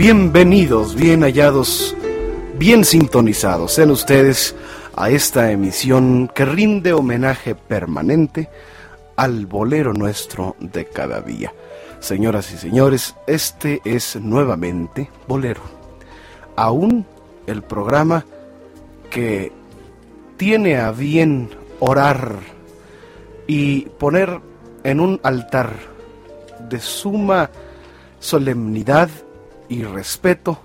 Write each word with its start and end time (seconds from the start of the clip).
Bienvenidos, 0.00 0.94
bien 0.94 1.20
hallados, 1.24 1.94
bien 2.56 2.86
sintonizados 2.86 3.74
sean 3.74 3.90
ustedes 3.90 4.56
a 4.96 5.10
esta 5.10 5.52
emisión 5.52 6.26
que 6.34 6.46
rinde 6.46 6.94
homenaje 6.94 7.54
permanente 7.54 8.48
al 9.16 9.44
bolero 9.44 9.92
nuestro 9.92 10.56
de 10.58 10.86
cada 10.86 11.20
día. 11.20 11.52
Señoras 11.98 12.50
y 12.50 12.56
señores, 12.56 13.14
este 13.26 13.82
es 13.84 14.16
nuevamente 14.16 15.10
Bolero. 15.28 15.60
Aún 16.56 17.04
el 17.46 17.60
programa 17.60 18.24
que 19.10 19.52
tiene 20.38 20.78
a 20.78 20.92
bien 20.92 21.50
orar 21.78 22.38
y 23.46 23.82
poner 23.98 24.40
en 24.82 24.98
un 24.98 25.20
altar 25.22 25.74
de 26.70 26.80
suma 26.80 27.50
solemnidad 28.18 29.10
y 29.70 29.84
respeto 29.84 30.60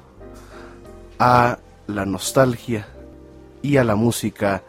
a 1.17 1.59
la 1.87 2.05
nostalgia 2.05 2.87
y 3.61 3.77
a 3.77 3.85
la 3.85 3.95
música 3.95 4.63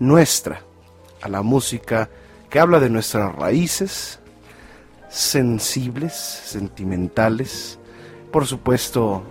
nuestra, 0.00 0.62
a 1.22 1.28
la 1.28 1.42
música 1.42 2.08
que 2.50 2.58
habla 2.58 2.80
de 2.80 2.90
nuestras 2.90 3.32
raíces 3.36 4.18
sensibles, 5.08 6.14
sentimentales, 6.14 7.78
por 8.32 8.46
supuesto 8.46 9.22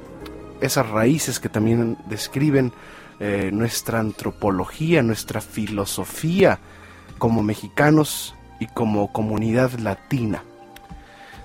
esas 0.61 0.87
raíces 0.89 1.39
que 1.39 1.49
también 1.49 1.97
describen 2.07 2.71
eh, 3.19 3.49
nuestra 3.51 3.99
antropología, 3.99 5.01
nuestra 5.01 5.41
filosofía 5.41 6.59
como 7.17 7.43
mexicanos 7.43 8.35
y 8.59 8.67
como 8.67 9.11
comunidad 9.11 9.71
latina. 9.79 10.43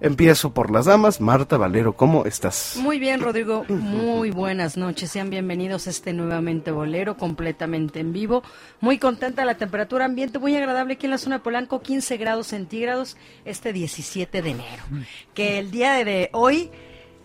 Empiezo 0.00 0.54
por 0.54 0.70
las 0.70 0.86
damas. 0.86 1.20
Marta 1.20 1.56
Valero, 1.56 1.94
¿cómo 1.94 2.24
estás? 2.24 2.76
Muy 2.80 3.00
bien, 3.00 3.20
Rodrigo. 3.20 3.64
Muy 3.68 4.30
buenas 4.30 4.76
noches. 4.76 5.10
Sean 5.10 5.28
bienvenidos 5.28 5.88
a 5.88 5.90
este 5.90 6.12
nuevamente 6.12 6.70
bolero, 6.70 7.16
completamente 7.16 7.98
en 7.98 8.12
vivo. 8.12 8.44
Muy 8.80 8.98
contenta 8.98 9.44
la 9.44 9.56
temperatura 9.56 10.04
ambiente, 10.04 10.38
muy 10.38 10.54
agradable 10.54 10.94
aquí 10.94 11.06
en 11.06 11.10
la 11.10 11.18
zona 11.18 11.38
de 11.38 11.42
Polanco, 11.42 11.82
15 11.82 12.16
grados 12.16 12.46
centígrados, 12.46 13.16
este 13.44 13.72
17 13.72 14.40
de 14.40 14.50
enero. 14.50 14.84
Que 15.34 15.58
el 15.58 15.72
día 15.72 16.04
de 16.04 16.30
hoy 16.32 16.70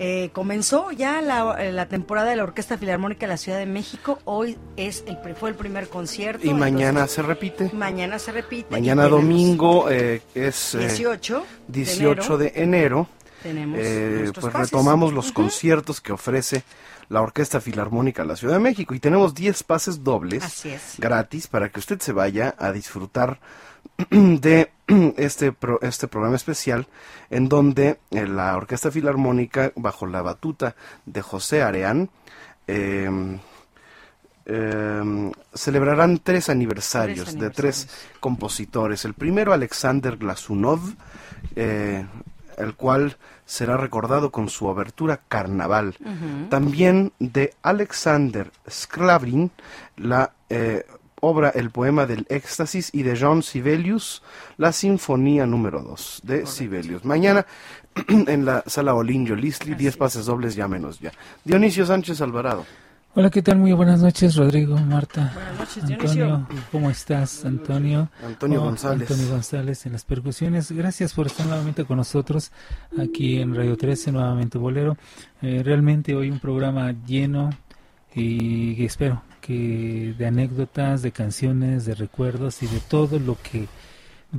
eh, 0.05 0.31
comenzó 0.33 0.91
ya 0.91 1.21
la, 1.21 1.71
la, 1.71 1.88
temporada 1.88 2.29
de 2.29 2.35
la 2.35 2.44
Orquesta 2.44 2.77
Filarmónica 2.77 3.21
de 3.21 3.27
la 3.27 3.38
Ciudad 3.38 3.57
de 3.57 3.65
México. 3.65 4.19
Hoy 4.25 4.57
es 4.75 5.05
el, 5.07 5.17
fue 5.33 5.51
el 5.51 5.55
primer 5.55 5.88
concierto. 5.88 6.45
Y 6.45 6.53
mañana 6.53 7.07
se 7.07 7.21
repite. 7.21 7.71
Mañana 7.71 8.19
se 8.19 8.33
repite. 8.33 8.69
Mañana 8.69 9.07
domingo 9.07 9.89
eh, 9.89 10.21
es 10.35 10.75
18, 10.77 11.38
eh, 11.38 11.61
18 11.69 12.38
de 12.38 12.51
enero. 12.53 13.07
Tenemos 13.41 13.79
eh, 13.81 14.29
pues 14.38 14.53
retomamos 14.53 15.13
los 15.13 15.31
conciertos 15.31 16.01
que 16.01 16.11
ofrece 16.11 16.63
la 17.07 17.21
Orquesta 17.21 17.61
Filarmónica 17.61 18.23
de 18.23 18.27
la 18.27 18.35
Ciudad 18.35 18.55
de 18.55 18.59
México 18.59 18.94
y 18.94 19.00
tenemos 19.00 19.33
10 19.33 19.63
pases 19.63 20.03
dobles 20.03 20.65
gratis 20.97 21.47
para 21.47 21.69
que 21.69 21.79
usted 21.79 22.01
se 22.01 22.11
vaya 22.11 22.55
a 22.57 22.73
disfrutar 22.73 23.39
de 24.09 24.71
este, 25.17 25.53
este 25.81 26.07
programa 26.07 26.35
especial 26.35 26.88
en 27.29 27.50
donde 27.50 28.00
eh, 28.11 28.27
la 28.27 28.55
Orquesta 28.55 28.91
Filarmónica, 28.91 29.71
bajo 29.75 30.05
la 30.05 30.21
batuta 30.21 30.75
de 31.05 31.21
José 31.21 31.61
Areán, 31.61 32.09
em, 32.67 33.39
em, 34.45 35.31
celebrarán 35.53 36.19
tres 36.19 36.50
aniversarios, 36.50 37.38
de 37.38 37.50
tres 37.50 37.88
compositores. 38.19 39.05
El 39.05 39.13
primero, 39.13 39.53
Alexander 39.53 40.17
Glasunov, 40.17 40.81
eh, 41.55 42.05
el 42.57 42.75
cual 42.75 43.17
será 43.45 43.77
recordado 43.77 44.31
con 44.31 44.50
su 44.50 44.69
abertura 44.69 45.21
Carnaval. 45.27 45.95
También 46.50 47.13
de 47.19 47.53
Alexander 47.61 48.51
Sklavrin, 48.69 49.51
la 49.97 50.31
eh, 50.50 50.85
obra 51.24 51.50
El 51.56 51.70
poema 51.72 52.06
del 52.06 52.25
éxtasis 52.28 52.90
y 52.94 53.04
de 53.04 53.18
John 53.18 53.44
Sibelius, 53.44 54.22
la 54.58 54.74
sinfonía 54.74 55.46
número 55.46 55.81
2 55.81 56.22
de 56.24 56.46
Sibelius. 56.46 57.06
Mañana 57.06 57.46
en 58.10 58.44
la 58.44 58.62
sala 58.68 58.94
Olinjo 58.94 59.34
Lisli, 59.34 59.74
10 59.74 59.96
pases 59.96 60.25
dobles 60.25 60.54
ya 60.54 60.68
menos 60.68 61.00
ya. 61.00 61.14
Dionisio 61.46 61.86
Sánchez 61.86 62.20
Alvarado. 62.20 62.66
Hola, 63.16 63.30
¿qué 63.30 63.42
tal? 63.42 63.60
Muy 63.60 63.72
buenas 63.72 64.02
noches, 64.02 64.36
Rodrigo, 64.36 64.75
Marta. 64.75 65.31
Buenas 65.34 65.60
noches, 65.60 65.84
Antonio, 65.86 66.48
¿cómo 66.72 66.90
estás, 66.90 67.46
Antonio? 67.46 68.10
Antonio 68.25 68.62
oh, 68.62 68.66
González. 68.66 69.10
Antonio 69.10 69.31
González 69.31 69.86
en 69.86 69.94
las 69.94 70.04
percusiones. 70.04 70.72
Gracias 70.74 71.14
por 71.14 71.28
estar 71.28 71.46
nuevamente 71.46 71.86
con 71.86 71.98
nosotros 71.98 72.52
aquí 73.00 73.40
en 73.40 73.56
Radio 73.56 73.78
13, 73.78 74.12
nuevamente 74.12 74.58
Bolero. 74.58 74.98
Eh, 75.42 75.62
realmente 75.64 76.16
hoy 76.16 76.30
un 76.30 76.40
programa 76.40 76.92
lleno 77.06 77.50
y 78.14 78.84
espero 78.84 79.22
que 79.45 80.16
de 80.18 80.25
anécdotas, 80.25 81.01
de 81.01 81.12
canciones, 81.12 81.86
de 81.86 81.95
recuerdos 81.95 82.63
y 82.63 82.68
de 82.68 82.80
todo 82.80 83.19
lo 83.19 83.38
que 83.44 83.68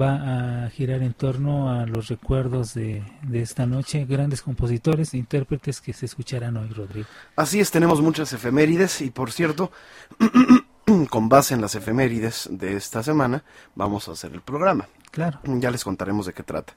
va 0.00 0.64
a 0.64 0.70
girar 0.70 1.02
en 1.02 1.12
torno 1.12 1.70
a 1.70 1.86
los 1.86 2.08
recuerdos 2.08 2.74
de, 2.74 3.04
de, 3.22 3.42
esta 3.42 3.66
noche, 3.66 4.06
grandes 4.06 4.40
compositores 4.42 5.12
e 5.12 5.18
intérpretes 5.18 5.80
que 5.80 5.92
se 5.92 6.06
escucharán 6.06 6.56
hoy, 6.56 6.68
Rodrigo. 6.70 7.06
Así 7.36 7.60
es, 7.60 7.70
tenemos 7.70 8.00
muchas 8.00 8.32
efemérides 8.32 9.02
y 9.02 9.10
por 9.10 9.30
cierto, 9.30 9.70
con 11.10 11.28
base 11.28 11.54
en 11.54 11.60
las 11.60 11.74
efemérides 11.74 12.48
de 12.50 12.74
esta 12.74 13.02
semana, 13.02 13.44
vamos 13.74 14.08
a 14.08 14.12
hacer 14.12 14.32
el 14.32 14.40
programa. 14.40 14.88
Claro. 15.10 15.38
Ya 15.44 15.70
les 15.70 15.84
contaremos 15.84 16.26
de 16.26 16.32
qué 16.32 16.42
trata. 16.42 16.72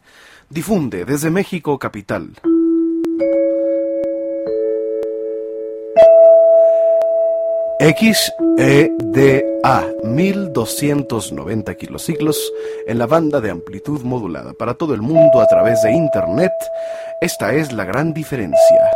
Difunde 0.49 1.05
desde 1.05 1.31
México 1.31 1.79
Capital. 1.79 2.33
XEDA 7.79 9.85
1290 10.03 11.75
kilociclos 11.75 12.51
en 12.87 12.97
la 12.97 13.05
banda 13.05 13.39
de 13.39 13.51
amplitud 13.51 14.01
modulada 14.01 14.53
para 14.53 14.73
todo 14.73 14.95
el 14.95 15.01
mundo 15.01 15.41
a 15.41 15.47
través 15.47 15.83
de 15.83 15.91
Internet. 15.91 16.51
Esta 17.21 17.53
es 17.53 17.71
la 17.71 17.85
gran 17.85 18.13
diferencia. 18.13 18.91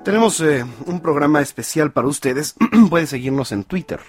Tenemos 0.05 0.41
eh, 0.41 0.65
un 0.87 1.01
programa 1.01 1.41
especial 1.41 1.91
para 1.93 2.09
ustedes. 2.09 2.55
Pueden 2.91 3.07
seguirnos 3.07 3.53
en 3.53 3.65
Twitter 3.65 4.01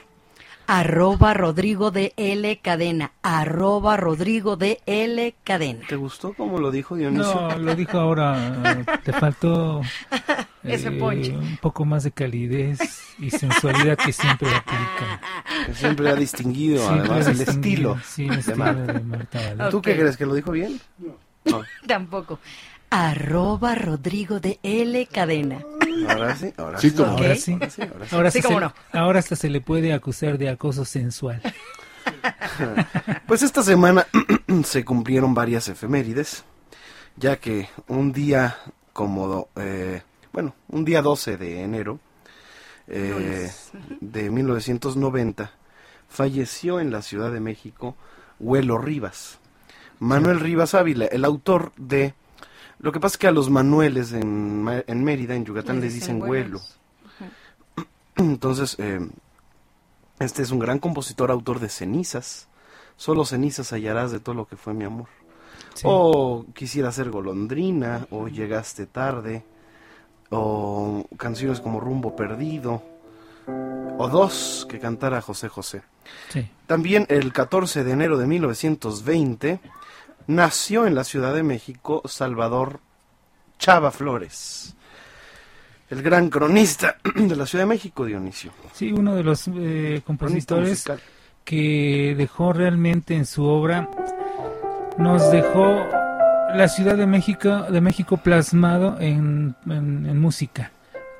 arroba 0.71 1.33
Rodrigo 1.33 1.91
de 1.91 2.13
L 2.15 2.57
Cadena, 2.59 3.11
arroba 3.21 3.97
Rodrigo 3.97 4.55
de 4.55 4.79
L 4.85 5.35
Cadena. 5.43 5.85
¿Te 5.85 5.97
gustó 5.97 6.33
como 6.33 6.59
lo 6.59 6.71
dijo 6.71 6.95
Dionisio? 6.95 7.49
No, 7.49 7.57
lo 7.57 7.75
dijo 7.75 7.99
ahora, 7.99 8.81
te 9.03 9.11
faltó 9.11 9.81
Ese 10.63 10.87
eh, 10.87 11.37
un 11.37 11.57
poco 11.57 11.83
más 11.83 12.05
de 12.05 12.11
calidez 12.11 12.79
y 13.19 13.29
sensualidad 13.31 13.97
que 13.97 14.13
siempre 14.13 14.47
aplica. 14.47 15.19
Que 15.65 15.73
siempre 15.73 16.09
ha 16.09 16.15
distinguido, 16.15 16.87
además, 16.87 17.27
el 17.27 17.41
estilo, 17.41 17.99
sí, 18.05 18.27
el 18.27 18.39
estilo 18.39 18.73
de 18.73 18.99
Marta. 19.01 19.69
¿Tú 19.69 19.81
qué 19.81 19.97
crees, 19.97 20.15
que 20.15 20.25
lo 20.25 20.33
dijo 20.33 20.51
bien? 20.51 20.79
No. 20.97 21.17
Tampoco 21.85 22.39
arroba 22.91 23.73
Rodrigo 23.73 24.39
de 24.39 24.59
L 24.61 25.07
Cadena. 25.07 25.65
Ahora 26.07 26.35
sí, 26.35 26.53
ahora 26.57 26.77
sí. 26.77 26.93
Ahora 26.97 27.35
sí, 27.35 27.57
ahora 28.11 28.31
sí. 28.31 28.41
Ahora, 28.91 29.19
hasta 29.19 29.35
se 29.35 29.49
le 29.49 29.61
puede 29.61 29.93
acusar 29.93 30.37
de 30.37 30.49
acoso 30.49 30.85
sensual. 30.85 31.41
Pues 33.27 33.43
esta 33.43 33.63
semana 33.63 34.05
se 34.65 34.83
cumplieron 34.83 35.33
varias 35.33 35.67
efemérides, 35.69 36.43
ya 37.15 37.37
que 37.37 37.69
un 37.87 38.11
día 38.11 38.57
como, 38.91 39.49
eh, 39.55 40.01
bueno, 40.33 40.53
un 40.67 40.83
día 40.83 41.01
12 41.01 41.37
de 41.37 41.61
enero 41.61 41.99
eh, 42.87 43.49
de 44.01 44.29
1990, 44.29 45.51
falleció 46.09 46.79
en 46.79 46.91
la 46.91 47.01
Ciudad 47.01 47.31
de 47.31 47.39
México 47.39 47.95
Huelo 48.39 48.77
Rivas. 48.77 49.39
Manuel 49.99 50.39
Rivas 50.39 50.73
Ávila, 50.73 51.05
el 51.05 51.23
autor 51.23 51.71
de 51.77 52.15
lo 52.81 52.91
que 52.91 52.99
pasa 52.99 53.13
es 53.13 53.17
que 53.19 53.27
a 53.27 53.31
los 53.31 53.49
manueles 53.49 54.11
en, 54.11 54.65
en 54.87 55.03
Mérida, 55.03 55.35
en 55.35 55.45
Yucatán, 55.45 55.81
les 55.81 55.93
dicen 55.93 56.19
vuelo. 56.19 56.59
Entonces, 58.15 58.75
eh, 58.79 59.07
este 60.19 60.41
es 60.41 60.51
un 60.51 60.59
gran 60.59 60.79
compositor, 60.79 61.29
autor 61.29 61.59
de 61.59 61.69
cenizas. 61.69 62.47
Solo 62.97 63.23
cenizas 63.25 63.71
hallarás 63.71 64.11
de 64.11 64.19
todo 64.19 64.33
lo 64.33 64.47
que 64.47 64.57
fue 64.57 64.73
mi 64.73 64.83
amor. 64.83 65.07
O 65.83 66.45
quisiera 66.53 66.91
ser 66.91 67.11
golondrina, 67.11 68.07
o 68.09 68.27
llegaste 68.27 68.87
tarde, 68.87 69.43
o 70.31 71.05
canciones 71.17 71.61
como 71.61 71.79
Rumbo 71.79 72.15
Perdido, 72.15 72.83
o 73.97 74.09
dos 74.09 74.65
que 74.69 74.79
cantara 74.79 75.21
José 75.21 75.49
José. 75.49 75.83
También 76.65 77.05
el 77.09 77.31
14 77.31 77.83
de 77.83 77.91
enero 77.91 78.17
de 78.17 78.25
1920 78.25 79.59
nació 80.35 80.85
en 80.87 80.95
la 80.95 81.03
Ciudad 81.03 81.33
de 81.33 81.43
México 81.43 82.01
Salvador 82.05 82.79
Chava 83.59 83.91
Flores, 83.91 84.75
el 85.89 86.01
gran 86.01 86.29
cronista 86.29 86.97
de 87.15 87.35
la 87.35 87.45
Ciudad 87.45 87.63
de 87.63 87.69
México, 87.69 88.05
Dionisio. 88.05 88.51
Sí, 88.73 88.91
uno 88.91 89.15
de 89.15 89.23
los 89.23 89.47
eh, 89.47 90.01
compositores 90.05 90.85
que 91.43 92.15
dejó 92.17 92.53
realmente 92.53 93.15
en 93.15 93.25
su 93.25 93.45
obra, 93.45 93.89
nos 94.97 95.31
dejó 95.31 95.87
la 96.55 96.67
Ciudad 96.67 96.97
de 96.97 97.07
México, 97.07 97.63
de 97.63 97.81
México 97.81 98.17
plasmado 98.17 98.97
en 98.99 99.55
música 100.19 100.71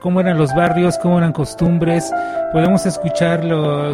cómo 0.02 0.20
eran 0.20 0.38
los 0.38 0.54
barrios, 0.54 0.98
cómo 0.98 1.20
eran 1.20 1.32
costumbres. 1.32 2.12
Podemos 2.52 2.86
escuchar 2.86 3.44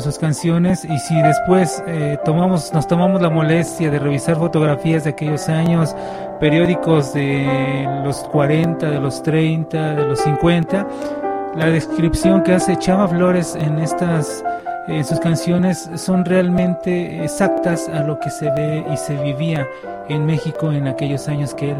sus 0.02 0.18
canciones 0.18 0.86
y 0.86 0.98
si 1.00 1.22
después 1.22 1.84
eh, 1.86 2.18
tomamos, 2.26 2.74
nos 2.74 2.88
tomamos 2.88 3.22
la 3.22 3.30
molestia 3.30 3.92
de 3.92 4.00
revisar 4.00 4.38
fotografías 4.38 5.04
de 5.04 5.12
aquellos 5.12 5.48
años, 5.50 5.96
periódicos 6.40 7.14
de 7.14 7.86
los 8.04 8.18
40, 8.24 8.90
de 8.90 9.00
los 9.00 9.22
30, 9.22 9.96
de 9.96 10.06
los 10.06 10.20
50, 10.22 10.88
la 11.56 11.68
descripción 11.68 12.42
que 12.42 12.54
hace 12.54 12.78
Chava 12.78 13.08
Flores 13.08 13.56
en 13.56 13.80
estas 13.80 14.44
en 14.88 15.04
sus 15.04 15.20
canciones 15.20 15.90
son 15.96 16.24
realmente 16.24 17.22
exactas 17.22 17.90
a 17.90 18.04
lo 18.04 18.22
que 18.22 18.30
se 18.30 18.50
ve 18.52 18.86
y 18.90 18.96
se 18.96 19.22
vivía 19.22 19.68
en 20.08 20.26
México 20.26 20.72
en 20.72 20.88
aquellos 20.88 21.28
años 21.28 21.54
que 21.54 21.72
él 21.72 21.78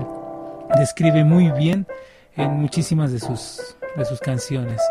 describe 0.78 1.24
muy 1.24 1.50
bien 1.52 1.88
en 2.36 2.52
muchísimas 2.60 3.14
de 3.14 3.20
sus 3.20 3.77
de 3.96 4.06
sus 4.06 4.20
canciones. 4.20 4.82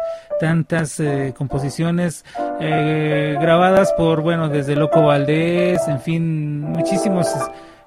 Tantas 0.41 1.01
eh, 1.01 1.35
composiciones 1.37 2.25
eh, 2.61 3.37
grabadas 3.41 3.93
por 3.93 4.23
bueno 4.23 4.49
desde 4.49 4.77
Loco 4.77 5.03
Valdés 5.03 5.87
en 5.89 6.01
fin 6.01 6.61
muchísimos 6.61 7.29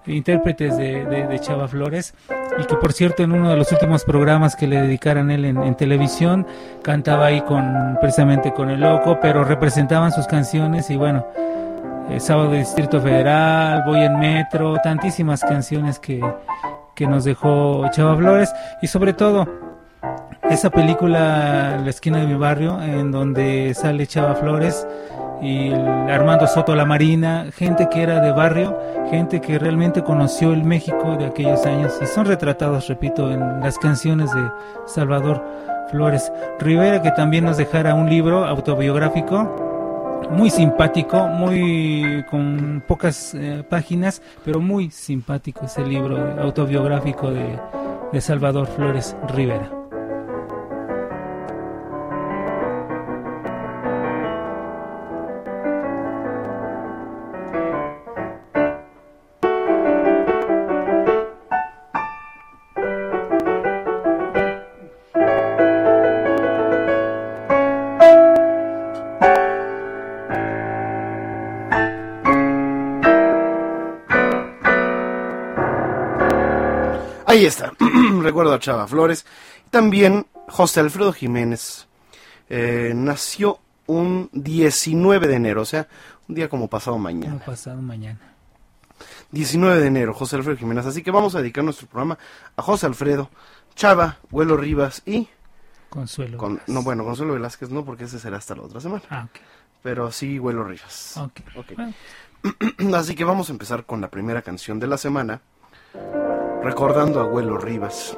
intérpretes 0.06 0.78
de, 0.78 1.06
de, 1.06 1.40
Chava 1.40 1.68
Flores. 1.68 2.14
Y 2.58 2.64
que 2.64 2.76
por 2.76 2.94
cierto 2.94 3.24
en 3.24 3.32
uno 3.32 3.50
de 3.50 3.58
los 3.58 3.72
últimos 3.72 4.04
programas 4.04 4.56
que 4.56 4.68
le 4.68 4.82
dedicaran 4.82 5.30
él 5.32 5.46
en, 5.46 5.76
televisión 5.76 6.48
cantaba 6.82 7.28
ahí 7.28 7.42
con 7.42 7.98
precisamente 8.02 8.54
con 8.54 8.70
el 8.70 8.82
loco 8.82 9.20
pero 9.22 9.44
representaban 9.44 10.12
sus 10.12 10.28
canciones 10.28 10.90
y 10.90 10.98
bueno 10.98 11.26
eh, 12.10 12.20
Sábado 12.20 12.52
Distrito 12.52 13.00
Federal 13.00 13.84
Voy 13.86 14.02
en 14.02 14.20
Metro 14.20 14.78
tantísimas 14.84 15.42
canciones 15.42 16.00
que, 16.00 16.20
que 16.96 17.08
nos 17.08 17.24
dejó 17.24 17.88
Chava 17.92 18.18
Flores. 18.18 18.54
Y 18.82 18.88
sobre 18.88 19.14
todo 19.14 19.69
esa 20.50 20.70
película 20.70 21.80
La 21.84 21.90
esquina 21.90 22.20
de 22.20 22.28
mi 22.28 22.36
barrio 22.36 22.82
en 22.82 23.12
donde 23.12 23.74
sale 23.76 24.08
Chava 24.08 24.36
Flores 24.36 24.88
y 25.42 25.72
Armando 25.72 26.48
Soto 26.48 26.76
La 26.76 26.86
Marina, 26.86 27.46
gente 27.54 27.88
que 27.90 28.02
era 28.02 28.20
de 28.20 28.32
barrio, 28.32 28.78
gente 29.10 29.40
que 29.40 29.58
realmente 29.58 30.04
conoció 30.04 30.52
el 30.52 30.64
México 30.64 31.16
de 31.18 31.28
aquellos 31.28 31.66
años 31.66 31.98
y 32.02 32.06
son 32.08 32.26
retratados, 32.26 32.88
repito, 32.88 33.32
en 33.32 33.62
las 33.62 33.78
canciones 33.78 34.34
de 34.34 34.52
Salvador 34.86 35.42
Flores 35.92 36.32
Rivera, 36.60 37.02
que 37.02 37.12
también 37.12 37.46
nos 37.46 37.58
dejara 37.58 37.96
un 37.96 38.10
libro 38.10 38.46
autobiográfico 38.46 40.28
muy 40.30 40.50
simpático, 40.50 41.28
muy 41.28 42.26
con 42.30 42.84
pocas 42.86 43.34
eh, 43.34 43.64
páginas, 43.68 44.22
pero 44.44 44.60
muy 44.60 44.92
simpático 44.92 45.66
ese 45.66 45.86
libro 45.86 46.42
autobiográfico 46.42 47.32
de 47.32 48.22
Salvador 48.22 48.68
Flores 48.68 49.16
Rivera. 49.34 49.79
Chava 78.60 78.88
Flores. 78.88 79.26
También 79.70 80.28
José 80.48 80.80
Alfredo 80.80 81.14
Jiménez 81.14 81.88
eh, 82.50 82.94
nació 82.96 83.60
un 83.86 84.30
19 84.34 85.28
de 85.28 85.36
enero, 85.36 85.62
o 85.62 85.66
sea, 85.66 85.88
un 86.28 86.36
día 86.36 86.50
como 86.50 86.68
pasado 86.68 86.98
mañana. 86.98 87.34
Como 87.34 87.46
pasado 87.46 87.82
mañana. 87.82 88.20
19 89.32 89.80
de 89.80 89.88
enero, 89.88 90.14
José 90.14 90.36
Alfredo 90.36 90.58
Jiménez. 90.58 90.86
Así 90.86 91.04
que 91.04 91.12
vamos 91.12 91.36
a 91.36 91.40
dedicar 91.40 91.64
nuestro 91.64 91.88
programa 91.88 92.18
a 92.56 92.62
José 92.62 92.86
Alfredo, 92.86 93.30
Chava, 93.76 94.18
Huelo 94.32 94.58
Rivas 94.58 95.02
y... 95.06 95.28
Consuelo. 95.90 96.38
Con, 96.38 96.62
no, 96.68 96.84
bueno, 96.84 97.04
Consuelo 97.04 97.34
Velázquez 97.34 97.72
no, 97.72 97.84
porque 97.84 98.04
ese 98.04 98.20
será 98.20 98.38
hasta 98.38 98.56
la 98.56 98.62
otra 98.62 98.80
semana. 98.80 99.04
Ah, 99.10 99.28
Pero 99.82 100.12
sí, 100.12 100.38
Huelo 100.38 100.64
Rivas. 100.64 101.18
Ok. 101.18 101.40
okay. 101.56 101.96
Así 102.94 103.16
que 103.16 103.24
vamos 103.24 103.50
a 103.50 103.54
empezar 103.54 103.86
con 103.86 104.00
la 104.02 104.10
primera 104.10 104.42
canción 104.44 104.80
de 104.80 104.88
la 104.88 104.98
semana 104.98 105.42
recordando 106.64 107.20
a 107.20 107.24
Abuelo 107.24 107.58
Rivas. 107.58 108.18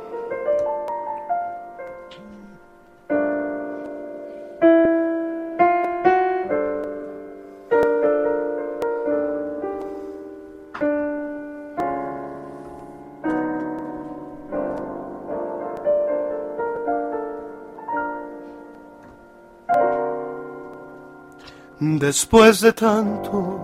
Después 22.02 22.62
de 22.62 22.74
tanto 22.74 23.60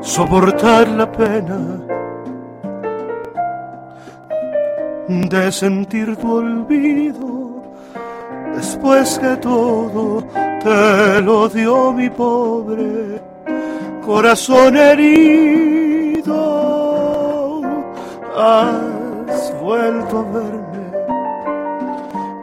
soportar 0.00 0.88
la 0.88 1.06
pena, 1.08 1.56
de 5.06 5.52
sentir 5.52 6.16
tu 6.16 6.38
olvido, 6.38 7.62
después 8.56 9.20
que 9.20 9.36
todo 9.36 10.24
te 10.60 11.22
lo 11.22 11.48
dio 11.48 11.92
mi 11.92 12.10
pobre 12.10 13.22
corazón 14.04 14.76
herido. 14.76 16.32
Has 18.36 19.54
vuelto 19.62 20.18
a 20.18 20.22
verme 20.22 20.88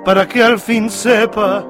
para 0.05 0.25
que 0.25 0.41
al 0.41 0.57
fin 0.57 0.89
sepa 0.89 1.65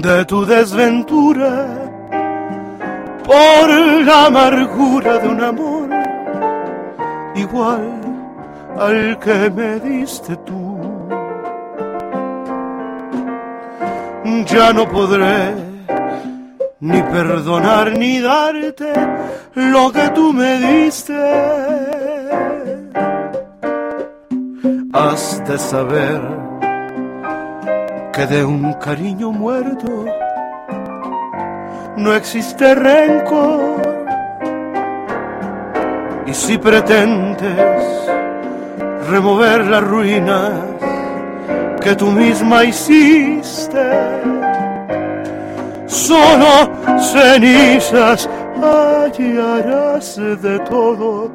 de 0.00 0.24
tu 0.24 0.46
desventura 0.46 1.66
por 3.24 3.68
la 4.04 4.26
amargura 4.26 5.18
de 5.18 5.28
un 5.28 5.40
amor 5.42 5.88
igual 7.34 8.00
al 8.78 9.18
que 9.18 9.50
me 9.50 9.78
diste 9.80 10.36
tú. 10.38 10.78
Ya 14.46 14.72
no 14.72 14.88
podré 14.88 15.54
ni 16.80 17.02
perdonar 17.02 17.92
ni 17.98 18.20
darte 18.20 18.92
lo 19.54 19.92
que 19.92 20.08
tú 20.10 20.32
me 20.32 20.58
diste. 20.58 21.18
Has 24.92 25.42
de 25.46 25.58
saber 25.58 26.39
que 28.12 28.26
de 28.26 28.44
un 28.44 28.72
cariño 28.74 29.32
muerto 29.32 30.04
no 31.96 32.14
existe 32.14 32.74
rencor. 32.74 33.82
Y 36.26 36.34
si 36.34 36.58
pretendes 36.58 37.84
remover 39.08 39.66
las 39.66 39.82
ruinas 39.82 40.52
que 41.80 41.94
tú 41.96 42.06
misma 42.06 42.64
hiciste. 42.64 43.86
Solo 45.86 46.70
cenizas 46.98 48.28
hallarás 48.60 50.16
de 50.16 50.58
todo 50.60 51.30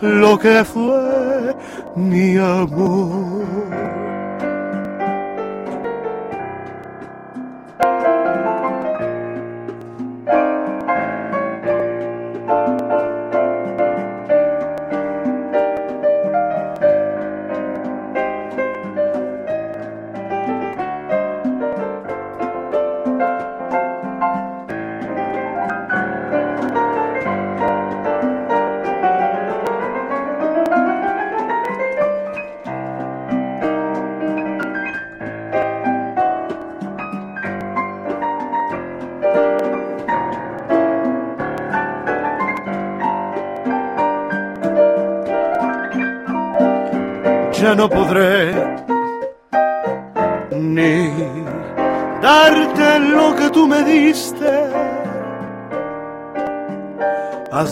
lo 0.00 0.38
que 0.38 0.64
fue 0.64 1.56
mi 1.96 2.36
amor. 2.36 3.87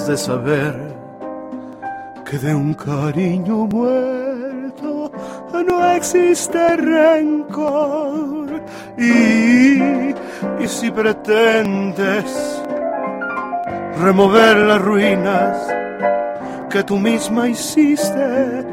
De 0.05 0.17
saber 0.17 0.75
que 2.25 2.39
de 2.39 2.55
un 2.55 2.75
cariño 2.75 3.67
muerto 3.67 5.11
no 5.53 5.63
no 5.65 5.91
existe 5.93 6.77
rencor. 6.77 8.63
Y, 8.97 10.13
y 10.63 10.69
si 10.69 10.93
pretendes 10.93 12.63
remover 14.01 14.59
las 14.59 14.81
ruinas 14.81 15.57
que 16.71 16.85
tú 16.85 16.99
misma 16.99 17.49
hiciste, 17.49 18.65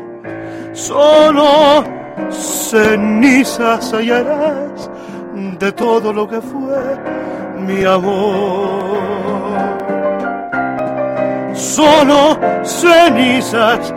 solo 0.74 1.84
cenizas 2.30 3.92
hallarás 3.92 4.92
de 5.58 5.72
todo 5.72 6.14
lo 6.14 6.28
que 6.28 6.42
fue 6.42 7.00
mi 7.66 7.84
amor. 7.86 8.93
Solo 11.76 12.38
cenizas 12.64 13.92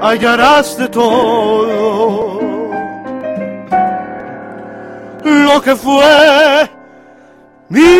hallarás 0.00 0.78
de 0.78 0.88
todo. 0.88 2.40
Lo 5.22 5.60
que 5.60 5.76
fue 5.76 6.70
mi 7.68 7.99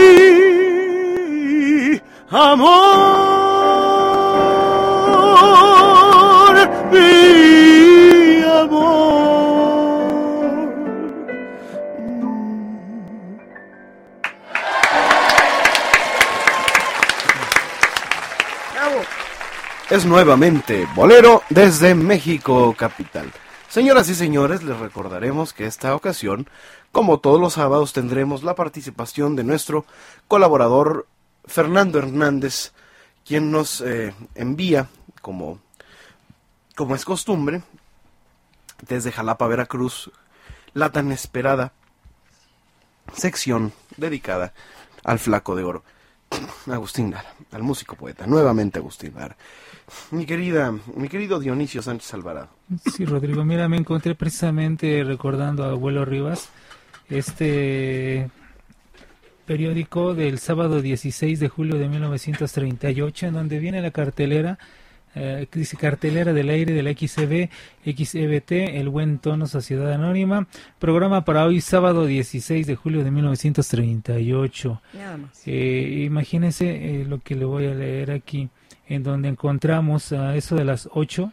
Es 19.91 20.07
nuevamente 20.07 20.87
Bolero 20.95 21.43
desde 21.51 21.97
México 21.97 22.73
Capital. 22.79 23.33
Señoras 23.69 24.09
y 24.09 24.15
señores, 24.15 24.63
les 24.63 24.79
recordaremos 24.79 25.53
que 25.53 25.67
esta 25.67 25.97
ocasión, 25.97 26.49
como 26.93 27.19
todos 27.19 27.41
los 27.41 27.55
sábados, 27.55 27.93
tendremos 27.93 28.45
la 28.45 28.55
participación 28.55 29.35
de 29.35 29.43
nuestro 29.43 29.85
colaborador 30.29 31.09
Fernando 31.45 31.99
Hernández, 31.99 32.73
quien 33.27 33.51
nos 33.51 33.81
eh, 33.81 34.15
envía, 34.37 34.89
como, 35.23 35.59
como 36.77 36.95
es 36.95 37.05
costumbre, 37.05 37.63
desde 38.87 39.11
Jalapa, 39.11 39.49
Veracruz, 39.49 40.13
la 40.73 40.93
tan 40.93 41.11
esperada 41.11 41.73
sección 43.13 43.73
dedicada 43.97 44.55
al 45.03 45.19
flaco 45.19 45.57
de 45.57 45.65
oro. 45.65 45.83
Agustín 46.71 47.11
Lara, 47.11 47.35
al 47.53 47.63
músico 47.63 47.97
poeta, 47.97 48.27
nuevamente 48.27 48.79
Agustín 48.79 49.13
Lara. 49.15 49.37
Mi 50.13 50.25
querida, 50.27 50.73
mi 50.95 51.09
querido 51.09 51.41
Dionisio 51.41 51.83
Sánchez 51.83 52.15
Alvarado. 52.15 52.49
Sí, 52.93 53.05
Rodrigo, 53.05 53.45
mira, 53.45 53.69
me 53.69 53.77
encontré 53.77 54.15
precisamente 54.15 55.03
recordando 55.05 55.65
a 55.65 55.71
Abuelo 55.71 56.05
Rivas, 56.05 56.49
este 57.09 58.31
periódico 59.47 60.15
del 60.15 60.39
sábado 60.39 60.81
16 60.81 61.41
de 61.41 61.49
julio 61.49 61.77
de 61.77 61.89
1938, 61.89 63.27
en 63.27 63.35
donde 63.35 63.59
viene 63.59 63.83
la 63.83 63.91
cartelera, 63.91 64.59
eh, 65.15 65.47
dice 65.53 65.77
cartelera 65.77 66.33
del 66.33 66.51
aire 66.51 66.73
de 66.73 66.83
la 66.83 66.93
XCB, 66.93 67.51
XEBT, 67.85 68.53
El 68.77 68.89
Buen 68.89 69.19
Tono 69.19 69.47
Sociedad 69.47 69.93
Anónima, 69.93 70.47
programa 70.79 71.25
para 71.25 71.45
hoy 71.45 71.61
sábado 71.61 72.07
16 72.07 72.67
de 72.67 72.77
julio 72.77 73.05
de 73.05 73.11
1938. 73.11 74.83
Nada 74.95 75.17
más. 75.17 75.43
Eh, 75.47 76.05
imagínense 76.05 77.01
eh, 77.01 77.05
lo 77.05 77.21
que 77.21 77.35
le 77.35 77.45
voy 77.45 77.67
a 77.67 77.75
leer 77.75 78.11
aquí, 78.11 78.49
en 78.89 79.03
donde 79.03 79.29
encontramos 79.29 80.13
a 80.13 80.37
eso 80.37 80.57
de 80.57 80.65
las 80.65 80.89
8 80.93 81.33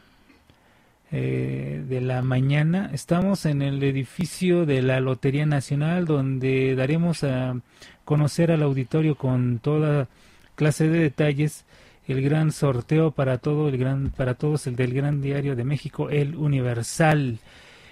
eh, 1.09 1.85
de 1.87 2.01
la 2.01 2.21
mañana. 2.21 2.89
Estamos 2.93 3.45
en 3.45 3.61
el 3.61 3.81
edificio 3.81 4.65
de 4.65 4.81
la 4.81 4.99
Lotería 4.99 5.45
Nacional 5.45 6.03
donde 6.03 6.75
daremos 6.75 7.23
a 7.23 7.55
conocer 8.03 8.51
al 8.51 8.61
auditorio 8.61 9.15
con 9.15 9.59
toda 9.59 10.09
clase 10.55 10.89
de 10.89 10.99
detalles 10.99 11.63
el 12.07 12.21
gran 12.21 12.51
sorteo 12.51 13.11
para 13.11 13.37
todo 13.37 13.67
el 13.67 13.77
gran 13.77 14.11
para 14.11 14.33
todos 14.33 14.65
el 14.67 14.75
del 14.75 14.93
Gran 14.93 15.21
Diario 15.21 15.55
de 15.55 15.63
México, 15.65 16.09
el 16.09 16.35
Universal. 16.35 17.39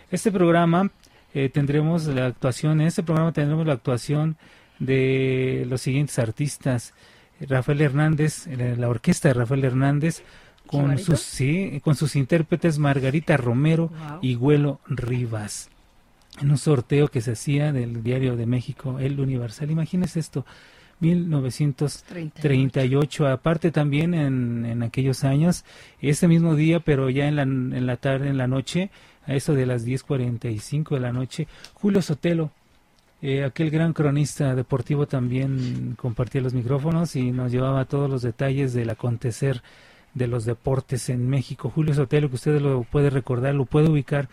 Este 0.10 0.32
programa 0.32 0.92
eh, 1.34 1.50
tendremos 1.50 2.06
la 2.08 2.28
actuación, 2.28 2.80
en 2.80 2.88
este 2.88 3.04
programa 3.04 3.34
tendremos 3.34 3.68
la 3.68 3.74
actuación 3.74 4.38
de 4.80 5.66
los 5.70 5.82
siguientes 5.82 6.18
artistas. 6.20 6.94
Rafael 7.42 7.82
Hernández, 7.82 8.48
eh, 8.48 8.76
la 8.78 8.88
orquesta 8.88 9.28
de 9.28 9.34
Rafael 9.34 9.66
Hernández, 9.66 10.24
con 10.66 10.98
sus, 10.98 11.20
sí, 11.20 11.82
con 11.84 11.96
sus 11.96 12.16
intérpretes 12.16 12.80
Margarita 12.80 13.38
Romero 13.38 13.92
y 14.22 14.36
Huelo 14.36 14.80
Rivas. 14.88 15.70
En 16.42 16.52
un 16.52 16.58
sorteo 16.58 17.10
que 17.10 17.22
se 17.22 17.34
hacía 17.34 17.72
del 17.72 18.04
Diario 18.04 18.36
de 18.36 18.46
México, 18.46 19.00
El 19.00 19.20
Universal. 19.20 19.72
Imagínese 19.72 20.20
esto, 20.20 20.46
1938. 21.00 23.28
Aparte 23.28 23.72
también 23.72 24.14
en, 24.14 24.66
en, 24.66 24.84
aquellos 24.84 25.24
años, 25.24 25.66
ese 26.02 26.28
mismo 26.28 26.56
día, 26.56 26.80
pero 26.80 27.10
ya 27.10 27.28
en 27.28 27.36
la, 27.36 27.44
en 27.44 27.86
la 27.86 27.98
tarde, 27.98 28.30
en 28.30 28.38
la 28.38 28.48
noche, 28.48 28.90
a 29.28 29.34
eso 29.34 29.54
de 29.54 29.66
las 29.66 29.86
10.45 29.86 30.96
de 30.96 31.00
la 31.00 31.12
noche, 31.12 31.48
Julio 31.74 32.02
Sotelo, 32.02 32.52
eh, 33.22 33.44
aquel 33.44 33.72
gran 33.72 33.94
cronista 33.94 34.56
deportivo 34.56 35.08
también 35.08 35.96
compartía 35.98 36.42
los 36.42 36.54
micrófonos 36.54 37.16
y 37.16 37.32
nos 37.32 37.52
llevaba 37.52 37.86
todos 37.86 38.10
los 38.10 38.22
detalles 38.22 38.74
del 38.74 38.90
acontecer 38.90 39.62
de 40.14 40.28
los 40.28 40.46
deportes 40.46 41.10
en 41.10 41.28
México. 41.28 41.72
Julio 41.74 41.94
Sotelo, 41.94 42.30
que 42.30 42.36
usted 42.36 42.62
lo 42.62 42.84
puede 42.84 43.10
recordar, 43.10 43.56
lo 43.56 43.66
puede 43.66 43.90
ubicar 43.90 44.30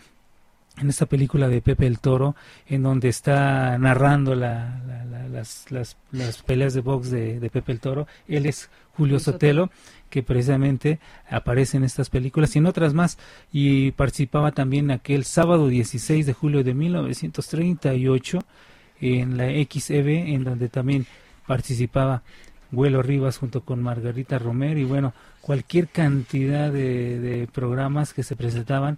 en 0.77 0.89
esta 0.89 1.05
película 1.05 1.47
de 1.47 1.61
Pepe 1.61 1.85
el 1.85 1.99
Toro, 1.99 2.35
en 2.67 2.83
donde 2.83 3.09
está 3.09 3.77
narrando 3.77 4.35
la, 4.35 4.81
las, 5.31 5.71
las, 5.71 5.97
las, 6.11 6.41
peleas 6.41 6.73
de 6.73 6.81
box 6.81 7.11
de, 7.11 7.39
de, 7.39 7.49
Pepe 7.49 7.71
el 7.73 7.79
Toro. 7.79 8.07
Él 8.27 8.45
es 8.45 8.69
Julio 8.97 9.19
Sotelo, 9.19 9.69
que 10.09 10.23
precisamente 10.23 10.99
aparece 11.29 11.77
en 11.77 11.83
estas 11.83 12.09
películas 12.09 12.55
y 12.55 12.59
en 12.59 12.65
otras 12.65 12.93
más, 12.93 13.17
y 13.51 13.91
participaba 13.91 14.51
también 14.51 14.91
aquel 14.91 15.25
sábado 15.25 15.67
16 15.67 16.25
de 16.25 16.33
julio 16.33 16.63
de 16.63 16.73
1938 16.73 18.39
en 19.01 19.37
la 19.37 19.47
XEB, 19.47 20.07
en 20.33 20.43
donde 20.43 20.69
también 20.69 21.05
participaba 21.45 22.23
Huelo 22.71 23.01
Rivas 23.01 23.37
junto 23.37 23.61
con 23.61 23.81
Margarita 23.83 24.39
Romero 24.39 24.79
y 24.79 24.83
bueno, 24.83 25.13
cualquier 25.41 25.87
cantidad 25.89 26.71
de, 26.71 27.47
programas 27.53 28.13
que 28.13 28.23
se 28.23 28.35
presentaban. 28.35 28.97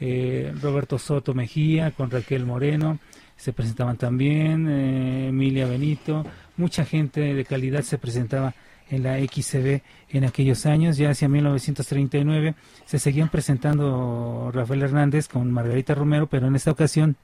Eh, 0.00 0.52
Roberto 0.60 0.98
Soto 0.98 1.34
Mejía 1.34 1.92
con 1.92 2.10
Raquel 2.10 2.44
Moreno 2.44 2.98
se 3.36 3.52
presentaban 3.52 3.96
también, 3.96 4.68
eh, 4.68 5.28
Emilia 5.28 5.66
Benito, 5.66 6.24
mucha 6.56 6.84
gente 6.84 7.20
de 7.34 7.44
calidad 7.44 7.82
se 7.82 7.98
presentaba 7.98 8.54
en 8.90 9.02
la 9.02 9.18
XCB 9.18 9.82
en 10.10 10.24
aquellos 10.24 10.66
años, 10.66 10.96
ya 10.96 11.10
hacia 11.10 11.28
1939 11.28 12.54
se 12.84 12.98
seguían 12.98 13.28
presentando 13.28 14.50
Rafael 14.52 14.82
Hernández 14.82 15.28
con 15.28 15.50
Margarita 15.50 15.94
Romero, 15.94 16.26
pero 16.26 16.46
en 16.46 16.54
esta 16.54 16.70
ocasión 16.70 17.16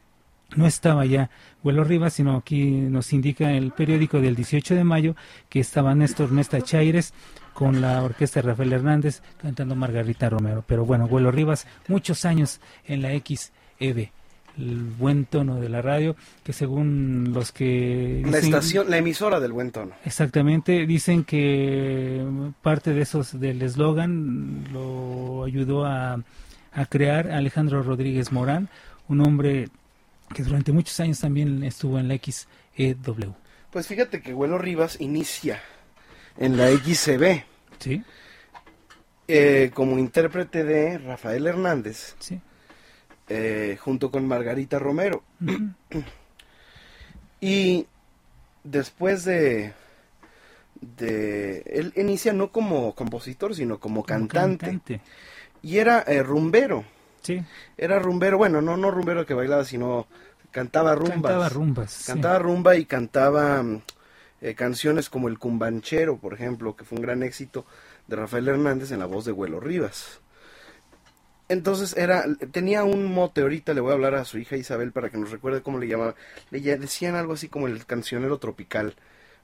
no 0.57 0.67
estaba 0.67 1.07
ya 1.07 1.31
Vuelo 1.63 1.85
Rivas, 1.85 2.15
sino 2.15 2.37
aquí 2.37 2.65
nos 2.65 3.13
indica 3.13 3.53
el 3.53 3.73
periódico 3.73 4.21
del 4.21 4.35
18 4.35 4.75
de 4.75 4.85
mayo 4.85 5.15
que 5.49 5.61
estaba 5.61 5.95
Néstor 5.95 6.33
Mesta 6.33 6.61
Chaires 6.61 7.13
con 7.61 7.83
la 7.83 8.03
orquesta 8.03 8.41
de 8.41 8.49
Rafael 8.49 8.73
Hernández 8.73 9.21
cantando 9.37 9.75
Margarita 9.75 10.31
Romero. 10.31 10.65
Pero 10.67 10.87
bueno, 10.87 11.07
Vuelo 11.07 11.31
Rivas, 11.31 11.67
muchos 11.89 12.25
años 12.25 12.59
en 12.87 13.03
la 13.03 13.11
XEB 13.11 14.09
el 14.57 14.79
buen 14.99 15.27
tono 15.27 15.61
de 15.61 15.69
la 15.69 15.83
radio, 15.83 16.17
que 16.43 16.55
según 16.55 17.33
los 17.35 17.53
que... 17.53 18.23
la 18.25 18.39
estación, 18.39 18.89
la 18.89 18.97
emisora 18.97 19.41
del 19.41 19.53
buen 19.53 19.73
tono. 19.73 19.93
Exactamente, 20.07 20.87
dicen 20.87 21.23
que 21.25 22.25
parte 22.63 22.95
de 22.95 23.03
esos 23.03 23.39
del 23.39 23.61
eslogan 23.61 24.65
lo 24.73 25.45
ayudó 25.45 25.85
a, 25.85 26.15
a 26.73 26.87
crear 26.87 27.31
Alejandro 27.31 27.83
Rodríguez 27.83 28.33
Morán, 28.33 28.71
un 29.07 29.21
hombre 29.21 29.69
que 30.35 30.43
durante 30.45 30.73
muchos 30.73 30.99
años 31.01 31.21
también 31.21 31.63
estuvo 31.63 31.99
en 31.99 32.09
la 32.09 32.17
XEW. 32.17 33.35
Pues 33.71 33.87
fíjate 33.87 34.23
que 34.23 34.33
Huelo 34.33 34.57
Rivas 34.57 34.99
inicia 34.99 35.61
en 36.39 36.57
la 36.57 36.69
XCB. 36.71 37.50
Sí. 37.81 38.03
Eh, 39.27 39.71
como 39.75 39.99
intérprete 39.99 40.65
de 40.65 40.99
Rafael 40.99 41.47
Hernández. 41.47 42.15
Sí. 42.19 42.41
Eh, 43.29 43.79
junto 43.81 44.11
con 44.11 44.27
Margarita 44.27 44.79
Romero. 44.79 45.23
y 47.41 47.87
después 48.65 49.25
de, 49.25 49.73
de. 50.81 51.63
Él 51.67 51.93
inicia 51.97 52.33
no 52.33 52.51
como 52.51 52.95
compositor, 52.95 53.55
sino 53.55 53.79
como, 53.79 54.05
cantante. 54.05 55.01
Y 55.63 55.79
era 55.79 56.01
eh, 56.01 56.23
rumbero. 56.23 56.85
Sí. 57.23 57.43
Era 57.77 57.99
rumbero, 57.99 58.39
bueno, 58.39 58.61
no, 58.61 58.77
no 58.77 58.91
rumbero 58.91 59.27
que 59.27 59.35
bailaba, 59.35 59.65
sino 59.65 60.07
cantaba 60.51 60.95
rumbas. 60.95 61.15
Cantaba 61.15 61.49
rumbas. 61.49 62.05
Cantaba 62.07 62.39
rumba 62.39 62.77
y 62.77 62.85
cantaba 62.85 63.63
mm, 63.63 63.83
eh, 64.41 64.55
canciones 64.55 65.11
como 65.11 65.29
El 65.29 65.39
Cumbanchero, 65.39 66.19
por 66.19 66.35
ejemplo, 66.35 66.77
que 66.77 66.85
fue 66.85 66.97
un 66.97 67.03
gran 67.03 67.23
éxito 67.23 67.67
de 68.07 68.17
Rafael 68.17 68.49
Hernández 68.49 68.91
en 68.93 69.01
la 69.01 69.07
voz 69.07 69.25
de 69.25 69.33
Huelo 69.33 69.61
Rivas. 69.61 70.21
entonces 71.49 71.97
era, 71.97 72.25
tenía 72.53 72.85
un 72.85 73.13
mote, 73.13 73.43
ahorita 73.43 73.75
le 73.75 73.81
voy 73.81 73.91
a 73.91 73.95
hablar 73.95 74.15
a 74.15 74.25
su 74.25 74.39
hija 74.39 74.57
Isabel 74.57 74.93
para 74.93 75.11
que 75.11 75.19
nos 75.19 75.31
recuerde 75.31 75.63
cómo 75.63 75.79
le 75.79 75.89
llamaba. 75.89 76.15
Le 76.51 76.61
decían 76.61 77.17
algo 77.17 77.35
así 77.35 77.49
como 77.49 77.67
el 77.67 77.85
cancionero 77.87 78.39
tropical 78.39 78.95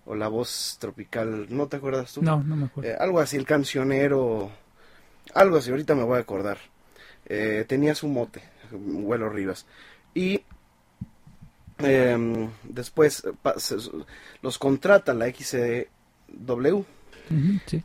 o 0.07 0.15
la 0.15 0.29
voz 0.29 0.79
tropical, 0.81 1.47
¿no 1.51 1.67
te 1.67 1.77
acuerdas 1.77 2.13
tú? 2.13 2.23
No, 2.23 2.43
no 2.43 2.57
me 2.57 2.67
acuerdo. 2.67 2.91
Eh, 2.91 2.97
algo 2.99 3.21
así, 3.21 3.37
el 3.37 3.45
cancionero, 3.45 4.51
algo 5.35 5.57
así, 5.57 5.71
ahorita 5.71 5.95
me 5.95 6.05
voy 6.05 6.19
a 6.19 6.21
acordar. 6.21 6.59
Eh, 7.27 7.65
tenía 7.69 7.95
su 7.95 8.09
mote, 8.09 8.43
Huelo 8.73 9.29
Rivas. 9.29 9.67
Y 10.15 10.43
em, 11.79 12.51
después 12.65 13.25
los 14.43 14.59
contrata 14.59 15.15
la 15.15 15.27
XW. 15.27 16.83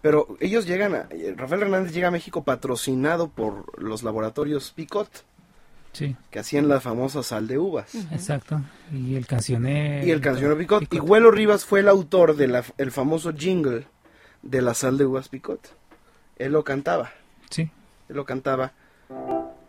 Pero 0.02 0.38
ellos 0.40 0.68
llegan 0.68 0.96
a, 0.96 1.10
Rafael 1.36 1.64
Hernández 1.64 1.94
llega 1.94 2.10
a 2.10 2.12
México 2.12 2.44
patrocinado 2.44 3.30
por 3.30 3.82
los 3.82 4.04
laboratorios 4.04 4.72
Picot 4.72 5.26
que 5.94 6.40
hacían 6.40 6.68
la 6.70 6.80
famosa 6.80 7.22
sal 7.22 7.48
de 7.48 7.58
uvas. 7.58 7.94
Exacto. 8.12 8.62
Y 8.94 9.16
el 9.16 9.28
cancionero. 9.28 10.06
Y 10.06 10.12
el 10.12 10.22
cancionero 10.22 10.58
Picot. 10.58 10.94
Y 10.94 11.00
Huelo 11.00 11.32
Rivas 11.32 11.66
fue 11.66 11.82
el 11.82 11.90
autor 11.90 12.36
del 12.36 12.58
el 12.78 12.92
famoso 12.92 13.34
jingle 13.34 13.86
de 14.42 14.62
la 14.62 14.74
sal 14.74 14.98
de 14.98 15.06
uvas 15.06 15.28
Picot. 15.28 15.76
Él 16.38 16.54
lo 16.54 16.64
cantaba. 16.64 17.12
Sí. 17.50 17.70
Él 18.10 18.16
lo 18.16 18.26
cantaba. 18.26 18.74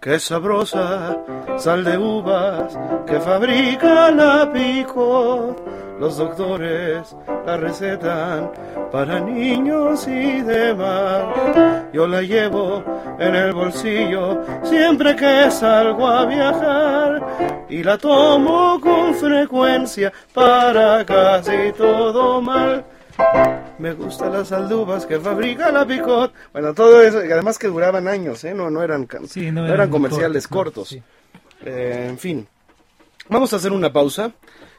Qué 0.02 0.18
sabrosa 0.18 1.16
sal 1.58 1.84
de 1.84 1.96
uvas 1.96 2.76
que 3.06 3.20
fabrica 3.20 4.10
la 4.10 4.52
Picot. 4.52 5.62
Los 6.00 6.16
doctores 6.16 7.14
la 7.46 7.56
recetan 7.56 8.50
para 8.90 9.20
niños 9.20 10.08
y 10.08 10.40
demás. 10.40 11.22
Yo 11.92 12.08
la 12.08 12.20
llevo 12.20 12.82
en 13.20 13.36
el 13.36 13.52
bolsillo 13.52 14.42
siempre 14.64 15.14
que 15.14 15.48
salgo 15.52 16.08
a 16.08 16.26
viajar 16.26 17.64
y 17.68 17.84
la 17.84 17.96
tomo 17.96 18.80
con 18.80 19.14
frecuencia 19.14 20.12
para 20.34 21.04
casi 21.04 21.70
todo 21.78 22.42
mal. 22.42 22.84
Me 23.78 23.92
gusta 23.94 24.28
las 24.28 24.48
saldubas 24.48 25.06
que 25.06 25.18
fabrica 25.18 25.72
la 25.72 25.86
Picot. 25.86 26.32
Bueno, 26.52 26.74
todo 26.74 27.02
eso, 27.02 27.24
y 27.24 27.32
además 27.32 27.58
que 27.58 27.68
duraban 27.68 28.06
años, 28.06 28.44
¿eh? 28.44 28.54
No, 28.54 28.70
no 28.70 28.82
eran, 28.82 29.08
no, 29.52 29.66
eran, 29.66 29.90
comerciales 29.90 30.46
cortos. 30.46 30.96
Eh, 31.64 32.06
en 32.08 32.18
fin, 32.18 32.46
vamos 33.28 33.52
a 33.52 33.56
hacer 33.56 33.72
una 33.72 33.92
pausa 33.92 34.32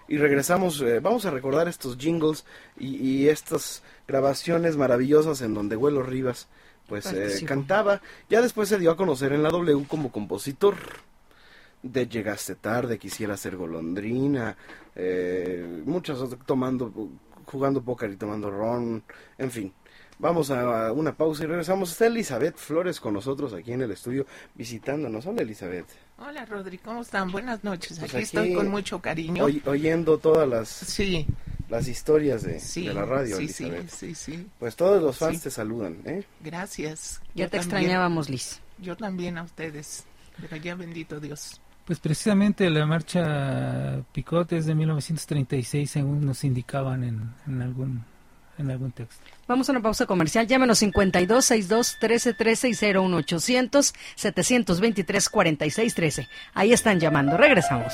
y 0.07 0.17
regresamos, 0.17 0.81
eh, 0.81 0.99
vamos 0.99 1.25
a 1.25 1.31
recordar 1.31 1.67
estos 1.67 1.97
jingles 1.97 2.45
y, 2.77 3.27
estas 3.27 3.83
grabaciones 4.07 4.77
maravillosas 4.77 5.41
en 5.41 5.53
donde 5.53 5.75
Huelo 5.75 6.03
Rivas 6.03 6.47
pues 6.87 7.11
eh, 7.13 7.43
cantaba. 7.45 8.01
Ya 8.29 8.41
después 8.41 8.69
se 8.69 8.77
dio 8.77 8.91
a 8.91 8.97
conocer 8.97 9.33
en 9.33 9.43
la 9.43 9.49
W 9.49 9.85
como 9.87 10.11
compositor 10.11 10.75
de 11.81 12.07
Llegaste 12.07 12.55
tarde, 12.55 12.97
Quisiera 12.97 13.37
ser 13.37 13.55
golondrina, 13.55 14.55
eh, 14.95 15.81
muchas 15.85 16.19
tomando, 16.45 16.91
jugando 17.45 17.81
póker 17.81 18.11
y 18.11 18.17
tomando 18.17 18.49
ron, 18.49 19.03
en 19.37 19.51
fin. 19.51 19.73
Vamos 20.19 20.51
a 20.51 20.91
una 20.91 21.15
pausa 21.15 21.43
y 21.43 21.47
regresamos. 21.47 21.91
Está 21.91 22.05
Elizabeth 22.05 22.55
Flores 22.55 22.99
con 22.99 23.13
nosotros 23.13 23.53
aquí 23.53 23.73
en 23.73 23.81
el 23.81 23.91
estudio 23.91 24.25
visitándonos. 24.53 25.25
Hola 25.25 25.41
Elizabeth. 25.41 25.87
Hola 26.17 26.45
Rodri, 26.45 26.77
¿cómo 26.77 27.01
están? 27.01 27.31
Buenas 27.31 27.63
noches. 27.63 27.99
Pues 27.99 28.13
aquí, 28.13 28.23
estoy 28.23 28.53
con 28.53 28.69
mucho 28.69 29.01
cariño. 29.01 29.45
oyendo 29.65 30.19
todas 30.19 30.47
las, 30.47 30.69
sí. 30.69 31.25
las 31.67 31.87
historias 31.87 32.43
de, 32.43 32.61
la 32.93 33.05
radio, 33.05 33.37
sí, 33.37 33.43
Elizabeth. 33.43 33.89
Sí, 33.89 34.15
sí, 34.15 34.47
Pues 34.59 34.75
todos 34.75 35.01
los 35.01 35.17
fans 35.17 35.41
te 35.41 35.51
saludan. 35.51 35.97
¿eh? 36.05 36.23
Gracias. 36.41 37.21
Ya 37.33 37.49
te 37.49 37.57
extrañábamos, 37.57 38.29
Liz. 38.29 38.61
Yo 38.77 38.95
también 38.95 39.37
a 39.37 39.43
ustedes. 39.43 40.05
Pero 40.39 40.55
ya 40.57 40.75
bendito 40.75 41.19
Dios. 41.19 41.59
Pues 41.85 41.99
precisamente 41.99 42.69
la 42.69 42.85
marcha 42.85 44.01
Picot 44.13 44.51
es 44.53 44.65
de 44.65 44.75
1936, 44.75 45.91
según 45.91 46.25
nos 46.25 46.43
indicaban 46.43 47.03
en, 47.03 47.33
en 47.45 47.61
algún 47.61 48.05
en 48.57 48.69
algún 48.69 48.91
texto. 48.91 49.23
Vamos 49.47 49.67
a 49.67 49.71
una 49.71 49.81
pausa 49.81 50.05
comercial. 50.05 50.47
Llámenos 50.47 50.79
52 50.79 51.43
62 51.43 51.97
13 51.99 52.33
13 52.33 52.69
y 52.69 52.93
01800 52.95 53.93
723 54.15 55.29
46 55.29 55.95
13. 55.95 56.27
Ahí 56.53 56.71
están 56.71 56.99
llamando. 56.99 57.35
Regresamos. 57.35 57.93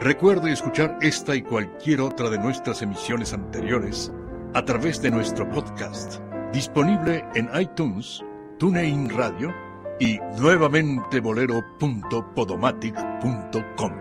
Recuerde 0.00 0.52
escuchar 0.52 0.98
esta 1.00 1.36
y 1.36 1.42
cualquier 1.42 2.00
otra 2.00 2.28
de 2.30 2.38
nuestras 2.38 2.82
emisiones 2.82 3.32
anteriores 3.32 4.10
a 4.54 4.64
través 4.64 5.00
de 5.00 5.10
nuestro 5.10 5.48
podcast, 5.48 6.20
disponible 6.52 7.24
en 7.34 7.48
iTunes, 7.58 8.22
TuneIn 8.58 9.10
Radio 9.10 9.71
y 10.00 10.18
nuevamente 10.38 11.20
bolero.podomatic.com. 11.20 13.92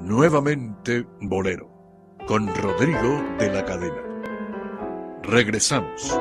Nuevamente 0.00 1.06
Bolero 1.20 1.70
con 2.26 2.54
Rodrigo 2.54 3.22
de 3.38 3.52
la 3.52 3.64
Cadena. 3.64 4.02
Regresamos. 5.22 6.18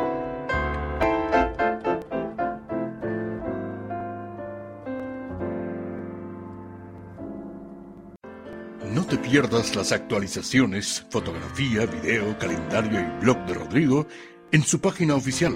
No 8.93 9.05
te 9.05 9.17
pierdas 9.17 9.75
las 9.75 9.91
actualizaciones, 9.91 11.05
fotografía, 11.11 11.85
video, 11.85 12.37
calendario 12.39 12.99
y 12.99 13.23
blog 13.23 13.37
de 13.45 13.53
Rodrigo 13.53 14.07
en 14.51 14.63
su 14.63 14.79
página 14.79 15.15
oficial 15.15 15.55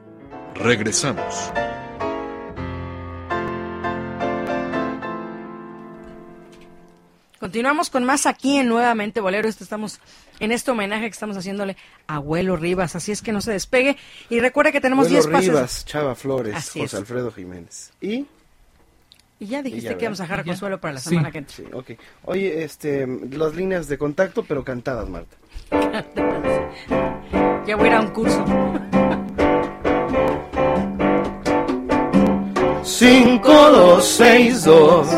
Regresamos. 0.55 1.53
Continuamos 7.39 7.89
con 7.89 8.05
más 8.05 8.27
aquí 8.27 8.57
en 8.57 8.69
Nuevamente 8.69 9.21
Bolero. 9.21 9.49
Esto 9.49 9.65
estamos 9.65 10.01
en 10.41 10.51
este 10.51 10.73
homenaje 10.73 11.05
que 11.05 11.13
estamos 11.13 11.37
haciéndole 11.37 11.77
a 12.07 12.17
Abuelo 12.17 12.57
Rivas. 12.57 12.97
Así 12.97 13.13
es 13.13 13.23
que 13.23 13.33
no 13.33 13.41
se 13.41 13.53
despegue. 13.53 13.97
Y 14.29 14.41
recuerda 14.41 14.73
que 14.73 14.81
tenemos 14.81 15.09
10 15.09 15.29
pases. 15.29 15.49
Rivas, 15.49 15.85
Chava 15.85 16.15
Flores, 16.15 16.71
José 16.71 16.97
Alfredo 16.97 17.31
Jiménez. 17.31 17.93
¿Y? 18.01 18.27
Y 19.41 19.47
ya 19.47 19.63
dijiste 19.63 19.97
que 19.97 20.05
íbamos 20.05 20.21
a 20.21 20.25
dejar 20.25 20.45
consuelo 20.45 20.81
para 20.81 20.95
la 20.95 21.01
semana 21.01 21.31
que 21.31 21.39
entra. 21.39 21.57
Sí, 21.57 21.65
ok. 21.73 21.91
Oye, 22.25 22.65
este, 22.65 23.07
las 23.31 23.55
líneas 23.55 23.87
de 23.89 23.97
contacto, 23.97 24.45
pero 24.45 24.65
cantadas, 24.65 25.09
Marta. 25.09 25.37
ya 27.67 27.77
voy 27.77 27.85
a 27.85 27.89
ir 27.89 27.95
a 27.95 28.01
un 28.01 28.09
curso. 28.09 28.45
5, 32.83 33.71
2, 33.71 34.05
6, 34.05 34.65
2 34.65 35.09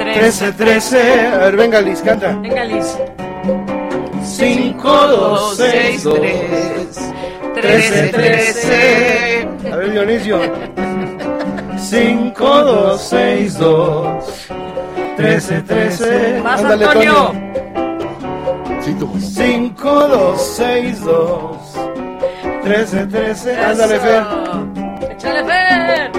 13, 0.00 0.52
13. 0.52 1.26
A 1.26 1.38
ver, 1.38 1.56
venga 1.56 1.80
Liz, 1.80 2.00
canta. 2.02 2.32
Venga 2.36 2.64
Liz. 2.64 2.98
5, 4.24 5.06
2, 5.06 5.56
6, 5.56 6.04
2. 6.04 6.18
13, 7.54 8.08
13. 8.08 9.48
A 9.72 9.76
ver, 9.76 9.92
Dionisio. 9.92 10.89
5, 11.88 12.64
2, 12.64 12.98
6, 12.98 13.58
2. 13.58 14.22
13, 15.16 15.62
13. 15.62 16.40
Más 16.42 16.60
Ándale, 16.60 16.84
Antonio. 16.84 17.32
5, 19.20 20.08
2, 20.08 20.40
6, 20.56 21.04
2. 21.04 21.58
13, 22.62 23.06
13. 23.06 23.56
Ándale, 23.64 23.98
Fer. 24.00 24.24
Échale, 25.10 25.44
Fer. 25.44 26.10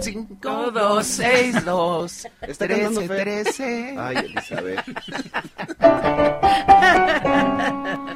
5, 0.00 0.70
2, 0.72 1.02
6, 1.02 1.64
2, 1.64 2.28
13, 2.58 3.08
13. 3.08 3.98
Ay, 3.98 4.16
Elizabeth. 4.16 4.84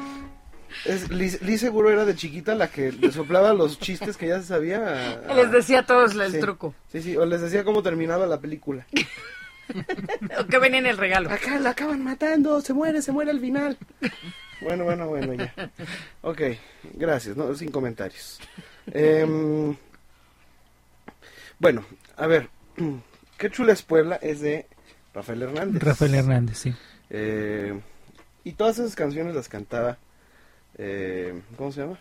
Es, 0.85 1.09
Liz, 1.09 1.59
seguro 1.59 1.89
era 1.89 2.05
de 2.05 2.15
chiquita 2.15 2.55
la 2.55 2.69
que 2.69 2.91
le 2.91 3.11
soplaba 3.11 3.53
los 3.53 3.79
chistes 3.79 4.17
que 4.17 4.27
ya 4.27 4.39
se 4.39 4.47
sabía. 4.47 5.21
Les 5.35 5.51
decía 5.51 5.79
a 5.79 5.85
todos 5.85 6.15
el 6.15 6.39
truco. 6.39 6.73
Sí, 6.91 7.01
sí, 7.01 7.15
o 7.17 7.25
les 7.25 7.41
decía 7.41 7.63
cómo 7.63 7.83
terminaba 7.83 8.25
la 8.25 8.39
película. 8.39 8.85
o 10.39 10.45
que 10.45 10.59
venía 10.59 10.79
en 10.79 10.87
el 10.87 10.97
regalo. 10.97 11.29
Acá 11.29 11.59
la 11.59 11.71
acaban 11.71 12.03
matando, 12.03 12.61
se 12.61 12.73
muere, 12.73 13.01
se 13.01 13.11
muere 13.11 13.31
al 13.31 13.39
final. 13.39 13.77
Bueno, 14.61 14.83
bueno, 14.83 15.07
bueno, 15.07 15.33
ya. 15.33 15.53
Ok, 16.21 16.41
gracias, 16.93 17.37
no, 17.37 17.53
sin 17.55 17.71
comentarios. 17.71 18.39
Eh, 18.91 19.25
bueno, 21.59 21.85
a 22.17 22.27
ver, 22.27 22.49
Qué 23.41 23.49
chula 23.49 23.73
es 23.73 23.81
Puebla 23.81 24.17
es 24.17 24.39
de 24.41 24.67
Rafael 25.15 25.41
Hernández. 25.41 25.81
Rafael 25.81 26.13
Hernández, 26.13 26.59
sí. 26.59 26.75
Eh, 27.09 27.79
y 28.43 28.51
todas 28.51 28.77
esas 28.77 28.95
canciones 28.95 29.33
las 29.33 29.49
cantaba, 29.49 29.97
eh, 30.77 31.41
¿cómo 31.57 31.71
se 31.71 31.81
llama? 31.81 31.99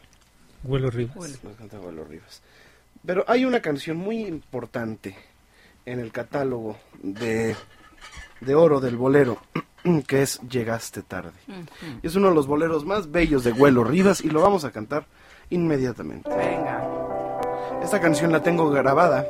Huelo 0.65 0.91
Rivas. 0.91 1.41
Huelo 1.83 2.05
Rivas. 2.05 2.43
Pero 3.05 3.25
hay 3.27 3.45
una 3.45 3.61
canción 3.61 3.97
muy 3.97 4.25
importante 4.25 5.17
en 5.87 6.01
el 6.01 6.13
catálogo 6.13 6.77
de, 7.03 7.57
de 8.41 8.55
oro 8.55 8.81
del 8.81 8.97
bolero. 8.97 9.41
que 10.07 10.23
es 10.23 10.41
Llegaste 10.41 11.03
tarde. 11.03 11.33
Es 12.03 12.15
uno 12.17 12.29
de 12.29 12.35
los 12.35 12.47
boleros 12.47 12.85
más 12.85 13.11
bellos 13.11 13.45
de 13.45 13.53
Huelo 13.53 13.85
Rivas 13.85 14.21
y 14.23 14.31
lo 14.31 14.43
vamos 14.43 14.65
a 14.65 14.71
cantar 14.71 15.07
inmediatamente. 15.51 16.29
Venga. 16.29 16.87
Esta 17.83 18.01
canción 18.01 18.33
la 18.33 18.43
tengo 18.43 18.71
grabada. 18.71 19.27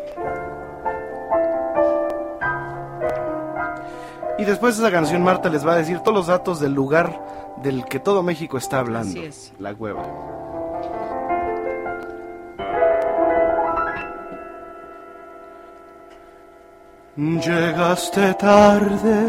Y 4.40 4.44
después 4.46 4.79
de 4.79 4.85
esa 4.85 4.90
canción 4.90 5.22
Marta 5.22 5.50
les 5.50 5.66
va 5.66 5.74
a 5.74 5.76
decir 5.76 5.98
todos 6.00 6.14
los 6.14 6.26
datos 6.29 6.61
del 6.61 6.72
lugar 6.72 7.55
del 7.62 7.85
que 7.85 8.00
todo 8.00 8.22
México 8.22 8.57
está 8.57 8.79
hablando. 8.79 9.11
Así 9.20 9.22
es. 9.22 9.53
La 9.59 9.72
hueva. 9.74 10.03
Llegaste 17.16 18.33
tarde 18.35 19.26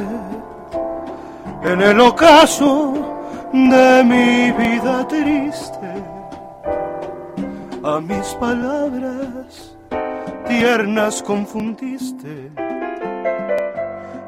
en 1.63 1.81
el 1.81 1.99
ocaso 1.99 2.93
de 3.51 4.03
mi 4.05 4.51
vida 4.53 5.05
triste. 5.09 5.91
A 7.83 7.99
mis 7.99 8.27
palabras 8.35 9.75
tiernas 10.47 11.21
confundiste 11.21 12.49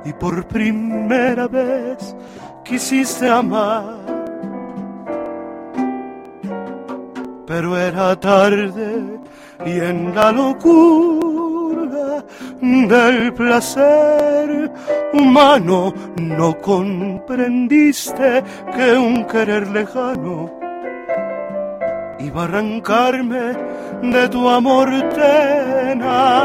y 0.05 0.13
por 0.13 0.45
primera 0.47 1.47
vez 1.47 2.15
quisiste 2.63 3.29
amar. 3.29 4.03
Pero 7.45 7.77
era 7.77 8.19
tarde 8.19 9.19
y 9.65 9.71
en 9.79 10.15
la 10.15 10.31
locura 10.31 12.23
del 12.61 13.33
placer 13.33 14.71
humano 15.13 15.93
no 16.21 16.57
comprendiste 16.59 18.43
que 18.75 18.93
un 18.93 19.25
querer 19.25 19.67
lejano 19.67 20.51
iba 22.19 22.41
a 22.41 22.45
arrancarme 22.45 23.53
de 24.01 24.29
tu 24.29 24.49
amor 24.49 24.89
tenaz. 25.09 26.43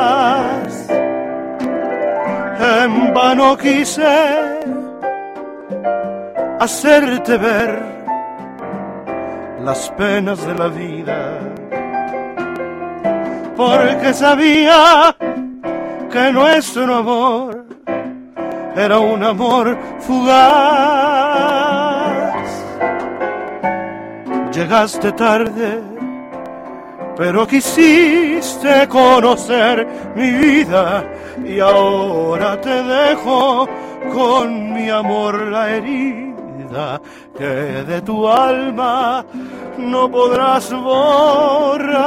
En 2.60 3.14
vano 3.14 3.56
quise 3.56 4.60
hacerte 6.58 7.38
ver 7.38 7.82
las 9.62 9.88
penas 9.90 10.44
de 10.44 10.54
la 10.54 10.66
vida, 10.66 11.38
porque 13.56 14.12
sabía 14.12 15.14
que 16.10 16.32
nuestro 16.32 16.96
amor 16.96 17.64
era 18.74 18.98
un 18.98 19.22
amor 19.22 19.78
fugaz. 20.00 21.28
Llegaste 24.52 25.12
tarde, 25.12 25.80
pero 27.18 27.46
quisiste 27.48 28.86
conocer 28.88 29.84
mi 30.14 30.30
vida 30.30 31.04
y 31.44 31.58
ahora 31.58 32.60
te 32.60 32.80
dejo 32.84 33.68
con 34.14 34.72
mi 34.72 34.88
amor 34.88 35.48
la 35.48 35.68
herida 35.74 37.02
que 37.36 37.44
de 37.44 38.00
tu 38.02 38.28
alma 38.28 39.24
no 39.78 40.08
podrás 40.08 40.72
borrar. 40.72 41.98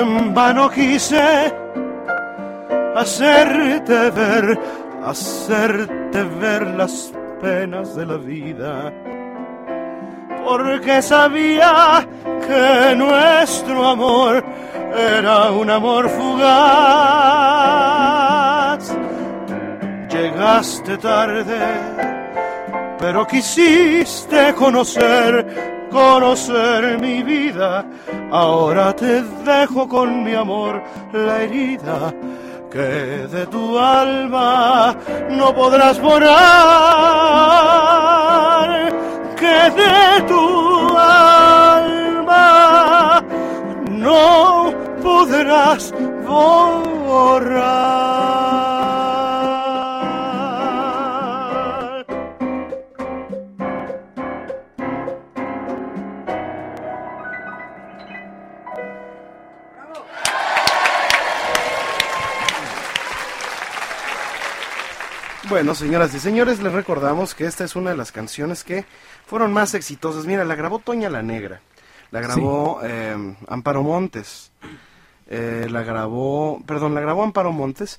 En 0.00 0.32
vano 0.32 0.70
quise 0.70 1.52
hacerte 2.96 4.10
ver, 4.10 4.58
hacerte 5.04 6.22
ver 6.40 6.66
las 6.68 7.12
penas 7.42 7.94
de 7.94 8.06
la 8.06 8.16
vida. 8.16 8.90
Porque 10.42 11.02
sabía 11.02 12.08
que 12.46 12.94
nuestro 12.96 13.88
amor 13.88 14.42
era 14.96 15.50
un 15.50 15.68
amor 15.68 16.08
fugaz. 16.08 16.40
Llegaste 20.08 20.96
tarde, 20.96 21.58
pero 22.98 23.26
quisiste 23.26 24.54
conocer, 24.54 25.79
conocer 25.90 26.98
mi 26.98 27.22
vida. 27.22 27.84
Ahora 28.30 28.94
te 28.94 29.22
dejo 29.22 29.88
con 29.88 30.22
mi 30.24 30.34
amor 30.34 30.82
la 31.12 31.42
herida 31.42 32.14
que 32.70 32.78
de 32.78 33.46
tu 33.46 33.78
alma 33.78 34.96
no 35.30 35.54
podrás 35.54 35.98
borrar, 36.00 36.30
que 39.36 39.70
de 39.80 40.22
tu 40.28 40.96
alma 40.96 43.22
no 43.90 44.72
podrás 45.02 45.92
borrar. 46.26 48.49
Bueno, 65.50 65.74
señoras 65.74 66.14
y 66.14 66.20
señores, 66.20 66.62
les 66.62 66.72
recordamos 66.72 67.34
que 67.34 67.44
esta 67.44 67.64
es 67.64 67.74
una 67.74 67.90
de 67.90 67.96
las 67.96 68.12
canciones 68.12 68.62
que 68.62 68.84
fueron 69.26 69.52
más 69.52 69.74
exitosas. 69.74 70.24
Mira, 70.24 70.44
la 70.44 70.54
grabó 70.54 70.78
Toña 70.78 71.10
la 71.10 71.22
Negra, 71.24 71.60
la 72.12 72.20
grabó 72.20 72.78
eh, 72.84 73.34
Amparo 73.48 73.82
Montes, 73.82 74.52
eh, 75.26 75.66
la 75.68 75.82
grabó, 75.82 76.62
perdón, 76.64 76.94
la 76.94 77.00
grabó 77.00 77.24
Amparo 77.24 77.50
Montes 77.50 77.98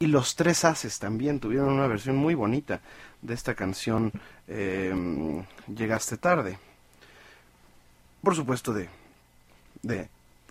y 0.00 0.08
Los 0.08 0.34
Tres 0.34 0.64
Haces 0.64 0.98
también 0.98 1.38
tuvieron 1.38 1.68
una 1.68 1.86
versión 1.86 2.16
muy 2.16 2.34
bonita 2.34 2.80
de 3.22 3.34
esta 3.34 3.54
canción 3.54 4.10
eh, 4.48 4.92
Llegaste 5.72 6.16
tarde. 6.16 6.58
Por 8.20 8.34
supuesto 8.34 8.72
de, 8.72 8.88
de 9.82 10.08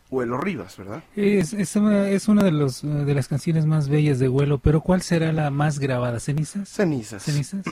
Huelo 0.09 0.37
Rivas, 0.37 0.75
¿verdad? 0.77 1.03
Es, 1.15 1.53
es, 1.53 1.75
una, 1.75 2.09
es 2.09 2.27
una 2.27 2.43
de, 2.43 2.51
los, 2.51 2.81
de 2.81 3.13
las 3.13 3.27
canciones 3.27 3.65
más 3.65 3.89
bellas 3.89 4.17
de 4.19 4.27
Huelo, 4.27 4.57
pero 4.57 4.81
¿cuál 4.81 5.01
será 5.03 5.31
la 5.31 5.51
más 5.51 5.77
grabada? 5.79 6.19
¿Cenizas? 6.19 6.67
Cenizas. 6.69 7.23
¿Cenizas? 7.23 7.63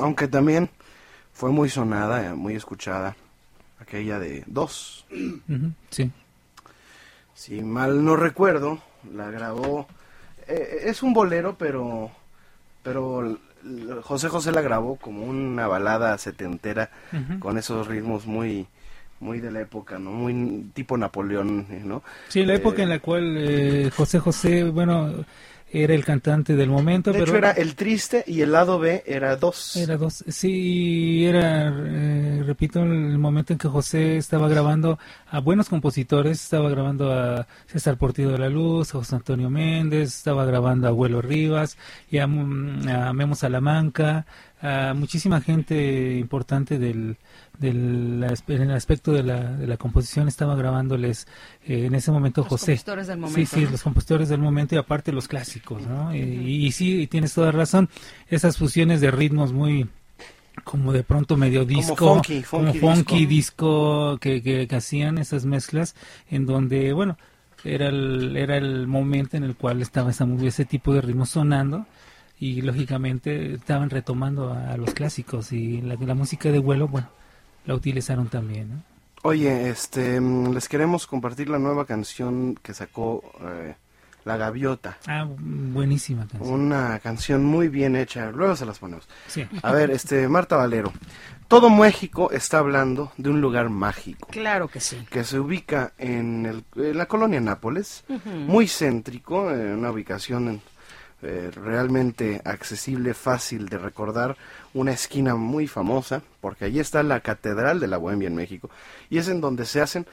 Aunque 0.00 0.26
también 0.26 0.68
fue 1.32 1.50
muy 1.50 1.68
sonada, 1.68 2.34
muy 2.34 2.54
escuchada, 2.56 3.14
aquella 3.80 4.18
de 4.18 4.42
Dos. 4.48 5.06
Sí. 5.90 6.10
Si 7.34 7.62
mal 7.62 8.04
no 8.04 8.16
recuerdo, 8.16 8.80
la 9.14 9.30
grabó. 9.30 9.86
eh, 10.48 10.80
es 10.86 11.02
un 11.02 11.12
bolero, 11.12 11.56
pero. 11.56 12.10
Pero 12.82 13.38
José 14.02 14.28
José 14.28 14.50
la 14.50 14.60
grabó 14.62 14.96
como 14.96 15.24
una 15.24 15.66
balada 15.68 16.16
setentera 16.18 16.90
con 17.38 17.58
esos 17.58 17.86
ritmos 17.86 18.26
muy. 18.26 18.66
Muy 19.20 19.40
de 19.40 19.50
la 19.50 19.60
época, 19.60 19.98
¿no? 19.98 20.10
Muy 20.12 20.70
tipo 20.74 20.96
Napoleón, 20.96 21.66
¿no? 21.84 22.02
Sí, 22.28 22.44
la 22.44 22.54
época 22.54 22.82
Eh, 22.82 22.84
en 22.84 22.88
la 22.90 23.00
cual 23.00 23.34
eh, 23.36 23.90
José 23.94 24.18
José, 24.20 24.64
bueno, 24.64 25.24
era 25.70 25.94
el 25.94 26.04
cantante 26.04 26.54
del 26.56 26.70
momento, 26.70 27.12
De 27.12 27.20
pero 27.20 27.24
hecho, 27.24 27.36
era 27.36 27.50
el 27.50 27.74
triste 27.74 28.24
y 28.26 28.40
el 28.40 28.52
lado 28.52 28.78
B 28.78 29.02
era 29.06 29.36
dos. 29.36 29.76
Era 29.76 29.96
dos, 29.98 30.24
sí, 30.28 31.26
era, 31.26 31.68
eh, 31.68 32.42
repito, 32.46 32.80
el 32.82 33.18
momento 33.18 33.52
en 33.52 33.58
que 33.58 33.68
José 33.68 34.16
estaba 34.16 34.48
grabando 34.48 34.98
a 35.26 35.40
buenos 35.40 35.68
compositores, 35.68 36.42
estaba 36.42 36.70
grabando 36.70 37.12
a 37.12 37.46
César 37.66 37.98
Portillo 37.98 38.30
de 38.30 38.38
la 38.38 38.48
Luz, 38.48 38.94
a 38.94 38.98
José 38.98 39.16
Antonio 39.16 39.50
Méndez, 39.50 40.16
estaba 40.16 40.46
grabando 40.46 40.86
a 40.86 40.90
Abuelo 40.90 41.20
Rivas 41.20 41.76
y 42.10 42.16
a, 42.18 42.26
mm, 42.26 42.88
a 42.88 43.12
Memo 43.12 43.34
Salamanca, 43.34 44.24
a 44.60 44.92
muchísima 44.94 45.40
gente 45.40 46.16
importante 46.18 46.78
del, 46.78 47.16
en 47.60 48.24
el 48.62 48.70
aspecto 48.72 49.12
de 49.12 49.22
la, 49.22 49.52
de 49.52 49.66
la 49.66 49.76
composición, 49.76 50.28
estaba 50.28 50.56
grabándoles 50.56 51.26
eh, 51.66 51.86
en 51.86 51.94
ese 51.94 52.10
momento 52.10 52.42
Los 52.42 52.48
José. 52.50 52.72
compositores 52.72 53.06
del 53.06 53.16
Sí, 53.16 53.20
momento, 53.20 53.56
sí, 53.56 53.60
¿no? 53.64 53.70
los 53.70 53.82
compositores 53.82 54.28
del 54.28 54.40
momento 54.40 54.74
y 54.74 54.78
aparte 54.78 55.12
los 55.12 55.28
clásicos, 55.28 55.86
¿no? 55.86 56.14
Y, 56.14 56.20
y 56.66 56.72
sí, 56.72 57.00
y 57.02 57.06
tienes 57.06 57.34
toda 57.34 57.52
razón, 57.52 57.88
esas 58.28 58.56
fusiones 58.56 59.00
de 59.00 59.10
ritmos 59.10 59.52
muy 59.52 59.88
como 60.64 60.92
de 60.92 61.04
pronto 61.04 61.36
medio 61.36 61.64
disco, 61.64 62.14
funky, 62.14 62.42
como 62.42 62.74
funky 62.74 63.26
disco, 63.26 64.18
que, 64.20 64.42
que, 64.42 64.66
que 64.66 64.76
hacían 64.76 65.18
esas 65.18 65.44
mezclas 65.44 65.94
en 66.30 66.46
donde, 66.46 66.92
bueno, 66.92 67.16
era 67.64 67.88
el, 67.88 68.36
era 68.36 68.56
el 68.56 68.86
momento 68.88 69.36
en 69.36 69.44
el 69.44 69.54
cual 69.56 69.80
estaba 69.82 70.10
esa, 70.10 70.26
ese 70.42 70.64
tipo 70.64 70.92
de 70.92 71.00
ritmo 71.00 71.26
sonando 71.26 71.86
y 72.40 72.62
lógicamente 72.62 73.54
estaban 73.54 73.90
retomando 73.90 74.52
a, 74.52 74.76
los 74.76 74.94
clásicos 74.94 75.52
y 75.52 75.80
la, 75.80 75.96
la, 75.96 76.14
música 76.14 76.50
de 76.50 76.58
vuelo, 76.58 76.88
bueno, 76.88 77.08
la 77.66 77.74
utilizaron 77.74 78.28
también. 78.28 78.82
Oye, 79.22 79.68
este, 79.68 80.20
mm, 80.20 80.52
les 80.52 80.68
queremos 80.68 81.06
compartir 81.06 81.48
la 81.48 81.58
nueva 81.58 81.84
canción 81.84 82.54
que 82.62 82.72
sacó 82.74 83.22
eh, 83.42 83.74
La 84.24 84.36
Gaviota. 84.36 84.98
Ah, 85.06 85.26
buenísima 85.28 86.26
canción. 86.28 86.52
Una 86.52 87.00
canción 87.00 87.44
muy 87.44 87.68
bien 87.68 87.96
hecha, 87.96 88.30
luego 88.30 88.54
se 88.54 88.66
las 88.66 88.78
ponemos. 88.78 89.08
Sí. 89.26 89.44
A 89.62 89.72
ver, 89.72 89.90
este, 89.90 90.28
Marta 90.28 90.56
Valero, 90.56 90.92
todo 91.48 91.70
México 91.70 92.30
está 92.30 92.58
hablando 92.58 93.12
de 93.16 93.30
un 93.30 93.40
lugar 93.40 93.70
mágico. 93.70 94.28
Claro 94.30 94.68
que 94.68 94.78
sí. 94.78 94.96
Que 95.10 95.24
se 95.24 95.40
ubica 95.40 95.92
en, 95.98 96.46
el, 96.46 96.96
la 96.96 97.06
colonia 97.06 97.40
Nápoles, 97.40 98.04
muy 98.24 98.68
céntrico, 98.68 99.50
en 99.50 99.78
una 99.78 99.90
ubicación 99.90 100.60
eh, 101.22 101.50
realmente 101.52 102.40
accesible, 102.44 103.12
fácil 103.12 103.68
de 103.68 103.78
recordar, 103.78 104.36
una 104.72 104.92
esquina 104.92 105.34
muy 105.34 105.66
famosa, 105.66 106.22
porque 106.40 106.66
allí 106.66 106.78
está 106.78 107.02
la 107.02 107.20
Catedral 107.20 107.80
de 107.80 107.88
la 107.88 107.96
Bohemia 107.96 108.28
en 108.28 108.36
México, 108.36 108.70
y 109.10 109.18
es 109.18 109.28
en 109.28 109.40
donde 109.40 109.66
se 109.66 109.80
hacen 109.80 110.06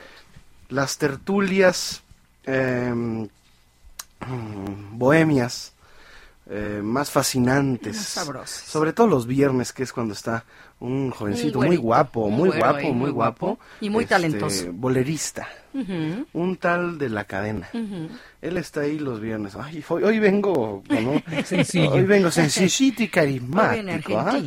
las 0.70 0.98
tertulias 0.98 2.02
em, 2.46 3.28
bohemias 4.92 5.75
eh, 6.48 6.82
más 6.84 7.10
fascinantes. 7.10 7.98
sobre 8.46 8.94
todo 8.94 9.08
los 9.08 9.26
viernes, 9.26 9.74
que 9.74 9.84
es 9.84 9.92
cuando 9.92 10.14
está 10.14 10.46
un 10.80 11.10
jovencito 11.10 11.62
muy, 11.62 11.78
guapo, 11.78 12.30
muy, 12.30 12.50
guapo, 12.50 12.94
muy, 12.94 13.10
guapo, 13.10 13.60
Y 13.82 13.90
muy 13.90 14.04
este, 14.04 14.16
talentoso. 14.16 14.72
Bolerista. 14.72 15.48
Un 16.34 16.58
tal 16.58 16.98
de 16.98 17.10
la 17.10 17.24
cadena. 17.26 17.70
Él 18.42 18.58
está 18.58 18.82
ahí 18.82 19.00
los 19.00 19.20
viernes. 19.20 19.56
Ay, 19.56 19.84
hoy, 19.90 20.20
vengo, 20.20 20.84
Hoy 21.92 22.04
vengo 22.04 22.32
sencillito 22.32 23.04
y 23.04 23.08
carismático. 23.10 24.20
¿ah? 24.20 24.40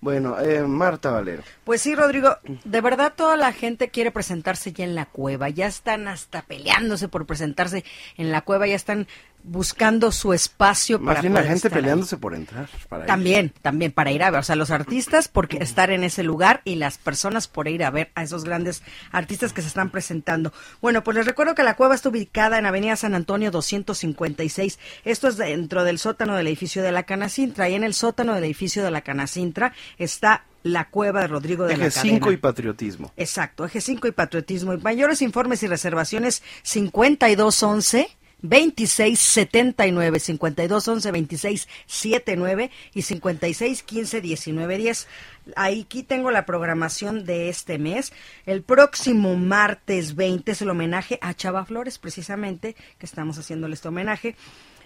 Bueno, 0.00 0.38
eh, 0.38 0.62
Marta 0.62 1.10
Valero. 1.10 1.42
Pues 1.64 1.82
sí, 1.82 1.94
Rodrigo, 1.94 2.36
de 2.64 2.80
verdad 2.80 3.14
toda 3.16 3.36
la 3.36 3.52
gente 3.52 3.88
quiere 3.88 4.12
presentarse 4.12 4.72
ya 4.72 4.84
en 4.84 4.94
la 4.94 5.06
cueva, 5.06 5.48
ya 5.48 5.66
están 5.66 6.06
hasta 6.06 6.42
peleándose 6.42 7.08
por 7.08 7.26
presentarse 7.26 7.84
en 8.16 8.30
la 8.30 8.42
cueva, 8.42 8.68
ya 8.68 8.76
están 8.76 9.08
buscando 9.42 10.12
su 10.12 10.32
espacio 10.32 10.98
Más 10.98 11.20
bien 11.20 11.34
la 11.34 11.42
gente 11.42 11.70
peleándose 11.70 12.16
por 12.16 12.34
entrar. 12.34 12.68
también, 13.06 13.52
también 13.62 13.92
para 13.92 14.10
ir 14.10 14.22
a 14.22 14.30
ver, 14.30 14.40
o 14.40 14.42
sea, 14.42 14.56
los 14.56 14.70
artistas 14.70 15.28
porque 15.28 15.58
estar 15.58 15.90
en 15.90 16.04
ese 16.04 16.22
lugar 16.22 16.60
y 16.64 16.74
las 16.76 16.98
personas 16.98 17.48
por 17.48 17.68
ir 17.68 17.84
a 17.84 17.90
ver 17.90 18.10
a 18.14 18.22
esos 18.22 18.44
grandes 18.44 18.82
artistas 19.10 19.52
que 19.52 19.62
se 19.62 19.68
están 19.68 19.90
presentando. 19.90 20.52
Bueno, 20.80 21.02
pues 21.02 21.16
les 21.16 21.26
recuerdo 21.26 21.54
que 21.54 21.62
la 21.62 21.76
cueva 21.76 21.94
está 21.94 22.08
ubicada 22.08 22.58
en 22.58 22.66
Avenida 22.66 22.96
San 22.96 23.14
Antonio 23.14 23.50
256. 23.50 24.78
Esto 25.04 25.28
es 25.28 25.36
dentro 25.36 25.84
del 25.84 25.98
sótano 25.98 26.36
del 26.36 26.46
edificio 26.46 26.82
de 26.82 26.92
la 26.92 27.04
Canacintra 27.04 27.68
y 27.68 27.74
en 27.74 27.84
el 27.84 27.94
sótano 27.94 28.34
del 28.34 28.44
edificio 28.44 28.84
de 28.84 28.90
la 28.90 29.00
Canacintra 29.00 29.72
está 29.96 30.44
la 30.62 30.88
cueva 30.88 31.20
de 31.20 31.28
Rodrigo 31.28 31.66
de 31.66 31.74
Eje 31.74 31.90
5 31.90 32.32
y 32.32 32.36
patriotismo. 32.36 33.12
Exacto, 33.16 33.64
eje 33.64 33.80
5 33.80 34.08
y 34.08 34.12
patriotismo. 34.12 34.74
Y 34.74 34.78
mayores 34.78 35.22
informes 35.22 35.62
y 35.62 35.66
reservaciones 35.66 36.42
5211 36.62 38.17
26 38.42 39.18
79 39.18 40.20
52 40.20 40.88
11 40.88 41.10
26 41.10 41.68
79 41.86 42.70
y 42.94 43.02
56 43.02 43.82
15 43.82 44.20
19 44.20 44.78
10. 44.78 45.08
Aquí 45.56 46.02
tengo 46.02 46.30
la 46.30 46.46
programación 46.46 47.24
de 47.24 47.48
este 47.48 47.78
mes. 47.78 48.12
El 48.46 48.62
próximo 48.62 49.36
martes 49.36 50.14
20 50.14 50.52
es 50.52 50.62
el 50.62 50.70
homenaje 50.70 51.18
a 51.20 51.34
Chava 51.34 51.64
Flores, 51.64 51.98
precisamente, 51.98 52.76
que 52.98 53.06
estamos 53.06 53.38
haciéndole 53.38 53.74
este 53.74 53.88
homenaje. 53.88 54.36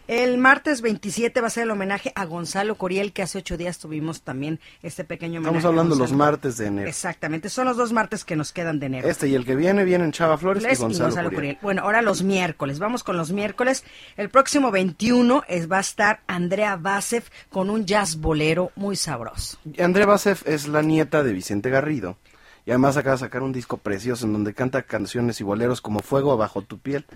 El 0.08 0.36
martes 0.36 0.82
27 0.82 1.40
va 1.40 1.46
a 1.46 1.50
ser 1.50 1.64
el 1.64 1.70
homenaje 1.70 2.12
a 2.16 2.24
Gonzalo 2.24 2.74
Coriel, 2.74 3.12
que 3.12 3.22
hace 3.22 3.38
ocho 3.38 3.56
días 3.56 3.78
tuvimos 3.78 4.22
también 4.22 4.58
este 4.82 5.04
pequeño 5.04 5.38
homenaje. 5.38 5.58
Estamos 5.58 5.64
hablando 5.72 5.94
los 5.94 6.12
martes 6.12 6.56
de 6.56 6.66
enero. 6.66 6.88
Exactamente, 6.88 7.48
son 7.48 7.66
los 7.66 7.76
dos 7.76 7.92
martes 7.92 8.24
que 8.24 8.34
nos 8.34 8.52
quedan 8.52 8.80
de 8.80 8.86
enero. 8.86 9.08
Este 9.08 9.28
y 9.28 9.34
el 9.34 9.44
que 9.44 9.54
viene, 9.54 9.84
vienen 9.84 10.10
Chava 10.10 10.36
Flores 10.38 10.64
y 10.64 10.74
Gonzalo, 10.74 11.30
Coriel. 11.30 11.58
Bueno, 11.62 11.82
ahora 11.82 12.02
los 12.02 12.22
miércoles, 12.22 12.80
vamos 12.80 13.04
con 13.04 13.16
los 13.16 13.30
miércoles. 13.30 13.84
El 14.16 14.28
próximo 14.28 14.72
21 14.72 15.44
es, 15.46 15.70
va 15.70 15.78
a 15.78 15.80
estar 15.80 16.20
Andrea 16.26 16.76
Basef 16.76 17.28
con 17.48 17.70
un 17.70 17.86
jazz 17.86 18.16
bolero 18.16 18.72
muy 18.74 18.96
sabroso. 18.96 19.58
Andrea 19.78 20.06
Basef 20.06 20.46
es 20.48 20.66
la 20.66 20.82
nieta 20.82 21.22
de 21.22 21.32
Vicente 21.32 21.70
Garrido. 21.70 22.18
Y 22.64 22.70
además 22.70 22.96
acaba 22.96 23.16
de 23.16 23.20
sacar 23.20 23.42
un 23.42 23.52
disco 23.52 23.78
precioso 23.78 24.24
en 24.26 24.32
donde 24.32 24.54
canta 24.54 24.82
canciones 24.82 25.40
y 25.40 25.44
boleros 25.44 25.80
como 25.80 25.98
Fuego 25.98 26.36
bajo 26.36 26.62
tu 26.62 26.78
piel, 26.78 27.06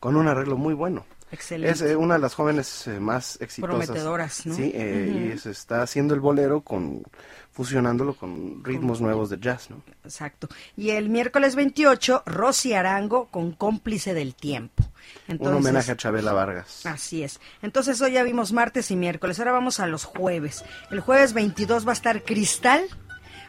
con 0.00 0.16
un 0.16 0.26
arreglo 0.26 0.56
muy 0.56 0.74
bueno. 0.74 1.06
Excelente. 1.30 1.72
Es 1.72 1.82
eh, 1.82 1.96
una 1.96 2.14
de 2.14 2.20
las 2.20 2.34
jóvenes 2.34 2.86
eh, 2.86 3.00
más 3.00 3.38
exitosas. 3.40 3.86
Prometedoras, 3.86 4.46
¿no? 4.46 4.54
Sí, 4.54 4.70
eh, 4.74 5.32
y 5.34 5.38
se 5.38 5.50
está 5.50 5.82
haciendo 5.82 6.14
el 6.14 6.20
bolero 6.20 6.60
con 6.60 7.02
fusionándolo 7.50 8.14
con 8.14 8.62
ritmos 8.62 9.00
nuevos 9.00 9.30
de 9.30 9.38
jazz, 9.38 9.70
¿no? 9.70 9.82
Exacto. 10.04 10.46
Y 10.76 10.90
el 10.90 11.08
miércoles 11.08 11.56
28, 11.56 12.24
Rosy 12.26 12.74
Arango 12.74 13.28
con 13.28 13.52
Cómplice 13.52 14.12
del 14.12 14.34
Tiempo. 14.34 14.84
Un 15.26 15.54
homenaje 15.54 15.92
a 15.92 15.96
Chabela 15.96 16.34
Vargas. 16.34 16.84
Así 16.84 17.22
es. 17.22 17.40
Entonces 17.62 18.00
hoy 18.02 18.12
ya 18.12 18.22
vimos 18.24 18.52
martes 18.52 18.90
y 18.90 18.96
miércoles, 18.96 19.38
ahora 19.38 19.52
vamos 19.52 19.80
a 19.80 19.86
los 19.86 20.04
jueves. 20.04 20.64
El 20.90 21.00
jueves 21.00 21.32
22 21.32 21.86
va 21.86 21.92
a 21.92 21.94
estar 21.94 22.22
Cristal 22.24 22.84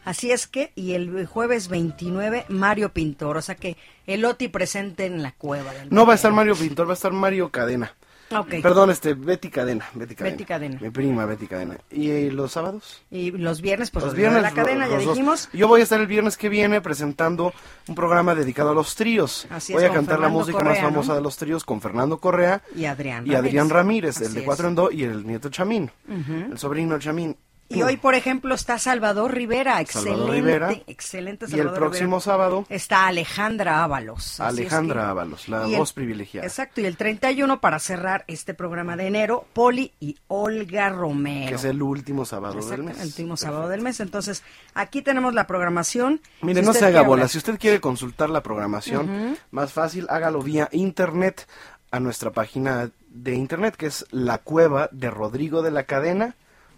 Así 0.07 0.31
es 0.31 0.47
que, 0.47 0.71
y 0.73 0.93
el 0.93 1.25
jueves 1.25 1.67
29, 1.67 2.45
Mario 2.47 2.93
Pintor. 2.93 3.35
O 3.35 3.41
sea 3.41 3.55
que 3.55 3.75
el 4.05 4.23
OTI 4.23 4.47
presente 4.47 5.05
en 5.05 5.21
la 5.21 5.33
cueva. 5.33 5.73
no 5.89 6.05
va 6.05 6.13
a 6.13 6.15
estar 6.15 6.31
Mario 6.31 6.55
Pintor, 6.55 6.87
va 6.87 6.91
a 6.91 6.93
estar 6.93 7.11
Mario 7.11 7.49
Cadena. 7.49 7.93
Okay. 8.29 8.61
Perdón, 8.61 8.89
este, 8.89 9.13
Betty 9.13 9.49
Cadena, 9.49 9.85
Betty 9.93 10.15
Cadena. 10.15 10.35
Betty 10.35 10.45
Cadena. 10.45 10.79
Mi 10.81 10.89
prima 10.91 11.25
Betty 11.25 11.47
Cadena. 11.47 11.77
¿Y 11.91 12.29
los 12.29 12.53
sábados? 12.53 13.01
Y 13.11 13.31
los 13.31 13.61
viernes, 13.61 13.91
pues 13.91 14.05
los 14.05 14.15
viernes 14.15 14.41
la 14.41 14.51
cadena, 14.51 14.87
ya 14.87 14.97
dijimos. 14.97 15.49
Yo 15.51 15.67
voy 15.67 15.81
a 15.81 15.83
estar 15.83 15.99
el 15.99 16.07
viernes 16.07 16.37
que 16.37 16.47
viene 16.47 16.79
presentando 16.79 17.53
un 17.87 17.95
programa 17.95 18.33
dedicado 18.33 18.69
a 18.69 18.73
los 18.73 18.95
tríos. 18.95 19.45
Así 19.49 19.73
voy 19.73 19.83
a 19.83 19.91
cantar 19.91 20.19
la 20.19 20.29
música 20.29 20.63
más 20.63 20.79
famosa 20.79 21.15
de 21.15 21.21
los 21.21 21.35
tríos 21.35 21.65
con 21.65 21.81
Fernando 21.81 22.17
Correa 22.19 22.61
y 22.75 22.85
Adrián 22.85 23.25
y 23.25 23.31
Ramírez. 23.31 23.39
Adrián 23.39 23.69
Ramírez, 23.69 24.21
el 24.21 24.33
de 24.33 24.43
Cuatro 24.43 24.69
en 24.69 24.75
Do 24.75 24.89
y 24.89 25.03
el 25.03 25.27
nieto 25.27 25.49
Chamín, 25.49 25.91
el 26.07 26.57
sobrino 26.57 26.97
Chamín. 26.99 27.35
Y 27.69 27.81
hoy, 27.81 27.97
por 27.97 28.15
ejemplo, 28.15 28.55
está 28.55 28.79
Salvador 28.79 29.33
Rivera, 29.33 29.81
excelente, 29.81 30.83
excelente 30.87 31.47
Salvador 31.47 31.71
Y 31.71 31.73
el 31.73 31.79
próximo 31.79 32.19
sábado 32.21 32.65
está 32.69 33.07
Alejandra 33.07 33.83
Ábalos. 33.83 34.39
Alejandra 34.39 35.09
Ábalos, 35.09 35.49
la 35.49 35.65
voz 35.65 35.91
privilegiada. 35.93 36.47
Exacto, 36.47 36.81
y 36.81 36.85
el 36.85 36.95
31 36.95 37.59
para 37.59 37.79
cerrar 37.79 38.23
este 38.27 38.53
programa 38.53 38.95
de 38.95 39.07
enero, 39.07 39.45
Poli 39.53 39.93
y 39.99 40.17
Olga 40.27 40.89
Romero. 40.89 41.49
Que 41.49 41.55
es 41.55 41.65
el 41.65 41.81
último 41.81 42.25
sábado 42.25 42.65
del 42.65 42.83
mes. 42.83 42.99
El 42.99 43.07
último 43.07 43.35
sábado 43.35 43.67
del 43.67 43.81
mes. 43.81 43.99
Entonces, 43.99 44.43
aquí 44.73 45.01
tenemos 45.01 45.33
la 45.33 45.45
programación. 45.45 46.21
Mire, 46.41 46.61
no 46.61 46.73
se 46.73 46.85
haga 46.85 47.01
bola. 47.01 47.27
Si 47.27 47.37
usted 47.37 47.59
quiere 47.59 47.81
consultar 47.81 48.29
la 48.29 48.41
programación, 48.41 49.37
más 49.51 49.73
fácil, 49.73 50.07
hágalo 50.09 50.41
vía 50.41 50.69
internet 50.71 51.47
a 51.91 51.99
nuestra 51.99 52.31
página 52.31 52.91
de 53.09 53.35
internet, 53.35 53.75
que 53.75 53.87
es 53.87 54.05
la 54.11 54.37
cueva 54.37 54.89
de 54.91 55.09
Rodrigo 55.09 55.61
de 55.61 55.71
la 55.71 55.83
Cadena 55.83 56.35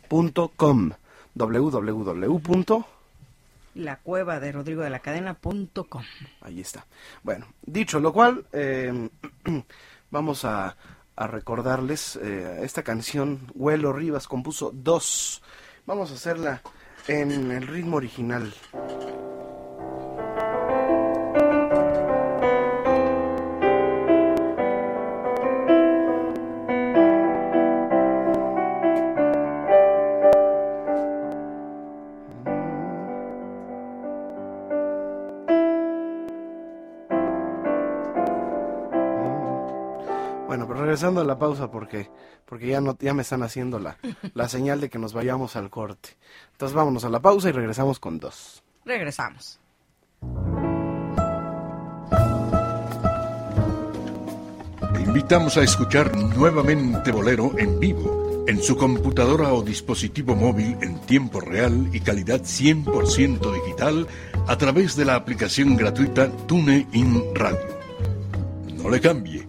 .com 0.10 0.91
www. 1.36 2.86
La 3.76 3.98
cueva 3.98 4.39
de 4.39 4.52
Rodrigo 4.52 4.82
de 4.82 4.89
la. 4.89 5.02
Ahí 6.41 6.60
está. 6.60 6.86
Bueno, 7.24 7.45
dicho 7.62 8.00
lo 8.00 8.12
cual, 8.12 8.45
eh, 8.52 9.10
vamos 10.12 10.43
a, 10.43 10.76
a 11.15 11.28
recordarles 11.28 12.17
eh, 12.17 12.62
esta 12.63 12.84
canción. 12.84 13.39
Huelo 13.54 13.93
Rivas 13.93 14.28
compuso 14.28 14.72
dos. 14.74 15.41
Vamos 15.86 16.12
a 16.12 16.15
hacerla 16.15 16.62
en 17.08 17.52
el 17.52 17.67
ritmo 17.67 17.98
original. 17.98 18.54
Regresando 41.00 41.22
a 41.22 41.24
la 41.24 41.39
pausa 41.39 41.72
porque, 41.72 42.10
porque 42.45 42.68
ya, 42.68 42.82
no, 42.82 42.97
ya 43.00 43.14
me 43.14 43.22
están 43.22 43.41
haciendo 43.41 43.80
la, 43.80 43.95
la 44.34 44.50
señal 44.50 44.82
de 44.82 44.89
que 44.89 45.00
nos 45.00 45.14
vayamos 45.14 45.56
al 45.56 45.70
corte. 45.70 46.10
Entonces 46.52 46.76
vámonos 46.76 47.06
a 47.06 47.10
la 47.10 47.22
pausa 47.22 47.47
y 47.47 47.54
regresamos 47.54 48.02
con 48.02 48.20
dos. 48.20 48.62
Regresamos. 48.84 49.62
Te 54.93 55.02
invitamos 55.02 55.56
a 55.56 55.64
escuchar 55.64 56.14
nuevamente 56.18 57.14
Bolero 57.14 57.58
en 57.58 57.80
vivo, 57.80 58.43
en 58.45 58.62
su 58.62 58.76
computadora 58.76 59.54
o 59.54 59.62
dispositivo 59.62 60.36
móvil 60.36 60.76
en 60.82 61.00
tiempo 61.06 61.39
real 61.39 61.89
y 61.93 62.02
calidad 62.02 62.41
100% 62.41 63.54
digital 63.54 64.06
a 64.47 64.58
través 64.58 64.97
de 64.97 65.06
la 65.06 65.16
aplicación 65.16 65.78
gratuita 65.78 66.30
TuneIn 66.45 67.34
Radio. 67.36 67.80
No 68.76 68.89
le 68.89 69.00
cambie 69.00 69.49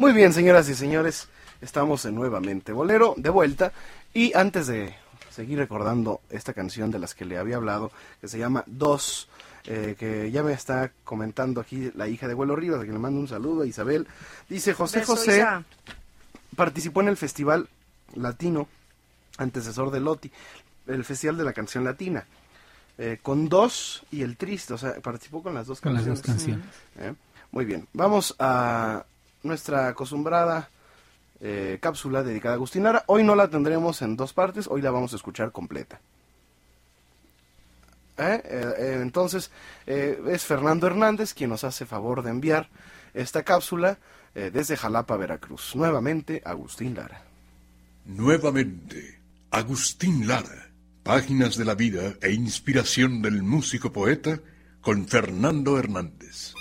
Muy 0.00 0.14
bien, 0.14 0.32
señoras 0.32 0.66
y 0.70 0.74
señores, 0.74 1.28
estamos 1.60 2.06
en 2.06 2.14
nuevamente 2.14 2.72
Bolero, 2.72 3.12
de 3.18 3.28
vuelta. 3.28 3.70
Y 4.14 4.34
antes 4.34 4.66
de 4.66 4.94
seguir 5.30 5.58
recordando 5.58 6.22
esta 6.30 6.54
canción 6.54 6.90
de 6.90 6.98
las 6.98 7.14
que 7.14 7.26
le 7.26 7.36
había 7.36 7.56
hablado, 7.56 7.92
que 8.18 8.26
se 8.26 8.38
llama 8.38 8.64
Dos, 8.66 9.28
eh, 9.66 9.96
que 9.98 10.30
ya 10.30 10.42
me 10.42 10.54
está 10.54 10.90
comentando 11.04 11.60
aquí 11.60 11.92
la 11.94 12.08
hija 12.08 12.26
de 12.28 12.32
Vuelo 12.32 12.56
Rivas, 12.56 12.80
a 12.80 12.84
quien 12.84 12.94
le 12.94 12.98
mando 12.98 13.20
un 13.20 13.28
saludo, 13.28 13.66
Isabel. 13.66 14.08
Dice, 14.48 14.72
José 14.72 15.04
José 15.04 15.46
participó 16.56 17.02
en 17.02 17.08
el 17.08 17.18
Festival 17.18 17.68
Latino, 18.14 18.68
antecesor 19.36 19.90
de 19.90 20.00
Loti, 20.00 20.32
el 20.86 21.04
Festival 21.04 21.36
de 21.36 21.44
la 21.44 21.52
Canción 21.52 21.84
Latina. 21.84 22.24
Eh, 22.96 23.18
con 23.20 23.50
dos 23.50 24.06
y 24.10 24.22
el 24.22 24.38
triste, 24.38 24.72
o 24.72 24.78
sea, 24.78 24.94
participó 25.02 25.42
con 25.42 25.52
las 25.52 25.66
dos 25.66 25.82
con 25.82 25.92
canciones. 25.92 26.20
Las 26.20 26.26
dos 26.26 26.36
canciones. 26.36 26.66
Eh, 27.00 27.12
muy 27.52 27.66
bien, 27.66 27.86
vamos 27.92 28.34
a 28.38 29.04
nuestra 29.42 29.88
acostumbrada 29.88 30.70
eh, 31.40 31.78
cápsula 31.80 32.22
dedicada 32.22 32.54
a 32.54 32.56
Agustín 32.56 32.82
Lara. 32.82 33.04
Hoy 33.06 33.24
no 33.24 33.34
la 33.34 33.48
tendremos 33.48 34.02
en 34.02 34.16
dos 34.16 34.32
partes, 34.32 34.66
hoy 34.68 34.82
la 34.82 34.90
vamos 34.90 35.12
a 35.12 35.16
escuchar 35.16 35.52
completa. 35.52 36.00
¿Eh? 38.18 38.42
Eh, 38.44 38.98
entonces, 39.00 39.50
es 39.86 40.44
Fernando 40.44 40.86
Hernández 40.86 41.32
quien 41.32 41.48
nos 41.48 41.64
hace 41.64 41.86
favor 41.86 42.22
de 42.22 42.30
enviar 42.30 42.68
esta 43.14 43.42
cápsula 43.42 43.98
desde 44.34 44.76
Jalapa, 44.76 45.16
Veracruz. 45.16 45.74
Nuevamente, 45.74 46.42
Agustín 46.44 46.94
Lara. 46.94 47.24
Nuevamente, 48.04 49.18
Agustín 49.50 50.28
Lara. 50.28 50.70
Páginas 51.02 51.56
de 51.56 51.64
la 51.64 51.74
vida 51.74 52.14
e 52.20 52.30
inspiración 52.30 53.22
del 53.22 53.42
músico 53.42 53.90
poeta 53.90 54.38
con 54.80 55.08
Fernando 55.08 55.78
Hernández. 55.78 56.54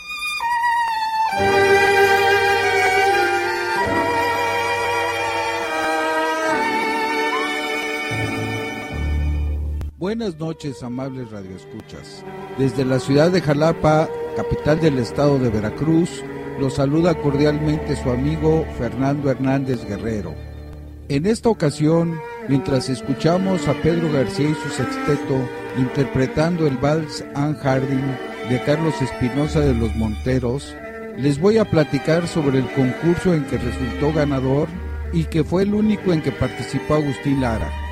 Buenas 10.00 10.40
noches, 10.40 10.82
amables 10.82 11.30
radioescuchas. 11.30 12.24
Desde 12.58 12.86
la 12.86 13.02
ciudad 13.02 13.32
de 13.32 13.42
Jalapa, 13.42 14.08
capital 14.38 14.80
del 14.80 14.98
estado 14.98 15.38
de 15.40 15.50
Veracruz, 15.50 16.24
los 16.58 16.76
saluda 16.76 17.16
cordialmente 17.16 18.02
su 18.02 18.10
amigo 18.10 18.66
Fernando 18.78 19.30
Hernández 19.30 19.84
Guerrero. 19.84 20.34
En 21.10 21.26
esta 21.26 21.50
ocasión, 21.50 22.18
mientras 22.48 22.88
escuchamos 22.88 23.68
a 23.68 23.74
Pedro 23.82 24.10
García 24.10 24.52
y 24.52 24.54
su 24.54 24.70
sexteto 24.70 25.36
interpretando 25.78 26.66
el 26.66 26.78
vals 26.78 27.26
Anne 27.36 27.58
Harding 27.58 28.16
de 28.50 28.64
Carlos 28.64 29.02
Espinosa 29.02 29.60
de 29.60 29.74
los 29.74 29.94
Monteros, 29.98 30.74
les 31.18 31.42
voy 31.42 31.58
a 31.58 31.70
platicar 31.70 32.26
sobre 32.26 32.60
el 32.60 32.72
concurso 32.72 33.34
en 33.34 33.44
que 33.48 33.58
resultó 33.58 34.14
ganador 34.14 34.70
y 35.12 35.26
que 35.26 35.44
fue 35.44 35.64
el 35.64 35.74
único 35.74 36.14
en 36.14 36.22
que 36.22 36.32
participó 36.32 36.94
Agustín 36.94 37.42
Lara. 37.42 37.89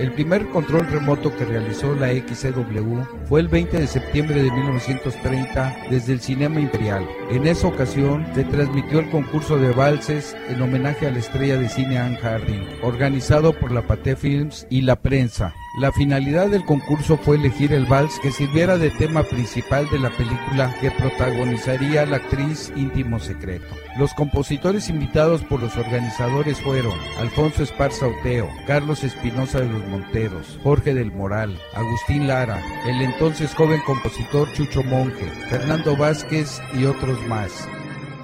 El 0.00 0.12
primer 0.12 0.48
control 0.48 0.86
remoto 0.86 1.36
que 1.36 1.44
realizó 1.44 1.94
la 1.94 2.08
XCW 2.08 3.02
fue 3.26 3.40
el 3.40 3.48
20 3.48 3.80
de 3.80 3.86
septiembre 3.86 4.42
de 4.42 4.50
1930 4.50 5.76
desde 5.90 6.14
el 6.14 6.22
Cinema 6.22 6.58
Imperial. 6.58 7.06
En 7.30 7.46
esa 7.46 7.66
ocasión 7.66 8.26
se 8.34 8.44
transmitió 8.44 9.00
el 9.00 9.10
concurso 9.10 9.58
de 9.58 9.72
valses 9.72 10.34
en 10.48 10.62
homenaje 10.62 11.06
a 11.06 11.10
la 11.10 11.18
estrella 11.18 11.58
de 11.58 11.68
cine 11.68 11.98
Anne 11.98 12.16
Harding, 12.16 12.66
organizado 12.82 13.52
por 13.52 13.72
la 13.72 13.86
Pathé 13.86 14.16
Films 14.16 14.66
y 14.70 14.80
la 14.80 14.96
prensa. 14.96 15.52
La 15.78 15.92
finalidad 15.92 16.48
del 16.48 16.64
concurso 16.64 17.16
fue 17.16 17.36
elegir 17.36 17.72
el 17.72 17.86
vals 17.86 18.18
que 18.20 18.32
sirviera 18.32 18.76
de 18.76 18.90
tema 18.90 19.22
principal 19.22 19.88
de 19.90 20.00
la 20.00 20.10
película 20.10 20.74
que 20.80 20.90
protagonizaría 20.90 22.06
la 22.06 22.16
actriz 22.16 22.72
Íntimo 22.74 23.20
Secreto. 23.20 23.72
Los 23.96 24.12
compositores 24.14 24.88
invitados 24.88 25.44
por 25.44 25.62
los 25.62 25.76
organizadores 25.76 26.60
fueron 26.60 26.98
Alfonso 27.20 27.62
Esparza 27.62 28.08
Oteo, 28.08 28.48
Carlos 28.66 29.04
Espinosa 29.04 29.60
de 29.60 29.68
los 29.68 29.86
Monteros, 29.90 30.58
Jorge 30.62 30.94
del 30.94 31.12
Moral, 31.12 31.58
Agustín 31.74 32.26
Lara, 32.28 32.62
el 32.86 33.02
entonces 33.02 33.54
joven 33.54 33.80
compositor 33.84 34.50
Chucho 34.52 34.82
Monje, 34.84 35.26
Fernando 35.50 35.96
Vázquez 35.96 36.60
y 36.74 36.84
otros 36.84 37.20
más. 37.26 37.68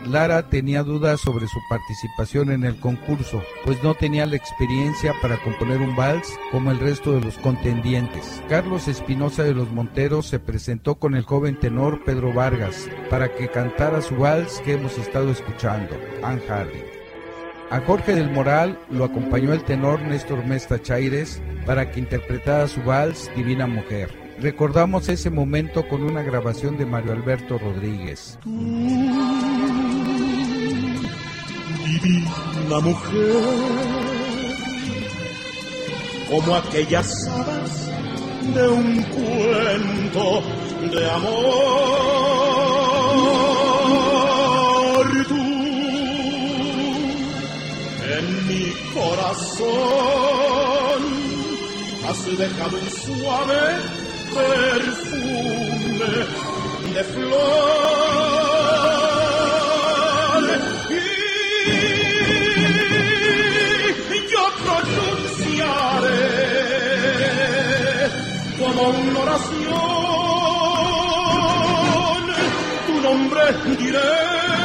Lara 0.06 0.48
tenía 0.48 0.82
dudas 0.82 1.20
sobre 1.20 1.48
su 1.48 1.58
participación 1.68 2.52
en 2.52 2.64
el 2.64 2.78
concurso, 2.78 3.42
pues 3.64 3.82
no 3.82 3.94
tenía 3.94 4.24
la 4.26 4.36
experiencia 4.36 5.12
para 5.20 5.42
componer 5.42 5.80
un 5.80 5.96
vals 5.96 6.38
como 6.52 6.70
el 6.70 6.78
resto 6.78 7.12
de 7.12 7.20
los 7.20 7.36
contendientes. 7.38 8.40
Carlos 8.48 8.88
Espinosa 8.88 9.42
de 9.42 9.54
los 9.54 9.70
Monteros 9.72 10.26
se 10.26 10.38
presentó 10.38 10.96
con 10.96 11.16
el 11.16 11.24
joven 11.24 11.58
tenor 11.58 12.04
Pedro 12.04 12.32
Vargas 12.32 12.88
para 13.10 13.34
que 13.34 13.48
cantara 13.48 14.00
su 14.00 14.16
vals 14.16 14.60
que 14.64 14.74
hemos 14.74 14.96
estado 14.96 15.30
escuchando, 15.30 15.96
Anne. 16.22 16.85
A 17.70 17.80
Jorge 17.80 18.14
del 18.14 18.30
Moral 18.30 18.78
lo 18.90 19.04
acompañó 19.04 19.52
el 19.52 19.64
tenor 19.64 20.00
Néstor 20.02 20.44
Mesta 20.44 20.80
Chaires 20.80 21.42
para 21.66 21.90
que 21.90 22.00
interpretara 22.00 22.68
su 22.68 22.82
vals 22.82 23.30
Divina 23.36 23.66
Mujer. 23.66 24.10
Recordamos 24.40 25.08
ese 25.08 25.30
momento 25.30 25.88
con 25.88 26.02
una 26.02 26.22
grabación 26.22 26.76
de 26.76 26.86
Mario 26.86 27.12
Alberto 27.12 27.58
Rodríguez 27.58 28.38
divina 32.06 32.80
mujer, 32.80 33.34
como 36.28 36.56
aquellas 36.56 37.28
hadas 37.28 37.90
de 38.54 38.68
un 38.68 39.02
cuento 39.02 40.42
de 40.90 41.10
amor. 41.10 42.45
Corazón. 48.98 49.76
Has 52.08 52.38
dejado 52.38 52.78
un 52.78 52.90
suave 52.90 53.64
perfume 54.34 56.12
de 56.94 57.04
flor. 57.04 58.06
Como 68.58 68.82
una 68.88 69.20
oración, 69.20 69.56
tu 72.86 72.94
nombre 73.02 73.42
diré. 73.78 74.55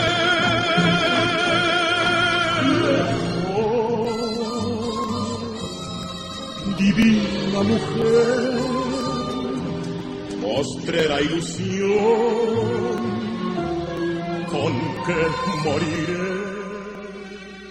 Divina 6.94 7.64
mujer, 7.64 8.60
postrera 10.42 11.22
ilusión, 11.22 12.00
con 14.50 14.74
que 15.06 15.16
moriré. 15.64 16.52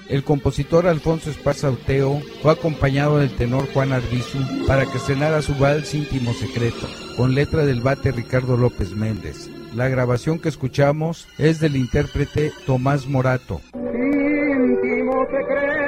El 0.08 0.24
compositor 0.24 0.88
Alfonso 0.88 1.30
Esparza 1.30 1.70
Uteo 1.70 2.20
fue 2.42 2.50
acompañado 2.52 3.18
del 3.18 3.30
tenor 3.36 3.72
Juan 3.72 3.92
Arbizu 3.92 4.38
para 4.66 4.84
que 4.84 4.98
cenara 4.98 5.40
su 5.40 5.54
vals 5.54 5.94
íntimo 5.94 6.32
secreto, 6.32 6.88
con 7.16 7.36
letra 7.36 7.64
del 7.64 7.80
bate 7.80 8.10
Ricardo 8.10 8.56
López 8.56 8.90
Méndez. 8.96 9.48
La 9.72 9.88
grabación 9.88 10.40
que 10.40 10.48
escuchamos 10.48 11.28
es 11.38 11.60
del 11.60 11.76
intérprete 11.76 12.50
Tomás 12.66 13.06
Morato. 13.06 13.60
Íntimo 13.72 15.24
secreto, 15.26 15.79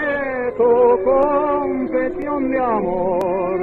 confesión 1.04 2.50
de 2.50 2.58
amor, 2.58 3.58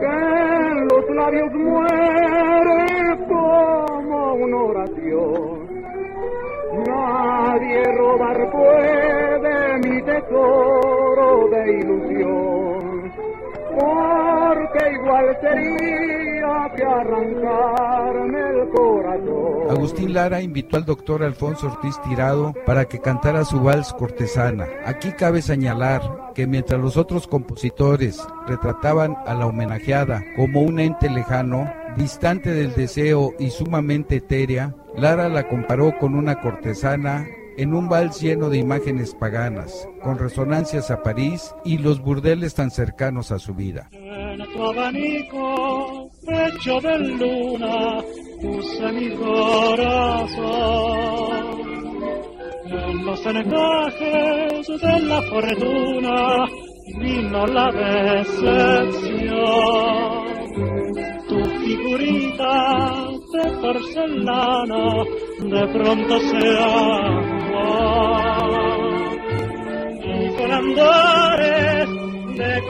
que 0.00 0.06
en 0.06 0.88
los 0.88 1.04
labios 1.14 1.52
muere 1.54 3.26
como 3.28 4.34
una 4.34 4.56
oración. 4.56 5.62
Nadie 6.86 7.82
robar 7.98 8.50
puede 8.50 9.78
mi 9.88 10.02
tesoro 10.02 11.48
de 11.50 11.62
ilusión, 11.80 12.81
Agustín 19.70 20.12
Lara 20.12 20.42
invitó 20.42 20.76
al 20.76 20.84
doctor 20.84 21.22
Alfonso 21.22 21.68
Ortiz 21.68 22.00
Tirado 22.02 22.52
para 22.66 22.86
que 22.86 23.00
cantara 23.00 23.44
su 23.44 23.60
vals 23.60 23.92
cortesana. 23.94 24.66
Aquí 24.84 25.12
cabe 25.12 25.42
señalar 25.42 26.32
que 26.34 26.46
mientras 26.46 26.80
los 26.80 26.96
otros 26.96 27.26
compositores 27.26 28.26
retrataban 28.46 29.16
a 29.26 29.34
la 29.34 29.46
homenajeada 29.46 30.22
como 30.36 30.62
un 30.62 30.80
ente 30.80 31.08
lejano, 31.08 31.72
distante 31.96 32.52
del 32.52 32.74
deseo 32.74 33.32
y 33.38 33.50
sumamente 33.50 34.16
etérea, 34.16 34.74
Lara 34.96 35.28
la 35.28 35.48
comparó 35.48 35.98
con 35.98 36.14
una 36.14 36.40
cortesana 36.40 37.26
en 37.56 37.74
un 37.74 37.88
vals 37.88 38.20
lleno 38.20 38.48
de 38.48 38.58
imágenes 38.58 39.14
paganas, 39.14 39.88
con 40.02 40.18
resonancias 40.18 40.90
a 40.90 41.02
París 41.02 41.54
y 41.64 41.78
los 41.78 42.00
burdeles 42.00 42.54
tan 42.54 42.70
cercanos 42.70 43.32
a 43.32 43.38
su 43.38 43.54
vida. 43.54 43.88
En 43.92 44.38
tu 44.52 44.64
abanico, 44.64 46.10
pecho 46.26 46.80
de 46.80 46.98
luna, 46.98 48.02
puse 48.40 48.92
mi 48.92 49.10
corazón. 49.16 50.52
En 52.64 53.04
los 53.04 53.26
encajes 53.26 54.66
de 54.80 55.00
la 55.02 55.22
fortuna 55.22 56.46
vino 57.00 57.46
la 57.46 57.70
decepción. 57.72 58.62
Tu 61.28 61.44
figurita 61.60 63.10
de 63.32 63.50
porcelana 63.60 65.04
de 65.40 65.66
pronto 65.72 66.20
se 66.20 66.58
aguó. 66.58 67.41
Y 70.04 70.28
con 70.36 70.50
de 72.36 72.60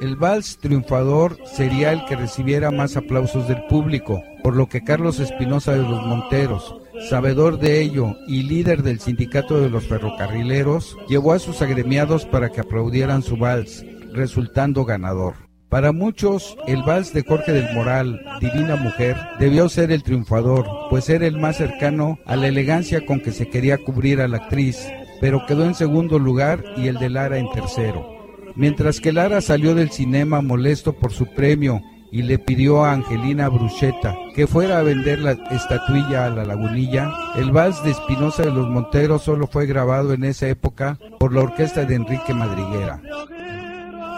El 0.00 0.14
vals 0.16 0.58
triunfador 0.58 1.38
sería 1.46 1.90
el 1.92 2.04
que 2.04 2.16
recibiera 2.16 2.70
más 2.70 2.96
aplausos 2.96 3.48
del 3.48 3.64
público, 3.66 4.22
por 4.42 4.54
lo 4.54 4.68
que 4.68 4.84
Carlos 4.84 5.20
Espinosa 5.20 5.72
de 5.72 5.82
los 5.82 6.02
Monteros, 6.02 6.76
sabedor 7.08 7.58
de 7.58 7.80
ello 7.80 8.16
y 8.26 8.42
líder 8.42 8.82
del 8.82 9.00
sindicato 9.00 9.60
de 9.60 9.70
los 9.70 9.86
ferrocarrileros, 9.86 10.96
llevó 11.08 11.32
a 11.32 11.38
sus 11.38 11.62
agremiados 11.62 12.24
para 12.24 12.50
que 12.50 12.60
aplaudieran 12.60 13.22
su 13.22 13.36
vals, 13.36 13.84
resultando 14.12 14.84
ganador. 14.84 15.34
Para 15.68 15.92
muchos, 15.92 16.56
el 16.66 16.82
vals 16.84 17.12
de 17.12 17.22
Jorge 17.22 17.52
del 17.52 17.74
Moral, 17.74 18.24
Divina 18.40 18.76
Mujer, 18.76 19.16
debió 19.40 19.68
ser 19.68 19.90
el 19.90 20.04
triunfador, 20.04 20.66
pues 20.90 21.08
era 21.08 21.26
el 21.26 21.38
más 21.38 21.56
cercano 21.56 22.18
a 22.24 22.36
la 22.36 22.46
elegancia 22.46 23.04
con 23.04 23.20
que 23.20 23.32
se 23.32 23.48
quería 23.48 23.76
cubrir 23.78 24.20
a 24.20 24.28
la 24.28 24.36
actriz, 24.36 24.88
pero 25.20 25.44
quedó 25.46 25.64
en 25.64 25.74
segundo 25.74 26.18
lugar 26.18 26.62
y 26.76 26.86
el 26.86 26.98
de 26.98 27.10
Lara 27.10 27.38
en 27.38 27.50
tercero. 27.50 28.06
Mientras 28.54 29.00
que 29.00 29.12
Lara 29.12 29.40
salió 29.40 29.74
del 29.74 29.90
cinema 29.90 30.40
molesto 30.40 30.92
por 30.92 31.12
su 31.12 31.26
premio 31.34 31.82
y 32.10 32.22
le 32.22 32.38
pidió 32.38 32.84
a 32.84 32.92
Angelina 32.92 33.48
Bruchetta 33.48 34.14
que 34.34 34.46
fuera 34.46 34.78
a 34.78 34.82
vender 34.82 35.18
la 35.18 35.32
estatuilla 35.50 36.26
a 36.26 36.30
la 36.30 36.44
lagunilla, 36.44 37.10
el 37.36 37.50
vals 37.52 37.82
de 37.82 37.90
Espinosa 37.90 38.42
de 38.42 38.52
los 38.52 38.68
Monteros 38.68 39.22
solo 39.22 39.46
fue 39.46 39.66
grabado 39.66 40.12
en 40.12 40.24
esa 40.24 40.48
época 40.48 40.98
por 41.18 41.32
la 41.32 41.42
orquesta 41.42 41.84
de 41.84 41.94
Enrique 41.94 42.34
Madriguera. 42.34 43.00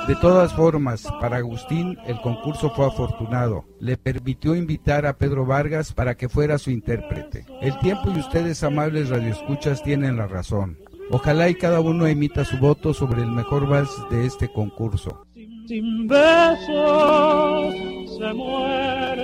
De 0.08 0.16
todas 0.16 0.54
formas, 0.54 1.06
para 1.20 1.36
Agustín 1.36 1.98
el 2.06 2.18
concurso 2.22 2.70
fue 2.74 2.86
afortunado. 2.86 3.66
Le 3.78 3.98
permitió 3.98 4.54
invitar 4.54 5.04
a 5.04 5.18
Pedro 5.18 5.44
Vargas 5.44 5.92
para 5.92 6.16
que 6.16 6.30
fuera 6.30 6.56
su 6.56 6.70
intérprete. 6.70 7.44
El 7.60 7.78
tiempo 7.80 8.10
y 8.10 8.18
ustedes, 8.18 8.64
amables 8.64 9.10
radioescuchas, 9.10 9.82
tienen 9.82 10.16
la 10.16 10.26
razón. 10.26 10.78
Ojalá 11.10 11.50
y 11.50 11.56
cada 11.56 11.80
uno 11.80 12.06
emita 12.06 12.46
su 12.46 12.56
voto 12.56 12.94
sobre 12.94 13.20
el 13.20 13.30
mejor 13.30 13.68
vals 13.68 13.90
de 14.10 14.24
este 14.24 14.50
concurso. 14.50 15.26
Sin 15.68 16.08
besos 16.08 17.74
se 18.16 18.32
mueren 18.32 19.20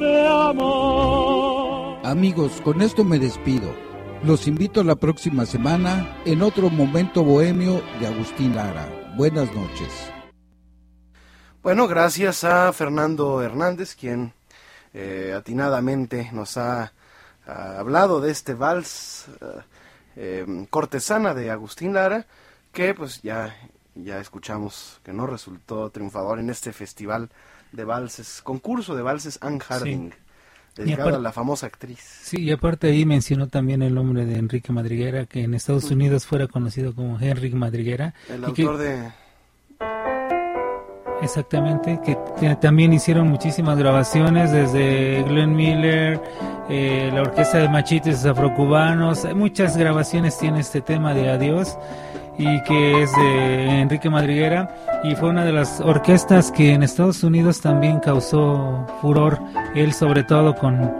de 0.00 0.26
amor. 0.26 2.04
Amigos, 2.04 2.60
con 2.64 2.82
esto 2.82 3.04
me 3.04 3.20
despido. 3.20 3.72
Los 4.24 4.48
invito 4.48 4.82
la 4.82 4.96
próxima 4.96 5.46
semana 5.46 6.20
en 6.24 6.42
otro 6.42 6.70
momento 6.70 7.22
bohemio 7.22 7.84
de 8.00 8.08
Agustín 8.08 8.56
Lara. 8.56 9.14
Buenas 9.16 9.54
noches. 9.54 10.10
Bueno, 11.62 11.86
gracias 11.86 12.42
a 12.42 12.72
Fernando 12.72 13.40
Hernández, 13.42 13.94
quien 13.94 14.32
eh, 14.92 15.34
atinadamente 15.36 16.30
nos 16.32 16.56
ha, 16.56 16.92
ha, 17.46 17.78
hablado 17.78 18.20
de 18.20 18.32
este 18.32 18.54
vals 18.54 19.26
eh, 20.16 20.66
cortesana 20.68 21.32
de 21.32 21.52
Agustín 21.52 21.92
Lara, 21.94 22.26
que 22.72 22.92
pues 22.92 23.22
ya, 23.22 23.54
ya 23.94 24.18
escuchamos 24.18 25.00
que 25.04 25.12
no 25.12 25.26
resultó 25.26 25.90
triunfador 25.90 26.38
en 26.38 26.50
este 26.50 26.72
festival 26.72 27.30
de 27.72 27.84
valses, 27.84 28.40
concurso 28.42 28.94
de 28.94 29.02
valses 29.02 29.38
Anne 29.40 29.60
Harding. 29.60 30.10
Sí. 30.10 30.16
Dedicado 30.74 31.02
aparte, 31.02 31.18
a 31.18 31.22
la 31.22 31.32
famosa 31.32 31.66
actriz. 31.66 32.00
Sí, 32.00 32.44
y 32.44 32.50
aparte 32.50 32.86
ahí 32.86 33.04
mencionó 33.04 33.46
también 33.48 33.82
el 33.82 33.94
nombre 33.94 34.24
de 34.24 34.38
Enrique 34.38 34.72
Madriguera, 34.72 35.26
que 35.26 35.42
en 35.42 35.52
Estados 35.52 35.90
Unidos 35.90 36.24
fuera 36.26 36.46
conocido 36.46 36.94
como 36.94 37.20
Henrik 37.20 37.52
Madriguera. 37.52 38.14
El 38.30 38.42
autor 38.42 38.78
que, 38.78 38.82
de 38.84 39.12
Exactamente, 41.22 42.00
que, 42.04 42.18
que, 42.40 42.56
también 42.56 42.92
hicieron 42.92 43.28
muchísimas 43.28 43.78
grabaciones 43.78 44.50
desde 44.50 45.22
Glenn 45.22 45.54
Miller, 45.54 46.20
eh, 46.68 47.10
la 47.12 47.22
orquesta 47.22 47.58
de 47.58 47.68
machites 47.68 48.24
afrocubanos, 48.24 49.24
muchas 49.34 49.76
grabaciones 49.76 50.36
tiene 50.36 50.60
este 50.60 50.80
tema 50.80 51.14
de 51.14 51.30
Adiós 51.30 51.78
y 52.38 52.62
que 52.62 53.02
es 53.02 53.12
de 53.16 53.80
Enrique 53.80 54.10
Madriguera 54.10 54.74
y 55.04 55.14
fue 55.14 55.30
una 55.30 55.44
de 55.44 55.52
las 55.52 55.80
orquestas 55.80 56.50
que 56.50 56.72
en 56.72 56.82
Estados 56.82 57.22
Unidos 57.22 57.60
también 57.60 58.00
causó 58.00 58.86
furor, 59.00 59.38
él 59.74 59.92
sobre 59.92 60.24
todo 60.24 60.54
con, 60.54 60.90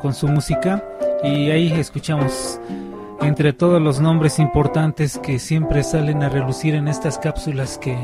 con, 0.00 0.14
su 0.14 0.28
música 0.28 0.82
y 1.22 1.50
ahí 1.50 1.72
escuchamos 1.72 2.60
entre 3.20 3.52
todos 3.52 3.80
los 3.80 4.00
nombres 4.00 4.38
importantes 4.38 5.18
que 5.18 5.38
siempre 5.38 5.82
salen 5.82 6.22
a 6.22 6.28
relucir 6.28 6.74
en 6.74 6.88
estas 6.88 7.18
cápsulas 7.18 7.78
que 7.78 7.96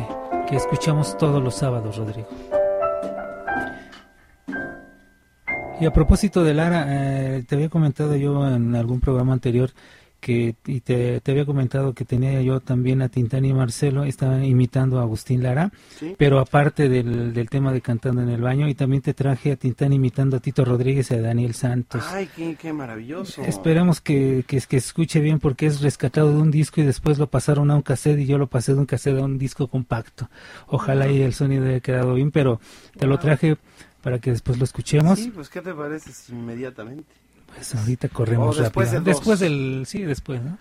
que 0.51 0.57
escuchamos 0.57 1.16
todos 1.16 1.40
los 1.40 1.55
sábados, 1.55 1.96
Rodrigo. 1.96 2.28
Y 5.80 5.86
a 5.86 5.92
propósito 5.92 6.42
de 6.42 6.53
Lara, 6.53 6.86
eh, 6.88 7.44
te 7.46 7.55
había 7.55 7.68
comentado 7.68 8.16
yo 8.16 8.46
en 8.46 8.74
algún 8.74 9.01
programa 9.01 9.32
anterior 9.32 9.70
que 10.21 10.55
y 10.66 10.81
te, 10.81 11.21
te, 11.21 11.31
había 11.33 11.45
comentado 11.45 11.95
que 11.95 12.05
tenía 12.05 12.41
yo 12.43 12.61
también 12.61 13.03
a 13.03 13.09
Tintán 13.09 13.45
y 13.45 13.53
Marcelo, 13.53 14.05
estaban 14.05 14.45
imitando 14.45 14.99
a 14.99 15.03
Agustín 15.03 15.43
Lara, 15.43 15.73
¿Sí? 15.99 16.14
pero 16.18 16.39
aparte 16.39 16.89
del, 16.89 17.33
del, 17.33 17.49
tema 17.49 17.73
de 17.73 17.81
cantando 17.81 18.23
en 18.23 18.29
el 18.29 18.41
baño, 18.41 18.68
y 18.68 18.75
también 18.75 19.03
te 19.03 19.14
traje 19.14 19.53
a 19.53 19.57
Tintán 19.57 19.93
imitando 19.93 20.37
a 20.37 20.41
Tito 20.41 20.64
Rodríguez 20.64 21.11
y 21.11 21.14
a 21.14 21.21
Daniel 21.21 21.55
Santos. 21.55 22.05
¡Ay, 22.09 22.29
qué, 22.37 22.57
qué 22.57 22.73
maravilloso! 22.73 23.43
Esperemos 23.43 24.01
que, 24.01 24.45
que, 24.47 24.61
que, 24.61 24.77
escuche 24.77 25.21
bien 25.21 25.39
porque 25.39 25.66
es 25.66 25.81
rescatado 25.81 26.33
de 26.33 26.41
un 26.41 26.51
disco 26.51 26.81
y 26.81 26.85
después 26.85 27.18
lo 27.18 27.29
pasaron 27.29 27.71
a 27.71 27.77
un 27.77 27.83
cassette 27.83 28.21
y 28.21 28.27
yo 28.27 28.39
lo 28.39 28.47
pasé 28.47 28.75
de 28.75 28.81
un 28.81 28.87
cassette 28.87 29.18
a 29.18 29.25
un 29.25 29.39
disco 29.39 29.68
compacto. 29.68 30.29
Ojalá 30.66 31.09
y 31.09 31.23
el 31.23 31.33
sonido 31.33 31.66
haya 31.66 31.81
quedado 31.81 32.14
bien, 32.14 32.31
pero 32.31 32.61
te 32.99 33.07
lo 33.07 33.18
traje 33.18 33.57
para 34.03 34.18
que 34.18 34.31
después 34.31 34.59
lo 34.59 34.64
escuchemos. 34.64 35.18
Sí, 35.18 35.31
pues 35.31 35.49
¿qué 35.49 35.61
te 35.61 35.75
parece 35.75 36.11
inmediatamente? 36.33 37.20
Pues 37.55 37.74
ahorita 37.74 38.09
corremos 38.09 38.59
o 38.59 38.62
después 38.62 38.88
rápido. 38.88 39.05
Del 39.05 39.14
después 39.14 39.40
del 39.40 39.84
sí, 39.86 40.03
después, 40.03 40.42
¿no? 40.42 40.59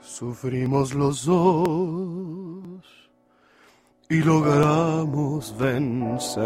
Sufrimos 0.00 0.94
los 0.94 1.24
dos 1.24 2.84
y 4.08 4.16
logramos 4.22 5.58
vencer 5.58 6.44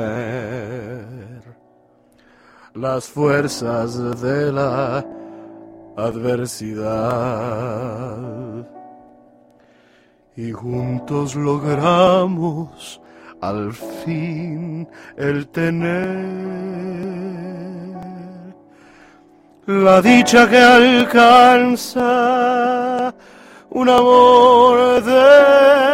las 2.81 3.09
fuerzas 3.09 4.21
de 4.21 4.53
la 4.53 5.05
adversidad. 5.97 6.87
Y 10.37 10.53
juntos 10.53 11.35
logramos 11.35 13.01
al 13.41 13.73
fin 13.73 14.89
el 15.17 15.49
tener 15.49 16.69
la 19.67 20.01
dicha 20.01 20.49
que 20.49 20.59
alcanza 20.59 22.03
un 23.71 23.89
amor 23.89 25.03
de 25.03 25.88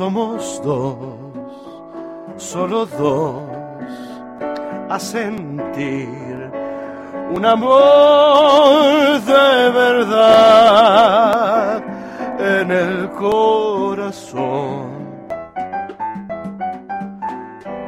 somos 0.00 0.62
dos, 0.64 0.96
solo 2.38 2.86
dos, 2.86 3.42
a 4.88 4.98
sentir 4.98 6.50
un 7.36 7.44
amor 7.44 9.20
de 9.20 9.70
verdad 9.82 11.82
en 12.38 12.70
el 12.70 13.10
corazón. 13.10 14.88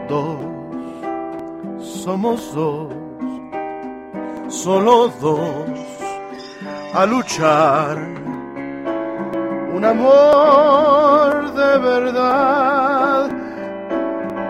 Dos, 0.06 0.36
somos 1.80 2.54
dos, 2.54 2.92
solo 4.48 5.08
dos, 5.18 5.40
a 6.92 7.06
luchar. 7.06 7.96
Un 9.74 9.82
amor 9.82 11.32
de 11.55 11.78
verdad, 11.78 13.30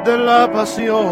de 0.05 0.19
la 0.19 0.51
pasión. 0.51 1.03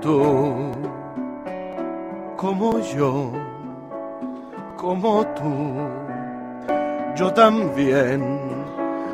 Tú 0.00 0.70
como 2.40 2.80
yo, 2.80 3.32
como 4.76 5.26
tú, 5.36 5.76
yo 7.14 7.32
también, 7.34 8.40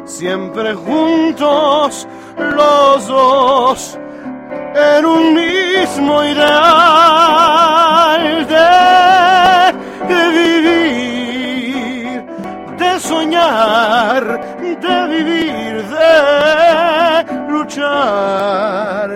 siempre 0.05 0.75
juntos 0.75 2.07
los 2.39 3.09
dos 3.09 3.99
en 4.77 5.05
un 5.05 5.35
mismo 5.35 6.23
ideal 6.23 6.47
de, 8.47 9.73
vivir, 10.09 10.46
de 13.31 15.07
vivir, 15.09 15.83
de 15.89 17.25
luchar 17.49 19.11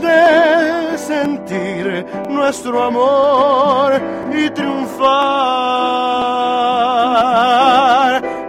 de 0.00 0.98
sentir 0.98 2.04
nuestro 2.28 2.82
amor 2.82 3.92
y 4.32 4.50
triunfar, 4.50 5.12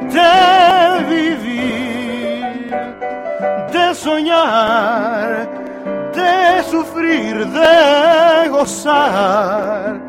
de 0.01 1.03
vivir, 1.15 2.75
de 3.71 3.95
soñar, 3.95 5.47
de 6.13 6.63
sufrir, 6.63 7.45
de 7.47 8.49
gozar, 8.49 9.99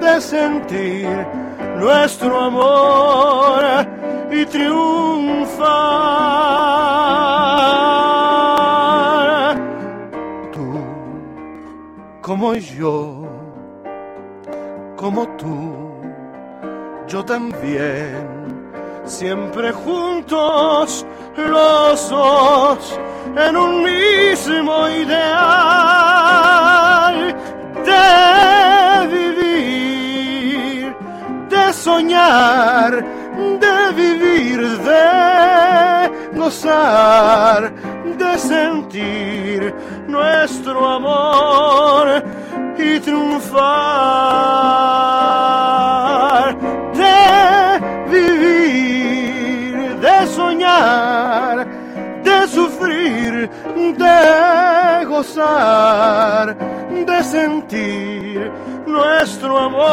de 0.00 0.20
sentir 0.20 1.45
nuestro 1.78 2.40
amor 2.40 3.62
y 4.30 4.44
triunfar 4.46 6.16
como 12.26 12.54
yo, 12.54 13.22
como 14.96 15.26
tú, 15.36 15.72
yo 17.06 17.24
también, 17.24 18.72
siempre 19.04 19.70
juntos 19.70 21.06
los 21.36 22.10
dos 22.10 23.00
en 23.36 23.56
un 23.56 23.84
mismo 23.84 24.88
ideal 24.88 25.36
de 27.84 28.65
soñar, 31.76 33.04
de 33.60 33.92
vivir, 33.94 34.60
de 34.88 36.10
gozar, 36.34 37.72
de 38.18 38.38
sentir 38.38 39.74
nuestro 40.08 40.88
amor 40.88 42.22
y 42.78 42.98
triunfar, 43.00 43.66
de 46.94 47.80
vivir, 48.10 49.74
de 50.00 50.26
soñar, 50.28 51.66
de 52.24 52.48
sufrir, 52.48 53.50
de 53.98 54.65
gozar, 55.06 56.56
de 56.90 57.22
sentir 57.24 58.52
nuestro 58.86 59.58
amor. 59.58 59.86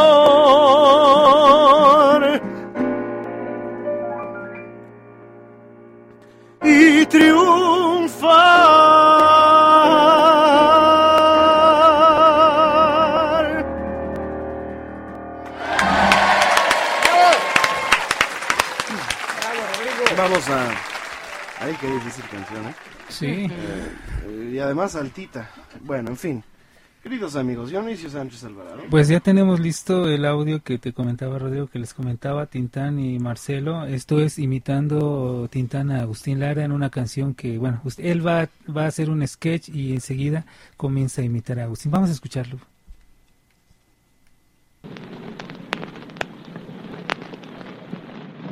Y 6.63 7.05
triunfar. 7.05 8.73
Vamos 20.17 20.49
a... 20.49 20.69
Ay, 21.59 21.75
qué 21.81 21.87
difícil 21.87 22.23
canción, 22.31 22.65
¿eh? 22.67 22.73
Sí. 23.09 23.47
Eh, 23.51 23.91
y 24.51 24.59
además 24.59 24.95
altita. 24.95 25.49
Bueno, 25.81 26.09
en 26.09 26.17
fin. 26.17 26.43
Queridos 27.03 27.35
amigos, 27.35 27.69
Dionisio 27.69 28.09
Sánchez 28.09 28.45
Alvarado. 28.45 28.83
Pues 28.89 29.09
ya 29.09 29.19
tenemos 29.19 29.59
listo 29.59 30.07
el 30.07 30.23
audio 30.23 30.63
que 30.63 30.77
te 30.77 30.93
comentaba 30.93 31.37
Rodrigo, 31.37 31.67
que 31.67 31.77
les 31.77 31.93
comentaba 31.93 32.45
Tintán 32.45 32.97
y 32.97 33.19
Marcelo. 33.19 33.83
Esto 33.83 34.21
es 34.21 34.39
imitando 34.39 35.49
Tintán 35.51 35.91
a 35.91 35.99
Agustín 35.99 36.39
Lara 36.39 36.63
en 36.63 36.71
una 36.71 36.89
canción 36.89 37.33
que, 37.33 37.57
bueno, 37.57 37.81
él 37.97 38.25
va, 38.25 38.47
va 38.73 38.85
a 38.85 38.87
hacer 38.87 39.09
un 39.09 39.27
sketch 39.27 39.67
y 39.67 39.91
enseguida 39.91 40.45
comienza 40.77 41.21
a 41.21 41.25
imitar 41.25 41.59
a 41.59 41.65
Agustín. 41.65 41.91
Vamos 41.91 42.09
a 42.09 42.13
escucharlo. 42.13 42.57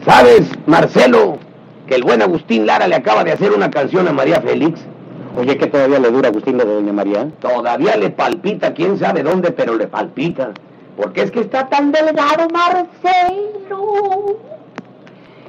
¿Sabes, 0.03 0.49
Marcelo, 0.67 1.39
que 1.87 1.95
el 1.95 2.03
buen 2.03 2.21
Agustín 2.21 2.65
Lara 2.65 2.85
le 2.85 2.95
acaba 2.95 3.23
de 3.23 3.31
hacer 3.31 3.53
una 3.53 3.71
canción 3.71 4.09
a 4.09 4.11
María 4.11 4.41
Félix? 4.41 4.81
Oye, 5.37 5.57
que 5.57 5.67
todavía 5.67 5.99
le 5.99 6.11
dura 6.11 6.29
Agustín 6.29 6.57
de 6.57 6.65
Doña 6.65 6.93
María. 6.93 7.29
Todavía 7.39 7.95
le 7.95 8.09
palpita, 8.09 8.73
quién 8.73 8.97
sabe 8.99 9.23
dónde, 9.23 9.51
pero 9.51 9.75
le 9.75 9.87
palpita. 9.87 10.51
Porque 10.97 11.21
es 11.23 11.31
que 11.31 11.39
está 11.41 11.69
tan 11.69 11.91
delgado, 11.91 12.47
Marcelo. 12.51 14.37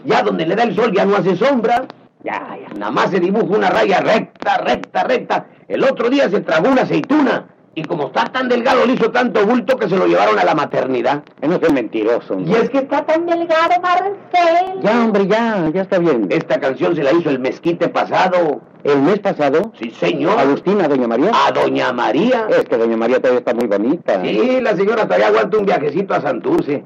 Ya 0.04 0.22
donde 0.22 0.46
le 0.46 0.54
da 0.54 0.64
el 0.64 0.74
sol 0.74 0.92
ya 0.92 1.04
no 1.04 1.16
hace 1.16 1.36
sombra. 1.36 1.86
Ya, 2.22 2.56
ya, 2.60 2.72
nada 2.78 2.92
más 2.92 3.10
se 3.10 3.18
dibuja 3.18 3.56
una 3.56 3.70
raya 3.70 4.00
recta, 4.00 4.58
recta, 4.58 5.02
recta. 5.04 5.46
El 5.66 5.82
otro 5.82 6.08
día 6.08 6.30
se 6.30 6.40
tragó 6.40 6.68
una 6.70 6.82
aceituna. 6.82 7.46
Y 7.74 7.82
como 7.84 8.08
está 8.08 8.24
tan 8.24 8.50
delgado, 8.50 8.84
le 8.84 8.92
hizo 8.92 9.10
tanto 9.10 9.46
bulto 9.46 9.78
que 9.78 9.88
se 9.88 9.96
lo 9.96 10.06
llevaron 10.06 10.38
a 10.38 10.44
la 10.44 10.54
maternidad. 10.54 11.22
No 11.40 11.54
es 11.54 11.72
mentiroso. 11.72 12.38
Y 12.38 12.52
es 12.52 12.68
que 12.68 12.78
está 12.78 13.04
tan 13.06 13.24
delgado, 13.24 13.80
Marcelo. 13.80 14.80
Ya, 14.82 15.04
hombre, 15.04 15.26
ya, 15.26 15.70
ya 15.72 15.82
está 15.82 15.98
bien. 15.98 16.26
Esta 16.30 16.60
canción 16.60 16.94
se 16.94 17.02
la 17.02 17.12
hizo 17.12 17.30
el 17.30 17.38
mezquite 17.38 17.88
pasado. 17.88 18.60
¿El 18.84 19.00
mes 19.00 19.20
pasado? 19.20 19.72
Sí, 19.80 19.90
señor. 19.90 20.38
¿Agustín 20.38 20.82
a 20.82 20.88
Doña 20.88 21.08
María? 21.08 21.30
A 21.46 21.50
Doña 21.50 21.92
María. 21.94 22.46
Es 22.50 22.64
que 22.64 22.76
Doña 22.76 22.96
María 22.96 23.20
todavía 23.20 23.38
está 23.38 23.54
muy 23.54 23.66
bonita. 23.66 24.20
Sí, 24.22 24.60
la 24.60 24.76
señora 24.76 25.04
todavía 25.04 25.28
aguanta 25.28 25.56
un 25.56 25.64
viajecito 25.64 26.12
a 26.12 26.20
Santurce. 26.20 26.84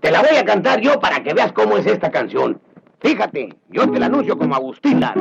Te 0.00 0.10
la 0.10 0.20
voy 0.20 0.36
a 0.36 0.44
cantar 0.44 0.80
yo 0.80 1.00
para 1.00 1.22
que 1.22 1.32
veas 1.32 1.52
cómo 1.52 1.78
es 1.78 1.86
esta 1.86 2.10
canción. 2.10 2.60
Fíjate, 3.00 3.54
yo 3.70 3.90
te 3.90 3.98
la 3.98 4.06
anuncio 4.06 4.36
como 4.36 4.54
Agustín 4.54 5.00
Lara. 5.00 5.20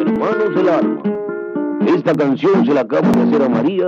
Hermanos 0.00 0.54
del 0.54 0.68
alma, 0.68 1.02
esta 1.88 2.14
canción 2.14 2.66
se 2.66 2.74
la 2.74 2.80
acabo 2.82 3.10
de 3.12 3.22
hacer 3.22 3.42
a 3.42 3.48
María 3.48 3.86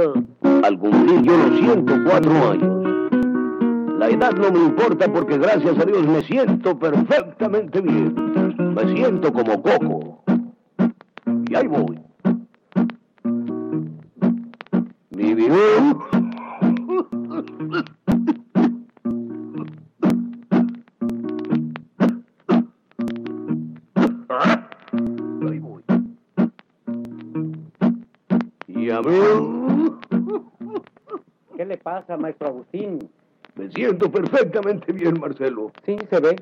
al 0.62 0.78
cumplir 0.78 1.22
yo 1.22 1.36
los 1.36 1.58
104 1.58 2.50
años. 2.50 2.88
La 3.98 4.08
edad 4.08 4.32
no 4.32 4.52
me 4.52 4.60
importa 4.60 5.12
porque 5.12 5.38
gracias 5.38 5.78
a 5.78 5.84
Dios 5.84 6.06
me 6.06 6.22
siento 6.22 6.78
perfectamente 6.78 7.80
bien. 7.80 8.14
Me 8.74 8.94
siento 8.94 9.32
como 9.32 9.60
Coco. 9.62 10.22
Y 11.50 11.54
ahí 11.54 11.66
voy. 11.66 11.98
Mi 15.10 15.34
video. 15.34 16.06
Pasa, 31.98 32.16
maestro 32.16 32.48
Agustín? 32.48 33.10
Me 33.56 33.70
siento 33.70 34.10
perfectamente 34.10 34.92
bien, 34.92 35.18
Marcelo. 35.18 35.72
Sí, 35.84 35.96
se 36.08 36.20
ve. 36.20 36.36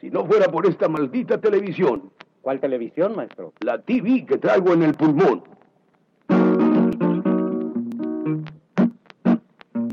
Si 0.00 0.10
no 0.10 0.24
fuera 0.26 0.46
por 0.50 0.66
esta 0.66 0.88
maldita 0.88 1.38
televisión, 1.40 2.10
¿Cuál 2.42 2.60
televisión, 2.60 3.14
maestro? 3.14 3.52
la 3.60 3.78
TV 3.80 4.24
que 4.26 4.38
traigo 4.38 4.72
en 4.72 4.82
el 4.82 4.94
pulmón. 4.94 5.42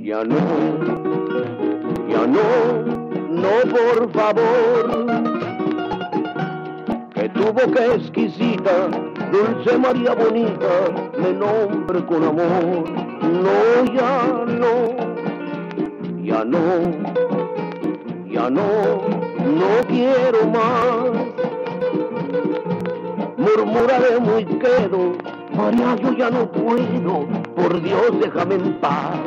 Ya 0.02 0.24
no, 0.24 0.38
ya 2.10 2.28
no, 2.28 2.84
no 3.30 3.50
por 3.76 4.12
favor. 4.12 5.06
Que 7.16 7.30
tu 7.30 7.44
boca 7.46 7.96
exquisita, 7.96 8.88
dulce 9.32 9.78
María 9.78 10.14
bonita, 10.14 11.12
me 11.20 11.34
nombre 11.34 12.06
con 12.06 12.24
amor. 12.24 13.05
No, 13.26 13.86
ya 13.86 14.46
no, 14.46 14.96
ya 16.24 16.46
no, 16.46 16.62
ya 18.30 18.50
no, 18.52 19.02
no 19.60 19.88
quiero 19.88 20.46
más. 20.48 21.10
Murmuraré 23.38 24.20
muy 24.20 24.46
quedo, 24.46 25.14
María, 25.56 25.96
yo 25.96 26.14
ya 26.14 26.30
no 26.30 26.52
puedo, 26.52 27.26
por 27.56 27.82
Dios 27.82 28.20
déjame 28.22 28.56
en 28.56 28.74
paz. 28.80 29.18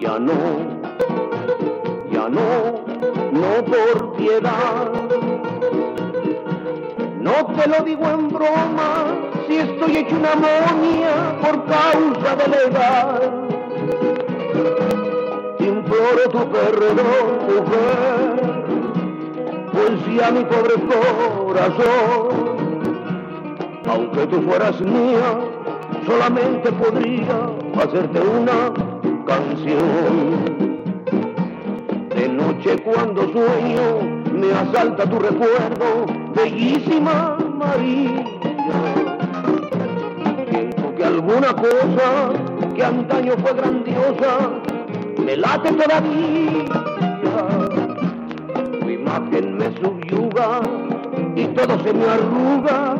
Ya 0.00 0.18
no, 0.20 0.34
ya 2.12 2.28
no, 2.28 2.84
no 3.32 3.64
por 3.64 4.16
piedad. 4.16 5.33
No 7.24 7.46
te 7.56 7.66
lo 7.66 7.82
digo 7.82 8.06
en 8.06 8.28
broma, 8.28 9.14
si 9.48 9.56
estoy 9.56 9.96
hecho 9.96 10.14
una 10.14 10.34
momia 10.34 11.38
por 11.40 11.64
causa 11.64 12.36
de 12.36 12.48
la 12.48 12.56
edad. 12.68 13.22
Imploro 15.58 16.28
tu 16.30 16.50
perdón, 16.50 17.26
mujer, 17.48 18.74
pues 19.72 20.14
ya 20.14 20.30
mi 20.32 20.44
pobre 20.44 20.74
corazón, 21.54 22.28
aunque 23.88 24.26
tú 24.26 24.42
fueras 24.42 24.78
mía, 24.82 25.40
solamente 26.06 26.72
podría 26.72 27.48
hacerte 27.82 28.20
una 28.20 28.70
canción. 29.26 30.44
De 32.14 32.28
noche 32.28 32.82
cuando 32.82 33.22
sueño, 33.32 34.22
me 34.30 34.52
asalta 34.52 35.08
tu 35.08 35.18
recuerdo, 35.18 36.23
bellísima 36.34 37.38
María. 37.56 38.24
Que 40.96 41.04
alguna 41.04 41.52
cosa 41.54 42.32
que 42.74 42.84
antaño 42.84 43.36
fue 43.38 43.54
grandiosa, 43.54 44.50
me 45.24 45.36
late 45.36 45.72
todavía. 45.72 46.64
Tu 48.80 48.90
imagen 48.90 49.58
me 49.58 49.72
subyuga 49.80 50.60
y 51.34 51.46
todo 51.46 51.82
se 51.82 51.92
me 51.92 52.04
arruga 52.04 52.94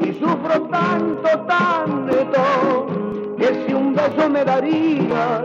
y 0.00 0.12
sufro 0.14 0.62
tanto, 0.70 1.28
tanto, 1.46 2.86
que 3.38 3.64
si 3.66 3.74
un 3.74 3.94
beso 3.94 4.28
me 4.28 4.44
darías, 4.44 5.44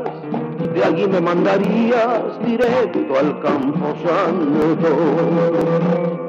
de 0.74 0.84
allí 0.84 1.08
me 1.08 1.22
mandarías 1.22 2.44
directo 2.46 3.20
al 3.20 3.40
campo 3.42 3.94
santo. 4.04 6.21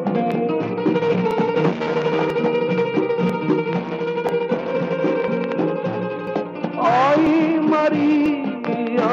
María. 8.03 9.09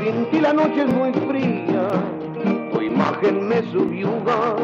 Sin 0.00 0.30
ti 0.30 0.40
la 0.40 0.52
noche 0.52 0.82
es 0.82 0.94
muy 0.94 1.12
fría, 1.12 1.88
tu 2.72 2.80
imagen 2.80 3.48
me 3.48 3.62
subyuga 3.70 4.56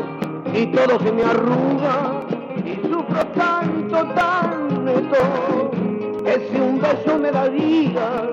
y 0.54 0.66
todo 0.66 0.98
se 1.00 1.12
me 1.12 1.22
arruga 1.22 2.26
y 2.64 2.74
sufro 2.88 3.26
tanto, 3.34 4.04
tanto 4.14 5.70
que 6.24 6.48
si 6.50 6.60
un 6.60 6.80
beso 6.80 7.18
me 7.18 7.30
daría, 7.30 8.30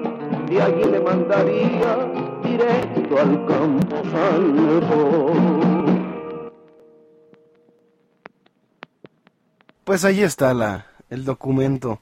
de 0.49 0.61
allí 0.61 0.83
me 0.91 0.99
mandaría 0.99 2.09
directo 2.43 3.19
al 3.19 3.45
campo 3.45 3.95
santo. 4.11 5.84
Pues 9.85 10.03
ahí 10.03 10.21
está 10.21 10.53
la, 10.53 10.87
el 11.09 11.23
documento. 11.25 12.01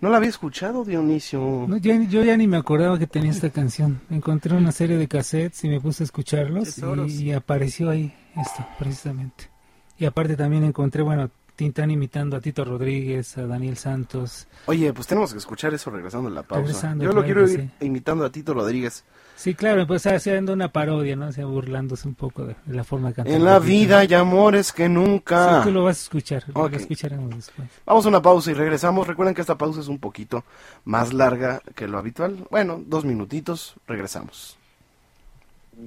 No 0.00 0.08
la 0.10 0.18
había 0.18 0.28
escuchado, 0.28 0.84
Dionisio. 0.84 1.66
No, 1.68 1.76
yo 1.76 2.22
ya 2.22 2.36
ni 2.36 2.46
me 2.46 2.56
acordaba 2.56 2.98
que 2.98 3.06
tenía 3.06 3.30
esta 3.30 3.50
canción. 3.50 4.00
Encontré 4.10 4.56
una 4.56 4.72
serie 4.72 4.96
de 4.96 5.08
cassettes 5.08 5.64
y 5.64 5.68
me 5.68 5.80
puse 5.80 6.02
a 6.02 6.06
escucharlos 6.06 6.78
y, 6.78 7.24
y 7.24 7.32
apareció 7.32 7.90
ahí 7.90 8.14
esto, 8.36 8.66
precisamente. 8.78 9.50
Y 9.98 10.04
aparte 10.04 10.36
también 10.36 10.64
encontré, 10.64 11.02
bueno, 11.02 11.30
Tintán 11.56 11.90
imitando 11.90 12.36
a 12.36 12.40
Tito 12.40 12.64
Rodríguez, 12.64 13.38
a 13.38 13.46
Daniel 13.46 13.76
Santos. 13.76 14.48
Oye, 14.66 14.92
pues 14.92 15.06
tenemos 15.06 15.32
que 15.32 15.38
escuchar 15.38 15.72
eso 15.74 15.90
regresando 15.90 16.28
a 16.28 16.32
la 16.32 16.42
pausa. 16.42 16.62
Regresando, 16.66 17.04
Yo 17.04 17.12
lo 17.12 17.22
claro 17.22 17.46
quiero 17.46 17.62
ir 17.62 17.70
imitando 17.80 18.24
a 18.24 18.30
Tito 18.30 18.54
Rodríguez. 18.54 19.04
Sí, 19.36 19.54
claro, 19.54 19.86
pues 19.86 20.06
haciendo 20.06 20.52
una 20.52 20.68
parodia, 20.68 21.16
¿no? 21.16 21.26
O 21.26 21.32
sea, 21.32 21.44
burlándose 21.44 22.06
un 22.06 22.14
poco 22.14 22.44
de, 22.44 22.56
de 22.64 22.74
la 22.74 22.84
forma 22.84 23.08
de 23.08 23.14
cantar. 23.14 23.34
En 23.34 23.44
la 23.44 23.58
vida 23.58 23.98
hay 23.98 24.14
amores 24.14 24.72
que 24.72 24.88
nunca. 24.88 25.58
Sí, 25.58 25.68
tú 25.68 25.74
lo 25.74 25.84
vas 25.84 25.98
a 25.98 26.02
escuchar, 26.02 26.44
lo 26.54 26.66
escucharemos 26.68 27.34
después. 27.34 27.68
Vamos 27.84 28.06
a 28.06 28.08
una 28.08 28.22
pausa 28.22 28.50
y 28.50 28.54
regresamos. 28.54 29.06
Recuerden 29.06 29.34
que 29.34 29.40
esta 29.40 29.58
pausa 29.58 29.80
es 29.80 29.88
un 29.88 29.98
poquito 29.98 30.44
más 30.84 31.12
larga 31.12 31.60
que 31.74 31.88
lo 31.88 31.98
habitual. 31.98 32.46
Bueno, 32.50 32.80
dos 32.86 33.04
minutitos, 33.04 33.74
regresamos. 33.86 34.56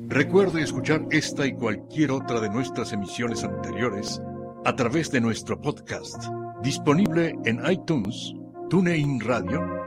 Recuerde 0.08 0.62
escuchar 0.62 1.06
esta 1.12 1.46
y 1.46 1.54
cualquier 1.54 2.12
otra 2.12 2.42
de 2.42 2.50
nuestras 2.50 2.92
emisiones 2.92 3.44
anteriores 3.44 4.22
a 4.66 4.76
través 4.76 5.10
de 5.12 5.22
nuestro 5.22 5.62
podcast, 5.62 6.26
disponible 6.62 7.34
en 7.46 7.62
iTunes, 7.72 8.34
TuneIn 8.70 9.22
Radio 9.22 9.87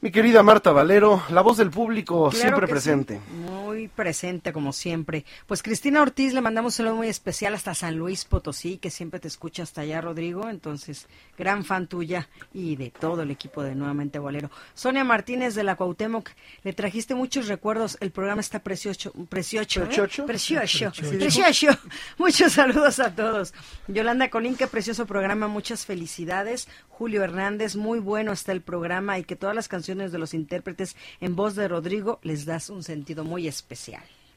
Mi 0.00 0.10
querida 0.10 0.42
Marta 0.42 0.70
Valero, 0.70 1.22
la 1.30 1.40
voz 1.40 1.56
del 1.56 1.70
público 1.70 2.28
Claro 2.28 2.36
siempre 2.36 2.68
presente. 2.68 3.14
sí, 3.14 3.43
Muy 3.84 3.88
presente, 3.88 4.50
como 4.54 4.72
siempre. 4.72 5.26
Pues 5.46 5.62
Cristina 5.62 6.00
Ortiz 6.00 6.32
le 6.32 6.40
mandamos 6.40 6.72
un 6.72 6.76
saludo 6.78 6.96
muy 6.96 7.08
especial 7.08 7.52
hasta 7.52 7.74
San 7.74 7.98
Luis 7.98 8.24
Potosí, 8.24 8.78
que 8.78 8.88
siempre 8.88 9.20
te 9.20 9.28
escucha 9.28 9.62
hasta 9.62 9.82
allá, 9.82 10.00
Rodrigo. 10.00 10.48
Entonces, 10.48 11.06
gran 11.36 11.66
fan 11.66 11.86
tuya 11.86 12.30
y 12.54 12.76
de 12.76 12.90
todo 12.90 13.20
el 13.20 13.30
equipo 13.30 13.62
de 13.62 13.74
Nuevamente 13.74 14.18
Bolero. 14.18 14.50
Sonia 14.72 15.04
Martínez 15.04 15.54
de 15.54 15.64
la 15.64 15.76
Cuauhtémoc, 15.76 16.30
le 16.62 16.72
trajiste 16.72 17.14
muchos 17.14 17.46
recuerdos. 17.46 17.98
El 18.00 18.10
programa 18.10 18.40
está 18.40 18.60
precioso. 18.60 19.12
Precioso. 19.28 19.82
¿eh? 19.82 19.84
¿Precioso? 19.84 20.24
Precioso. 20.24 20.92
Precioso. 20.92 21.18
Precioso. 21.18 21.78
Muchos 22.16 22.52
saludos 22.52 23.00
a 23.00 23.14
todos. 23.14 23.52
Yolanda 23.86 24.30
Colín, 24.30 24.56
qué 24.56 24.66
precioso 24.66 25.04
programa. 25.04 25.46
Muchas 25.46 25.84
felicidades. 25.84 26.68
Julio 26.88 27.22
Hernández, 27.22 27.76
muy 27.76 27.98
bueno 27.98 28.32
está 28.32 28.52
el 28.52 28.62
programa 28.62 29.18
y 29.18 29.24
que 29.24 29.36
todas 29.36 29.54
las 29.54 29.68
canciones 29.68 30.10
de 30.10 30.18
los 30.18 30.32
intérpretes 30.32 30.96
en 31.20 31.36
voz 31.36 31.54
de 31.54 31.68
Rodrigo 31.68 32.20
les 32.22 32.46
das 32.46 32.70
un 32.70 32.82
sentido 32.82 33.24
muy 33.24 33.46
especial. 33.46 33.73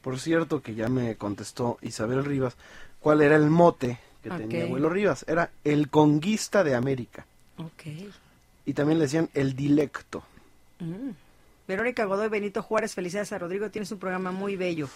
Por 0.01 0.19
cierto, 0.19 0.61
que 0.61 0.75
ya 0.75 0.89
me 0.89 1.15
contestó 1.15 1.77
Isabel 1.81 2.23
Rivas, 2.23 2.55
¿cuál 2.99 3.21
era 3.21 3.35
el 3.35 3.49
mote 3.49 3.99
que 4.23 4.29
tenía 4.29 4.63
abuelo 4.63 4.89
Rivas? 4.89 5.25
Era 5.27 5.51
el 5.63 5.89
conguista 5.89 6.63
de 6.63 6.75
América. 6.75 7.25
Ok. 7.57 8.11
Y 8.65 8.73
también 8.73 8.99
le 8.99 9.05
decían 9.05 9.29
el 9.33 9.55
dilecto. 9.55 10.23
Mm. 10.79 11.11
Verónica 11.67 12.05
Godoy, 12.05 12.29
Benito 12.29 12.63
Juárez, 12.63 12.93
felicidades 12.95 13.33
a 13.33 13.38
Rodrigo, 13.38 13.69
tienes 13.69 13.91
un 13.91 13.99
programa 13.99 14.31
muy 14.31 14.55
bello. 14.55 14.88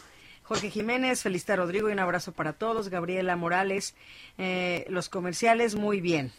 Jorge 0.43 0.69
Jiménez, 0.69 1.21
Felicita 1.21 1.55
Rodrigo 1.55 1.89
y 1.89 1.93
un 1.93 1.99
abrazo 1.99 2.31
para 2.31 2.53
todos. 2.53 2.89
Gabriela 2.89 3.35
Morales, 3.35 3.95
eh, 4.37 4.85
los 4.89 5.07
comerciales 5.07 5.75
muy 5.75 6.01
bien. 6.01 6.31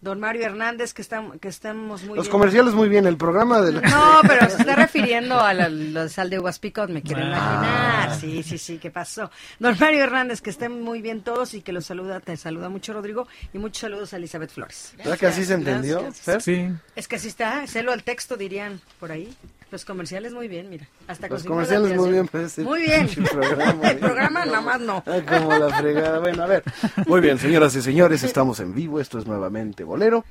Don 0.00 0.18
Mario 0.18 0.46
Hernández, 0.46 0.94
que, 0.94 1.02
estamos 1.02 1.38
que 1.40 1.48
estamos 1.48 2.04
muy 2.04 2.16
Los 2.16 2.30
comerciales 2.30 2.72
muy 2.72 2.88
bien, 2.88 3.06
el 3.06 3.18
programa 3.18 3.60
de... 3.60 3.72
No, 3.72 4.20
pero 4.22 4.48
se 4.48 4.56
está 4.56 4.74
refiriendo 4.74 5.38
a 5.38 5.52
la, 5.52 5.68
la 5.68 6.08
sal 6.08 6.30
de 6.30 6.38
Huaspicot, 6.38 6.88
me 6.88 7.02
quiero 7.02 7.20
imaginar. 7.20 8.08
Ah. 8.10 8.16
Sí, 8.18 8.42
sí, 8.42 8.56
sí, 8.56 8.78
¿qué 8.78 8.90
pasó? 8.90 9.30
Don 9.58 9.76
Mario 9.78 10.02
Hernández, 10.02 10.40
que 10.40 10.48
estén 10.48 10.82
muy 10.82 11.02
bien 11.02 11.20
todos 11.20 11.52
y 11.52 11.60
que 11.60 11.72
los 11.72 11.84
saluda, 11.84 12.20
te 12.20 12.36
saluda 12.38 12.70
mucho 12.70 12.94
Rodrigo 12.94 13.28
y 13.52 13.58
muchos 13.58 13.80
saludos 13.82 14.14
a 14.14 14.16
Elizabeth 14.16 14.50
Flores. 14.50 14.94
¿Verdad 14.96 15.18
que 15.18 15.26
así 15.26 15.44
se 15.44 15.54
entendió? 15.54 16.10
Fer? 16.12 16.40
Sí. 16.40 16.68
Es 16.96 17.06
que 17.06 17.16
así 17.16 17.28
está, 17.28 17.66
celo 17.66 17.92
al 17.92 18.02
texto 18.02 18.38
dirían 18.38 18.80
por 18.98 19.12
ahí. 19.12 19.36
Los 19.70 19.84
comerciales 19.84 20.32
muy 20.32 20.48
bien, 20.48 20.68
mira. 20.68 20.86
Hasta 21.06 21.28
Los 21.28 21.44
comerciales 21.44 21.96
muy 21.96 22.10
bien, 22.10 22.26
pues, 22.26 22.52
sí. 22.52 22.62
Muy 22.62 22.82
bien. 22.82 23.08
El 23.16 23.24
programa, 23.24 23.88
El 23.90 23.98
programa 23.98 24.44
nada 24.44 24.60
más 24.60 24.80
no. 24.80 25.02
Ay, 25.06 25.22
como 25.22 25.56
la 25.56 25.68
fregada. 25.78 26.18
Bueno, 26.18 26.42
a 26.42 26.46
ver. 26.46 26.64
Muy 27.06 27.20
bien, 27.20 27.38
señoras 27.38 27.74
y 27.76 27.82
señores, 27.82 28.22
estamos 28.24 28.58
en 28.60 28.74
vivo. 28.74 29.00
Esto 29.00 29.18
es 29.18 29.26
nuevamente 29.26 29.84
Bolero. 29.84 30.24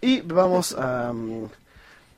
Y 0.00 0.20
vamos 0.20 0.76
a, 0.78 1.12
mm, 1.12 1.44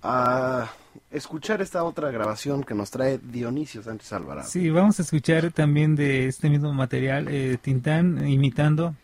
a 0.02 0.70
escuchar 1.10 1.62
esta 1.62 1.82
otra 1.84 2.10
grabación 2.10 2.62
que 2.62 2.74
nos 2.74 2.90
trae 2.90 3.18
Dionisio 3.22 3.82
Sánchez 3.82 4.12
Alvarado. 4.12 4.48
Sí, 4.48 4.68
vamos 4.70 4.98
a 4.98 5.02
escuchar 5.02 5.50
también 5.52 5.96
de 5.96 6.26
este 6.26 6.50
mismo 6.50 6.72
material 6.72 7.28
eh, 7.28 7.58
Tintán 7.60 8.28
imitando 8.28 8.94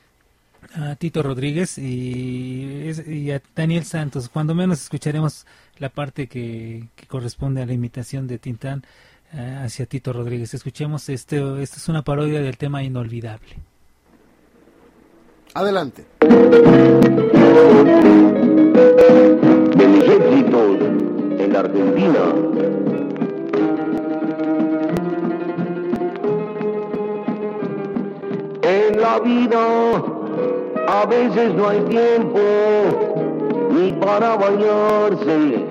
a 0.74 0.94
Tito 0.96 1.22
Rodríguez 1.22 1.78
y, 1.78 2.90
y 3.06 3.30
a 3.30 3.40
Daniel 3.54 3.84
Santos. 3.84 4.28
Cuando 4.28 4.54
menos 4.54 4.82
escucharemos 4.82 5.46
la 5.78 5.88
parte 5.88 6.26
que, 6.26 6.88
que 6.96 7.06
corresponde 7.06 7.62
a 7.62 7.66
la 7.66 7.72
imitación 7.72 8.26
de 8.26 8.38
Tintán 8.38 8.84
eh, 9.34 9.60
hacia 9.64 9.86
Tito 9.86 10.12
Rodríguez. 10.12 10.52
Escuchemos, 10.52 11.08
este, 11.08 11.38
esta 11.62 11.76
es 11.76 11.88
una 11.88 12.02
parodia 12.02 12.42
del 12.42 12.58
tema 12.58 12.82
inolvidable. 12.82 13.56
Adelante. 15.54 16.04
de 19.76 19.86
mis 19.88 20.04
éxitos 20.04 20.80
en 21.38 21.52
la 21.52 21.60
Argentina. 21.60 22.34
En 28.62 29.00
la 29.00 29.18
vida 29.20 30.02
a 30.88 31.06
veces 31.06 31.54
no 31.54 31.68
hay 31.68 31.80
tiempo 31.84 33.11
ni 33.72 33.92
para 33.92 34.36
bañarse. 34.36 35.66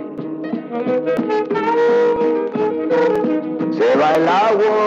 Se 3.77 3.97
va 3.99 4.15
el 4.15 4.27
agua, 4.27 4.79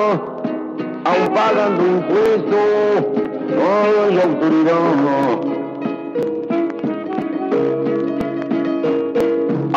aún 1.04 1.28
pagando 1.34 1.82
impuestos, 1.86 2.96
no 3.56 3.62
hay 3.80 4.18
autoridad. 4.18 5.38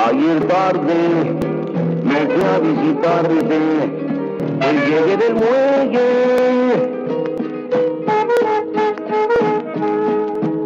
Ayer 0.07 0.39
tarde 0.47 0.99
me 2.09 2.19
fui 2.31 2.43
a 2.43 2.59
visitarte, 2.59 3.59
el 4.67 4.75
llegué 4.87 5.15
del 5.17 5.33
muelle, 5.35 6.09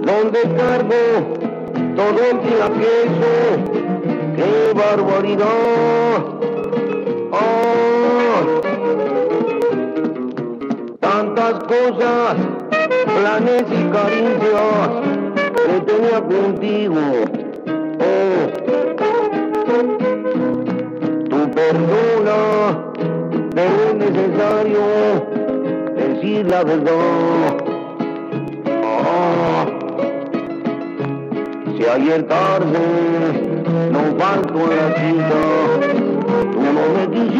donde 0.05 0.39
cargo 0.57 1.51
todo 1.96 2.20
el 2.32 2.38
día 2.42 2.68
queso, 2.80 3.34
qué 4.36 4.74
barbaridad. 4.76 6.18
Ah, 7.34 8.42
tantas 11.00 11.54
cosas, 11.66 12.36
planes 13.06 13.66
y 13.70 13.84
caricias 13.92 14.89
que 15.66 15.76
tenía 15.82 16.20
contigo. 16.22 17.02
Oh, 18.00 18.44
tu 21.30 21.52
perdona, 21.52 22.39
pero 23.54 23.78
es 23.89 23.96
necesario 23.96 24.84
decir 25.96 26.46
la 26.48 26.64
verdad. 26.64 27.58
Ah, 28.84 29.66
si 31.82 31.88
ayer 31.88 32.28
tarde 32.28 32.80
no 33.92 34.16
falto 34.20 34.60
a 34.66 34.76
la 34.76 34.88
cita, 35.00 35.42
tú 36.54 36.62
no 36.62 36.84
me 36.94 37.04
quisieras, 37.10 37.31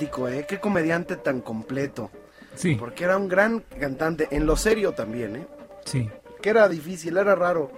simpático, 0.00 0.28
¿eh? 0.28 0.46
Qué 0.48 0.58
comediante 0.58 1.16
tan 1.16 1.40
completo. 1.40 2.10
Sí, 2.54 2.74
Porque 2.74 3.04
era 3.04 3.16
un 3.16 3.28
gran 3.28 3.62
cantante, 3.78 4.28
en 4.32 4.44
lo 4.44 4.56
serio 4.56 4.92
también, 4.92 5.36
¿eh? 5.36 5.46
sí. 5.84 6.08
Que 6.42 6.50
era 6.50 6.68
difícil, 6.68 7.16
era 7.16 7.34
raro 7.34 7.70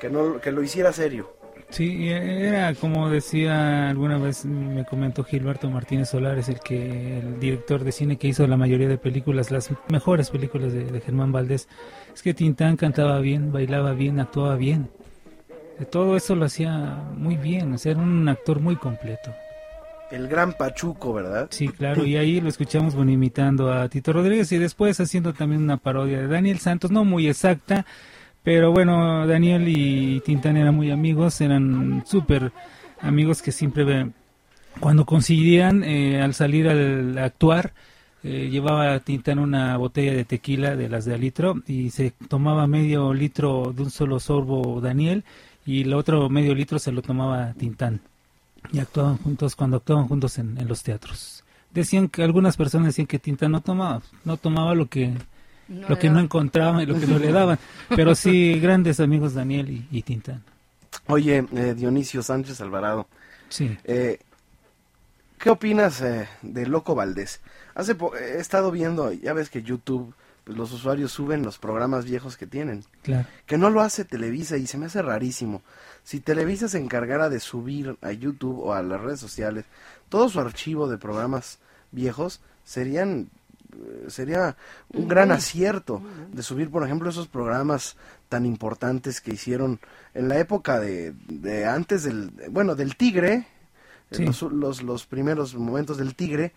que, 0.00 0.10
no, 0.10 0.40
que 0.40 0.50
lo 0.50 0.62
hiciera 0.62 0.92
serio. 0.92 1.32
Sí, 1.70 2.08
era 2.08 2.74
como 2.74 3.10
decía 3.10 3.90
alguna 3.90 4.16
vez, 4.16 4.46
me 4.46 4.86
comentó 4.86 5.22
Gilberto 5.22 5.70
Martínez 5.70 6.08
Solares, 6.08 6.48
el 6.48 6.60
que 6.60 7.18
el 7.18 7.38
director 7.38 7.84
de 7.84 7.92
cine 7.92 8.16
que 8.16 8.26
hizo 8.26 8.46
la 8.46 8.56
mayoría 8.56 8.88
de 8.88 8.96
películas, 8.96 9.50
las 9.50 9.70
mejores 9.88 10.30
películas 10.30 10.72
de, 10.72 10.84
de 10.84 11.00
Germán 11.00 11.30
Valdés, 11.30 11.68
es 12.12 12.22
que 12.22 12.32
Tintán 12.32 12.76
cantaba 12.76 13.20
bien, 13.20 13.52
bailaba 13.52 13.92
bien, 13.92 14.18
actuaba 14.18 14.56
bien. 14.56 14.88
Todo 15.90 16.16
eso 16.16 16.34
lo 16.34 16.46
hacía 16.46 16.72
muy 17.14 17.36
bien, 17.36 17.74
o 17.74 17.78
sea, 17.78 17.92
era 17.92 18.00
un 18.00 18.28
actor 18.28 18.60
muy 18.60 18.76
completo. 18.76 19.32
El 20.10 20.26
gran 20.28 20.54
Pachuco, 20.54 21.12
¿verdad? 21.12 21.48
Sí, 21.50 21.68
claro, 21.68 22.04
y 22.04 22.16
ahí 22.16 22.40
lo 22.40 22.48
escuchamos 22.48 22.94
imitando 22.94 23.70
a 23.70 23.88
Tito 23.88 24.12
Rodríguez 24.12 24.50
y 24.52 24.58
después 24.58 24.98
haciendo 25.00 25.34
también 25.34 25.62
una 25.62 25.76
parodia 25.76 26.18
de 26.18 26.28
Daniel 26.28 26.58
Santos, 26.58 26.90
no 26.90 27.04
muy 27.04 27.28
exacta, 27.28 27.84
pero 28.42 28.72
bueno, 28.72 29.26
Daniel 29.26 29.68
y 29.68 30.20
Tintán 30.20 30.56
eran 30.56 30.74
muy 30.74 30.90
amigos, 30.90 31.40
eran 31.42 32.04
súper 32.06 32.52
amigos 33.00 33.42
que 33.42 33.52
siempre, 33.52 34.10
cuando 34.80 35.04
coincidían 35.04 35.84
eh, 35.84 36.22
al 36.22 36.32
salir 36.32 36.68
al 36.68 37.18
actuar, 37.18 37.74
eh, 38.24 38.48
llevaba 38.50 38.94
a 38.94 39.00
Tintán 39.00 39.38
una 39.38 39.76
botella 39.76 40.12
de 40.14 40.24
tequila 40.24 40.74
de 40.74 40.88
las 40.88 41.04
de 41.04 41.14
a 41.14 41.18
litro 41.18 41.56
y 41.66 41.90
se 41.90 42.12
tomaba 42.28 42.66
medio 42.66 43.12
litro 43.12 43.72
de 43.76 43.82
un 43.82 43.90
solo 43.90 44.18
sorbo 44.18 44.80
Daniel 44.80 45.22
y 45.66 45.82
el 45.82 45.92
otro 45.92 46.28
medio 46.28 46.54
litro 46.54 46.78
se 46.78 46.90
lo 46.90 47.02
tomaba 47.02 47.52
Tintán 47.52 48.00
y 48.72 48.78
actuaban 48.80 49.16
juntos 49.18 49.54
cuando 49.56 49.76
actuaban 49.78 50.08
juntos 50.08 50.38
en, 50.38 50.58
en 50.58 50.68
los 50.68 50.82
teatros. 50.82 51.44
Decían 51.72 52.08
que 52.08 52.22
algunas 52.22 52.56
personas 52.56 52.88
decían 52.88 53.06
que 53.06 53.18
Tintán 53.18 53.52
no 53.52 53.60
tomaba, 53.60 54.02
no 54.24 54.36
tomaba 54.36 54.74
lo 54.74 54.86
que 54.88 55.14
No 55.68 55.88
lo 55.90 55.98
que 55.98 56.08
no 56.10 56.18
encontraban 56.18 56.80
y 56.80 56.86
lo 56.86 56.98
que 56.98 57.06
no 57.06 57.18
le 57.18 57.30
daban, 57.30 57.58
pero 57.94 58.14
sí 58.14 58.58
grandes 58.62 59.00
amigos 59.00 59.34
Daniel 59.34 59.68
y, 59.70 59.86
y 59.90 60.02
Tintán. 60.02 60.42
Oye, 61.06 61.46
eh, 61.54 61.74
Dionisio 61.76 62.22
Sánchez 62.22 62.60
Alvarado, 62.62 63.06
Sí. 63.50 63.76
eh, 63.84 64.18
¿qué 65.38 65.50
opinas 65.50 66.00
eh, 66.00 66.28
de 66.42 66.66
Loco 66.66 66.94
Valdés? 66.94 67.40
Hace 67.74 67.94
po- 67.94 68.16
he 68.16 68.38
estado 68.40 68.70
viendo, 68.70 69.12
ya 69.12 69.32
ves 69.34 69.50
que 69.50 69.62
YouTube, 69.62 70.14
pues 70.44 70.56
los 70.56 70.72
usuarios 70.72 71.12
suben 71.12 71.42
los 71.42 71.58
programas 71.58 72.04
viejos 72.06 72.36
que 72.38 72.46
tienen. 72.46 72.84
Claro. 73.02 73.26
que 73.46 73.58
no 73.58 73.68
lo 73.70 73.80
hace 73.82 74.04
Televisa 74.04 74.56
y 74.56 74.66
se 74.66 74.78
me 74.78 74.86
hace 74.86 75.02
rarísimo. 75.02 75.62
Si 76.08 76.20
Televisa 76.20 76.68
se 76.68 76.78
encargara 76.78 77.28
de 77.28 77.38
subir 77.38 77.98
a 78.00 78.12
YouTube 78.12 78.60
o 78.60 78.72
a 78.72 78.82
las 78.82 78.98
redes 78.98 79.20
sociales 79.20 79.66
todo 80.08 80.30
su 80.30 80.40
archivo 80.40 80.88
de 80.88 80.96
programas 80.96 81.58
viejos, 81.92 82.40
serían 82.64 83.28
eh, 83.74 84.06
sería 84.08 84.56
un 84.88 85.06
gran 85.06 85.32
acierto 85.32 86.00
de 86.32 86.42
subir, 86.42 86.70
por 86.70 86.82
ejemplo, 86.82 87.10
esos 87.10 87.28
programas 87.28 87.98
tan 88.30 88.46
importantes 88.46 89.20
que 89.20 89.34
hicieron 89.34 89.80
en 90.14 90.28
la 90.28 90.38
época 90.38 90.80
de, 90.80 91.12
de 91.28 91.66
antes 91.66 92.04
del, 92.04 92.30
bueno, 92.52 92.74
del 92.74 92.96
Tigre, 92.96 93.46
los, 94.08 94.40
los, 94.40 94.82
los, 94.82 95.04
primeros 95.04 95.54
momentos 95.56 95.98
del 95.98 96.14
Tigre 96.14 96.54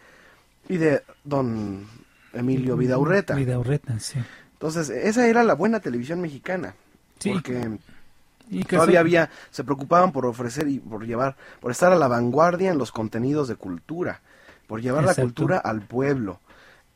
y 0.69 0.77
de 0.77 1.03
don 1.25 1.87
Emilio 2.31 2.77
Vidaurreta. 2.77 3.35
Vidaurreta, 3.35 3.99
sí. 3.99 4.17
Entonces, 4.53 4.89
esa 4.89 5.27
era 5.27 5.43
la 5.43 5.55
buena 5.55 5.81
televisión 5.81 6.21
mexicana. 6.21 6.73
Porque 7.21 7.77
todavía 8.65 8.99
había, 8.99 9.29
se 9.49 9.63
preocupaban 9.63 10.11
por 10.11 10.25
ofrecer 10.25 10.67
y 10.67 10.79
por 10.79 11.05
llevar, 11.05 11.35
por 11.59 11.71
estar 11.71 11.91
a 11.91 11.95
la 11.95 12.07
vanguardia 12.07 12.71
en 12.71 12.77
los 12.77 12.91
contenidos 12.91 13.47
de 13.47 13.55
cultura, 13.55 14.21
por 14.67 14.81
llevar 14.81 15.03
la 15.03 15.15
cultura 15.15 15.57
al 15.57 15.81
pueblo. 15.81 16.39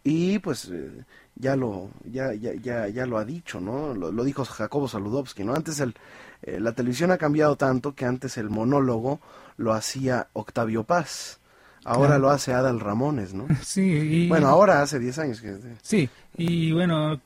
Y 0.03 0.39
pues 0.39 0.69
eh, 0.71 1.03
ya 1.35 1.55
lo 1.55 1.89
ya, 2.05 2.33
ya, 2.33 2.53
ya, 2.53 2.87
ya 2.87 3.05
lo 3.05 3.17
ha 3.17 3.25
dicho, 3.25 3.59
¿no? 3.59 3.93
Lo, 3.93 4.23
dijo 4.23 4.45
Jacobo 4.45 4.87
Saludowski, 4.87 5.43
¿no? 5.43 5.55
Antes 5.55 5.79
el, 5.79 5.95
eh, 6.43 6.59
la 6.59 6.73
televisión 6.73 7.11
ha 7.11 7.17
cambiado 7.17 7.55
tanto 7.55 7.95
que 7.95 8.05
antes 8.05 8.37
el 8.37 8.49
monólogo 8.49 9.19
lo 9.57 9.73
hacía 9.73 10.27
Octavio 10.33 10.83
Paz. 10.83 11.39
Ahora 11.87 12.17
lo 12.17 12.31
hace 12.31 12.51
Adal 12.51 12.79
Ramones, 12.79 13.35
¿no? 13.35 13.45
Sí. 13.63 14.27
bueno, 14.27 14.47
ahora 14.47 14.81
hace 14.81 14.97
10 14.97 15.19
años 15.19 15.41
que... 15.41 15.55
Sí, 15.83 16.09
y 16.35 16.71
bueno, 16.71 17.21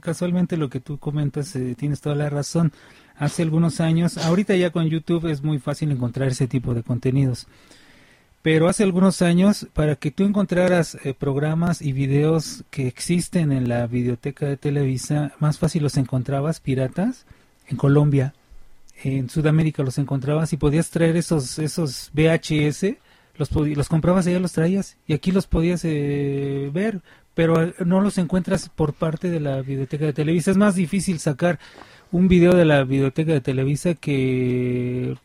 casualmente 0.00 0.56
lo 0.56 0.70
que 0.70 0.78
tú 0.78 0.98
comentas, 0.98 1.54
eh, 1.56 1.74
tienes 1.76 2.00
toda 2.00 2.14
la 2.14 2.30
razón. 2.30 2.72
Hace 3.16 3.42
algunos 3.42 3.80
años, 3.80 4.18
ahorita 4.18 4.56
ya 4.56 4.70
con 4.70 4.88
YouTube 4.88 5.30
es 5.30 5.42
muy 5.42 5.58
fácil 5.58 5.90
encontrar 5.92 6.28
ese 6.28 6.48
tipo 6.48 6.74
de 6.74 6.82
contenidos. 6.82 7.46
Pero 8.42 8.68
hace 8.68 8.82
algunos 8.82 9.22
años, 9.22 9.66
para 9.72 9.96
que 9.96 10.10
tú 10.10 10.24
encontraras 10.24 10.98
eh, 11.04 11.14
programas 11.14 11.80
y 11.80 11.92
videos 11.92 12.64
que 12.70 12.86
existen 12.86 13.52
en 13.52 13.68
la 13.68 13.86
videoteca 13.86 14.46
de 14.46 14.56
Televisa, 14.56 15.32
más 15.38 15.58
fácil 15.58 15.82
los 15.82 15.96
encontrabas 15.96 16.60
piratas 16.60 17.24
en 17.68 17.76
Colombia. 17.76 18.34
En 19.02 19.30
Sudamérica 19.30 19.82
los 19.82 19.98
encontrabas 19.98 20.52
y 20.52 20.56
podías 20.56 20.90
traer 20.90 21.16
esos, 21.16 21.58
esos 21.58 22.10
VHS, 22.12 22.96
los, 23.36 23.50
los 23.50 23.88
comprabas 23.88 24.26
ya 24.26 24.38
los 24.38 24.52
traías. 24.52 24.96
Y 25.06 25.14
aquí 25.14 25.32
los 25.32 25.46
podías 25.46 25.82
eh, 25.84 26.70
ver 26.72 27.00
pero 27.34 27.62
eh, 27.62 27.74
no 27.84 28.00
los 28.00 28.18
encuentras 28.18 28.68
por 28.68 28.94
parte 28.94 29.28
de 29.28 29.40
la 29.40 29.60
biblioteca 29.60 30.06
de 30.06 30.12
Televisa. 30.12 30.50
Es 30.50 30.56
más 30.56 30.74
difícil 30.76 31.18
sacar 31.18 31.58
un 32.14 32.28
video 32.28 32.54
de 32.54 32.64
la 32.64 32.84
biblioteca 32.84 33.32
de 33.32 33.40
Televisa 33.40 33.94
que, 33.94 35.18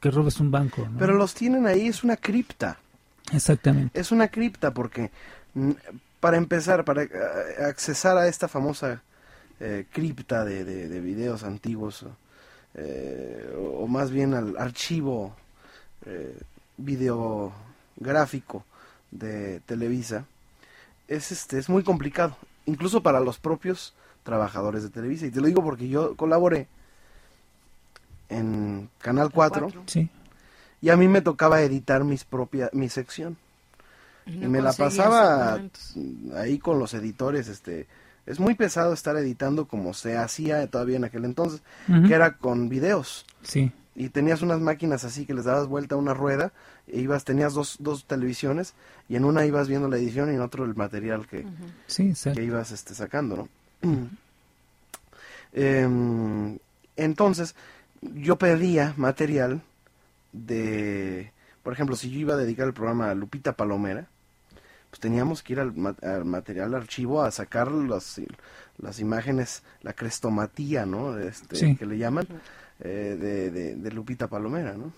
que 0.00 0.10
robes 0.10 0.40
un 0.40 0.50
banco. 0.50 0.88
Pero 0.98 1.12
los 1.12 1.34
tienen 1.34 1.66
ahí, 1.66 1.86
es 1.86 2.02
una 2.02 2.16
cripta. 2.16 2.78
Exactamente. 3.30 4.00
Es 4.00 4.10
una 4.10 4.28
cripta 4.28 4.72
porque, 4.72 5.10
para 6.18 6.38
empezar, 6.38 6.86
para 6.86 7.02
eh, 7.02 7.10
accesar 7.68 8.16
a 8.16 8.26
esta 8.26 8.48
famosa 8.48 9.02
eh, 9.60 9.84
cripta 9.92 10.46
de, 10.46 10.64
de, 10.64 11.00
videos 11.02 11.42
antiguos, 11.42 12.06
o 13.76 13.86
más 13.86 14.10
bien 14.10 14.32
al 14.32 14.56
archivo 14.56 15.36
videográfico 16.78 18.64
de 19.10 19.60
Televisa, 19.66 20.24
es, 21.06 21.32
este, 21.32 21.58
es 21.58 21.68
muy 21.68 21.82
complicado, 21.82 22.34
incluso 22.64 23.02
para 23.02 23.20
los 23.20 23.38
propios 23.38 23.92
trabajadores 24.30 24.84
de 24.84 24.90
Televisa. 24.90 25.26
Y 25.26 25.32
te 25.32 25.40
lo 25.40 25.48
digo 25.48 25.60
porque 25.60 25.88
yo 25.88 26.14
colaboré 26.14 26.68
en 28.28 28.88
Canal 29.00 29.32
4, 29.32 29.68
y 30.82 30.88
a 30.88 30.96
mí 30.96 31.08
me 31.08 31.20
tocaba 31.20 31.62
editar 31.62 32.04
mis 32.04 32.22
propia, 32.22 32.70
mi 32.72 32.88
sección. 32.88 33.36
Y, 34.24 34.46
me 34.46 34.62
la 34.62 34.72
pasaba 34.72 35.60
ahí 36.36 36.60
con 36.60 36.78
los 36.78 36.94
editores, 36.94 37.48
este, 37.48 37.88
es 38.24 38.38
muy 38.38 38.54
pesado 38.54 38.92
estar 38.92 39.16
editando 39.16 39.66
como 39.66 39.94
se 39.94 40.16
hacía 40.16 40.64
todavía 40.68 40.98
en 40.98 41.04
aquel 41.04 41.24
entonces, 41.24 41.62
que 42.06 42.14
era 42.14 42.36
con 42.36 42.68
videos. 42.68 43.26
Sí. 43.42 43.72
Y 43.96 44.10
tenías 44.10 44.42
unas 44.42 44.60
máquinas 44.60 45.02
así 45.02 45.26
que 45.26 45.34
les 45.34 45.46
dabas 45.46 45.66
vuelta 45.66 45.96
a 45.96 45.98
una 45.98 46.14
rueda 46.14 46.52
e 46.86 47.00
ibas 47.00 47.24
tenías 47.24 47.52
dos, 47.52 47.78
dos 47.80 48.04
televisiones 48.04 48.74
y 49.08 49.16
en 49.16 49.24
una 49.24 49.44
ibas 49.44 49.66
viendo 49.66 49.88
la 49.88 49.96
edición 49.96 50.30
y 50.30 50.36
en 50.36 50.40
otro 50.40 50.64
el 50.64 50.76
material 50.76 51.26
que, 51.26 51.44
que 52.32 52.44
ibas 52.44 52.70
este, 52.70 52.94
sacando 52.94 53.36
no 53.36 53.48
em, 55.52 56.58
entonces 56.96 57.54
yo 58.00 58.36
pedía 58.36 58.94
material 58.96 59.62
de 60.32 61.32
por 61.62 61.72
ejemplo 61.72 61.96
si 61.96 62.10
yo 62.10 62.20
iba 62.20 62.34
a 62.34 62.38
dedicar 62.38 62.66
el 62.66 62.72
programa 62.72 63.10
a 63.10 63.14
Lupita 63.14 63.52
Palomera 63.52 64.06
pues 64.90 65.00
teníamos 65.00 65.42
que 65.42 65.52
ir 65.52 65.60
al, 65.60 65.72
material 66.24 66.74
archivo 66.74 67.22
a 67.22 67.30
sacar 67.30 67.70
las, 67.70 68.20
las 68.78 69.00
imágenes 69.00 69.62
la 69.82 69.92
crestomatía 69.92 70.86
no 70.86 71.18
este 71.18 71.76
que 71.76 71.86
le 71.86 71.98
llaman 71.98 72.26
eh, 72.82 73.18
de, 73.20 73.74
de, 73.74 73.90
Lupita 73.90 74.26
Palomera, 74.26 74.72
¿no? 74.72 74.90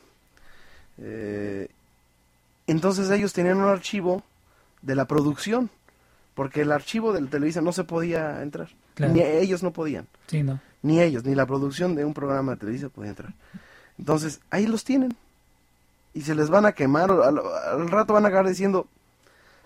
Eh, 0.99 1.69
entonces 2.69 3.11
ellos 3.11 3.33
tenían 3.33 3.59
un 3.59 3.69
archivo 3.69 4.23
de 4.83 4.95
la 4.95 5.07
producción, 5.07 5.69
porque 6.35 6.63
el 6.63 6.73
archivo 6.73 7.13
del 7.13 7.29
Televisa 7.29 7.61
no 7.61 7.73
se 7.73 7.85
podía 7.85 8.43
entrar, 8.43 8.69
ni 8.99 9.21
ellos 9.21 9.63
no 9.63 9.73
podían, 9.73 10.07
ni 10.83 11.01
ellos, 11.01 11.25
ni 11.25 11.35
la 11.35 11.47
producción 11.47 11.95
de 11.95 12.05
un 12.05 12.15
programa 12.15 12.53
de 12.53 12.59
Televisa 12.59 12.89
podía 12.89 13.11
entrar. 13.11 13.35
Entonces 13.99 14.41
ahí 14.51 14.67
los 14.67 14.85
tienen 14.85 15.15
y 16.15 16.23
se 16.23 16.35
les 16.35 16.51
van 16.51 16.67
a 16.67 16.73
quemar, 16.73 17.11
al, 17.11 17.39
al 17.39 17.91
rato 17.91 18.15
van 18.15 18.25
a 18.25 18.29
acabar 18.29 18.49
diciendo, 18.49 18.87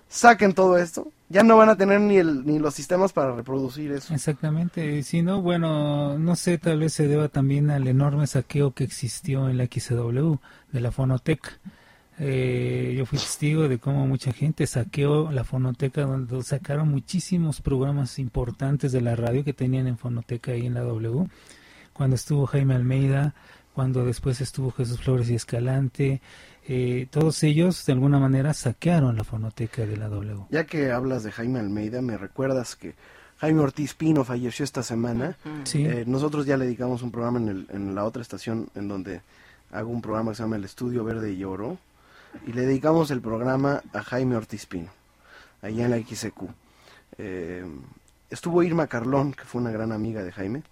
saquen 0.08 0.52
todo 0.54 0.78
esto, 0.78 1.10
ya 1.28 1.42
no 1.42 1.56
van 1.56 1.68
a 1.68 1.76
tener 1.76 2.00
ni, 2.00 2.16
el, 2.16 2.46
ni 2.46 2.58
los 2.58 2.74
sistemas 2.74 3.12
para 3.12 3.34
reproducir 3.34 3.92
eso. 3.92 4.14
Exactamente, 4.14 5.02
si 5.02 5.22
no, 5.22 5.42
bueno, 5.42 6.18
no 6.18 6.36
sé, 6.36 6.58
tal 6.58 6.80
vez 6.80 6.92
se 6.92 7.08
deba 7.08 7.28
también 7.28 7.70
al 7.70 7.86
enorme 7.88 8.26
saqueo 8.26 8.72
que 8.72 8.84
existió 8.84 9.48
en 9.48 9.58
la 9.58 9.66
XW 9.66 10.36
de 10.72 10.80
la 10.80 10.92
fonoteca. 10.92 11.58
Eh, 12.18 12.94
yo 12.96 13.04
fui 13.04 13.18
testigo 13.18 13.68
de 13.68 13.78
cómo 13.78 14.06
mucha 14.06 14.32
gente 14.32 14.66
saqueó 14.66 15.30
la 15.30 15.44
fonoteca, 15.44 16.02
donde 16.02 16.42
sacaron 16.42 16.88
muchísimos 16.88 17.60
programas 17.60 18.18
importantes 18.18 18.92
de 18.92 19.02
la 19.02 19.16
radio 19.16 19.44
que 19.44 19.52
tenían 19.52 19.86
en 19.86 19.98
fonoteca 19.98 20.52
ahí 20.52 20.66
en 20.66 20.74
la 20.74 20.80
W. 20.80 21.26
Cuando 21.92 22.16
estuvo 22.16 22.46
Jaime 22.46 22.74
Almeida, 22.74 23.34
cuando 23.74 24.04
después 24.04 24.40
estuvo 24.40 24.70
Jesús 24.70 25.00
Flores 25.00 25.28
y 25.28 25.34
Escalante, 25.34 26.22
eh, 26.66 27.06
todos 27.10 27.42
ellos 27.42 27.84
de 27.84 27.92
alguna 27.92 28.18
manera 28.18 28.54
saquearon 28.54 29.16
la 29.16 29.24
fonoteca 29.24 29.84
de 29.84 29.96
la 29.96 30.08
W. 30.08 30.46
Ya 30.50 30.64
que 30.64 30.90
hablas 30.92 31.22
de 31.22 31.32
Jaime 31.32 31.60
Almeida, 31.60 32.00
me 32.00 32.16
recuerdas 32.16 32.76
que 32.76 32.94
Jaime 33.38 33.60
Ortiz 33.60 33.92
Pino 33.94 34.24
falleció 34.24 34.64
esta 34.64 34.82
semana. 34.82 35.36
Eh, 35.74 36.04
nosotros 36.06 36.46
ya 36.46 36.56
le 36.56 36.64
dedicamos 36.64 37.02
un 37.02 37.10
programa 37.10 37.38
en, 37.38 37.48
el, 37.48 37.66
en 37.70 37.94
la 37.94 38.04
otra 38.04 38.22
estación 38.22 38.68
en 38.74 38.88
donde 38.88 39.20
hago 39.70 39.90
un 39.90 40.00
programa 40.00 40.30
que 40.30 40.36
se 40.36 40.42
llama 40.42 40.56
El 40.56 40.64
Estudio 40.64 41.04
Verde 41.04 41.32
y 41.32 41.44
Oro. 41.44 41.78
Y 42.46 42.52
le 42.52 42.62
dedicamos 42.62 43.10
el 43.10 43.20
programa 43.20 43.82
a 43.92 44.02
Jaime 44.02 44.36
Ortiz 44.36 44.66
Pino, 44.66 44.90
allá 45.62 45.84
en 45.84 45.90
la 45.90 45.98
XQ. 45.98 46.42
Eh, 47.18 47.64
estuvo 48.30 48.62
Irma 48.62 48.86
Carlón, 48.86 49.32
que 49.32 49.44
fue 49.44 49.60
una 49.60 49.70
gran 49.70 49.92
amiga 49.92 50.22
de 50.22 50.32
Jaime, 50.32 50.62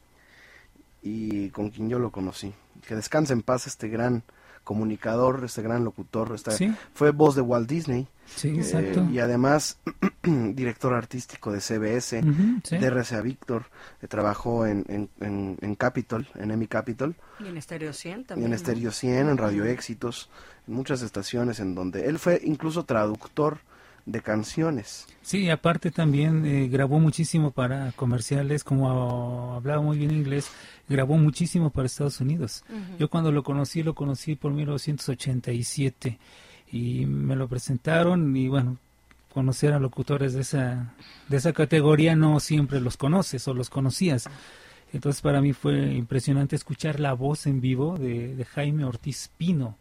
y 1.02 1.50
con 1.50 1.70
quien 1.70 1.88
yo 1.88 1.98
lo 1.98 2.10
conocí. 2.10 2.54
Que 2.86 2.94
descanse 2.94 3.32
en 3.32 3.42
paz 3.42 3.66
este 3.66 3.88
gran 3.88 4.24
comunicador, 4.64 5.42
este 5.44 5.62
gran 5.62 5.84
locutor, 5.84 6.32
este, 6.34 6.74
fue 6.94 7.10
voz 7.10 7.36
de 7.36 7.42
Walt 7.42 7.68
Disney. 7.68 8.08
Eh, 8.42 9.06
y 9.12 9.18
además 9.18 9.78
director 10.22 10.94
artístico 10.94 11.52
de 11.52 11.60
CBS, 11.60 12.22
de 12.22 12.90
RCA 12.90 13.20
Víctor, 13.20 13.66
eh, 14.00 14.08
trabajó 14.08 14.66
en, 14.66 14.84
en, 15.20 15.58
en, 15.60 15.74
Capitol, 15.74 16.26
en 16.34 16.50
Emmy 16.50 16.66
Capitol. 16.66 17.14
Y 17.38 17.48
en 17.48 17.58
Estéreo 17.58 17.92
100 17.92 18.24
también. 18.24 18.48
Y 18.48 18.50
en 18.50 18.54
Estéreo 18.54 18.90
100, 18.90 19.28
en 19.28 19.36
Radio 19.36 19.64
Éxitos, 19.66 20.30
en 20.30 20.53
muchas 20.66 21.02
estaciones 21.02 21.60
en 21.60 21.74
donde 21.74 22.08
él 22.08 22.18
fue 22.18 22.40
incluso 22.44 22.84
traductor 22.84 23.58
de 24.06 24.20
canciones. 24.20 25.06
Sí, 25.22 25.48
aparte 25.48 25.90
también 25.90 26.44
eh, 26.44 26.68
grabó 26.68 26.98
muchísimo 26.98 27.50
para 27.52 27.92
comerciales, 27.92 28.62
como 28.62 29.54
hablaba 29.54 29.80
muy 29.80 29.98
bien 29.98 30.10
inglés, 30.10 30.50
grabó 30.88 31.16
muchísimo 31.16 31.70
para 31.70 31.86
Estados 31.86 32.20
Unidos. 32.20 32.64
Yo 32.98 33.08
cuando 33.08 33.32
lo 33.32 33.42
conocí, 33.42 33.82
lo 33.82 33.94
conocí 33.94 34.36
por 34.36 34.52
1987 34.52 36.18
y 36.70 37.06
me 37.06 37.36
lo 37.36 37.48
presentaron 37.48 38.36
y 38.36 38.48
bueno, 38.48 38.76
conocer 39.32 39.72
a 39.72 39.78
locutores 39.78 40.34
de 40.34 40.42
esa, 40.42 40.92
de 41.28 41.36
esa 41.38 41.52
categoría 41.52 42.14
no 42.14 42.38
siempre 42.40 42.80
los 42.80 42.98
conoces 42.98 43.48
o 43.48 43.54
los 43.54 43.70
conocías. 43.70 44.28
Entonces 44.92 45.22
para 45.22 45.40
mí 45.40 45.54
fue 45.54 45.94
impresionante 45.94 46.56
escuchar 46.56 47.00
la 47.00 47.14
voz 47.14 47.46
en 47.46 47.60
vivo 47.60 47.96
de, 47.96 48.36
de 48.36 48.44
Jaime 48.44 48.84
Ortiz 48.84 49.30
Pino 49.38 49.76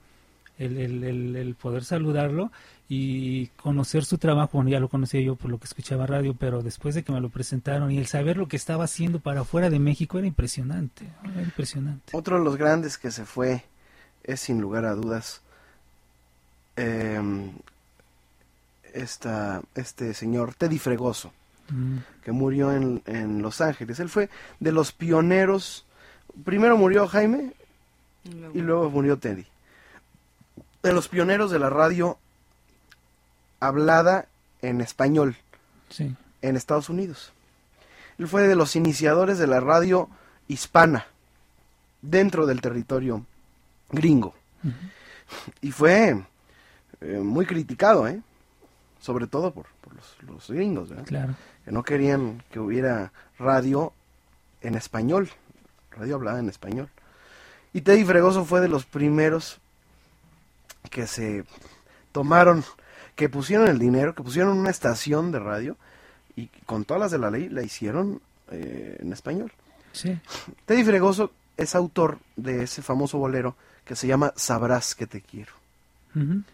el, 0.57 0.77
el, 0.77 1.35
el, 1.35 1.55
poder 1.55 1.83
saludarlo 1.83 2.51
y 2.87 3.47
conocer 3.47 4.05
su 4.05 4.17
trabajo, 4.17 4.51
bueno, 4.53 4.69
ya 4.69 4.79
lo 4.79 4.89
conocía 4.89 5.21
yo 5.21 5.35
por 5.35 5.49
lo 5.49 5.57
que 5.57 5.65
escuchaba 5.65 6.05
radio, 6.05 6.35
pero 6.35 6.61
después 6.61 6.95
de 6.95 7.03
que 7.03 7.11
me 7.11 7.21
lo 7.21 7.29
presentaron 7.29 7.91
y 7.91 7.97
el 7.97 8.07
saber 8.07 8.37
lo 8.37 8.47
que 8.47 8.57
estaba 8.57 8.83
haciendo 8.83 9.19
para 9.19 9.41
afuera 9.41 9.69
de 9.69 9.79
México 9.79 10.17
era 10.17 10.27
impresionante, 10.27 11.07
era 11.31 11.41
impresionante. 11.41 12.15
Otro 12.15 12.37
de 12.37 12.43
los 12.43 12.57
grandes 12.57 12.97
que 12.97 13.11
se 13.11 13.25
fue 13.25 13.63
es 14.23 14.39
sin 14.41 14.61
lugar 14.61 14.85
a 14.85 14.93
dudas 14.93 15.41
esta, 18.93 19.61
este 19.75 20.13
señor 20.13 20.53
Teddy 20.55 20.79
Fregoso, 20.79 21.31
Mm. 21.69 21.97
que 22.23 22.31
murió 22.31 22.73
en, 22.73 23.01
en 23.05 23.41
Los 23.41 23.61
Ángeles. 23.61 23.99
Él 23.99 24.09
fue 24.09 24.29
de 24.59 24.71
los 24.71 24.91
pioneros. 24.91 25.85
Primero 26.43 26.77
murió 26.77 27.07
Jaime 27.07 27.53
y 28.53 28.59
luego 28.59 28.89
murió 28.89 29.17
Teddy. 29.17 29.45
De 30.83 30.91
los 30.93 31.07
pioneros 31.07 31.49
de 31.49 31.59
la 31.59 31.69
radio 31.69 32.17
hablada 33.59 34.27
en 34.61 34.81
español 34.81 35.37
Sí. 35.89 36.15
en 36.41 36.55
Estados 36.57 36.89
Unidos. 36.89 37.31
Él 38.17 38.27
fue 38.27 38.43
de 38.47 38.55
los 38.55 38.75
iniciadores 38.75 39.37
de 39.37 39.47
la 39.47 39.59
radio 39.59 40.09
hispana 40.47 41.05
dentro 42.01 42.45
del 42.45 42.61
territorio 42.61 43.25
gringo. 43.91 44.33
Y 45.61 45.71
fue 45.71 46.21
eh, 47.01 47.17
muy 47.19 47.45
criticado, 47.45 48.07
¿eh? 48.07 48.21
Sobre 48.99 49.27
todo 49.27 49.51
por, 49.51 49.65
por 49.81 49.93
los, 49.95 50.17
los 50.23 50.49
gringos. 50.49 50.89
Que 51.65 51.71
no 51.71 51.83
querían 51.83 52.43
que 52.51 52.59
hubiera 52.59 53.11
radio 53.39 53.93
en 54.61 54.75
español, 54.75 55.29
radio 55.91 56.15
hablada 56.15 56.39
en 56.39 56.49
español. 56.49 56.89
Y 57.73 57.81
Teddy 57.81 58.03
Fregoso 58.05 58.45
fue 58.45 58.61
de 58.61 58.67
los 58.69 58.85
primeros 58.85 59.59
que 60.89 61.07
se 61.07 61.45
tomaron, 62.11 62.63
que 63.15 63.29
pusieron 63.29 63.67
el 63.67 63.79
dinero, 63.79 64.15
que 64.15 64.23
pusieron 64.23 64.57
una 64.57 64.69
estación 64.69 65.31
de 65.31 65.39
radio 65.39 65.77
y 66.35 66.47
con 66.65 66.85
todas 66.85 67.01
las 67.01 67.11
de 67.11 67.19
la 67.19 67.29
ley 67.29 67.49
la 67.49 67.63
hicieron 67.63 68.21
eh, 68.51 68.97
en 68.99 69.13
español. 69.13 69.51
Sí. 69.91 70.17
Teddy 70.65 70.83
Fregoso 70.83 71.31
es 71.57 71.75
autor 71.75 72.19
de 72.35 72.63
ese 72.63 72.81
famoso 72.81 73.17
bolero 73.17 73.55
que 73.85 73.95
se 73.95 74.07
llama 74.07 74.33
Sabrás 74.35 74.95
que 74.95 75.07
te 75.07 75.21
quiero, 75.21 75.53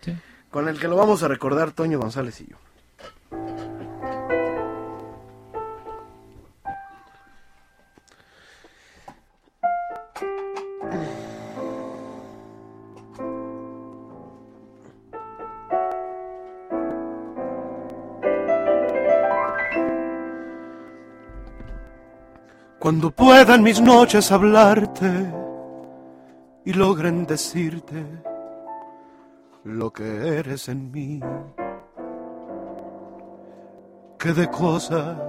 sí. 0.02 0.16
con 0.50 0.68
el 0.68 0.80
que 0.80 0.88
lo 0.88 0.96
vamos 0.96 1.24
a 1.24 1.28
recordar 1.28 1.72
Toño 1.72 2.00
González 2.00 2.42
y 2.42 2.48
yo. 2.48 2.58
Cuando 22.90 23.12
puedan 23.12 23.62
mis 23.62 23.80
noches 23.80 24.32
hablarte 24.32 25.32
y 26.66 26.74
logren 26.74 27.28
decirte 27.28 28.04
lo 29.64 29.94
que 29.94 30.40
eres 30.40 30.70
en 30.70 30.90
mí, 30.90 31.20
que 34.18 34.34
de 34.34 34.50
cosas 34.50 35.20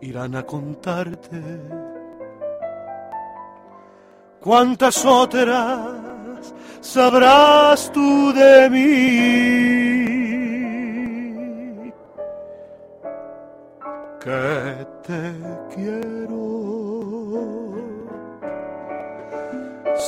irán 0.00 0.34
a 0.34 0.44
contarte. 0.44 1.42
¿Cuántas 4.40 5.04
otras 5.04 6.54
sabrás 6.80 7.92
tú 7.92 8.32
de 8.32 8.70
mí? 8.70 10.07
Que 14.28 14.84
te 15.06 15.24
quiero. 15.74 16.44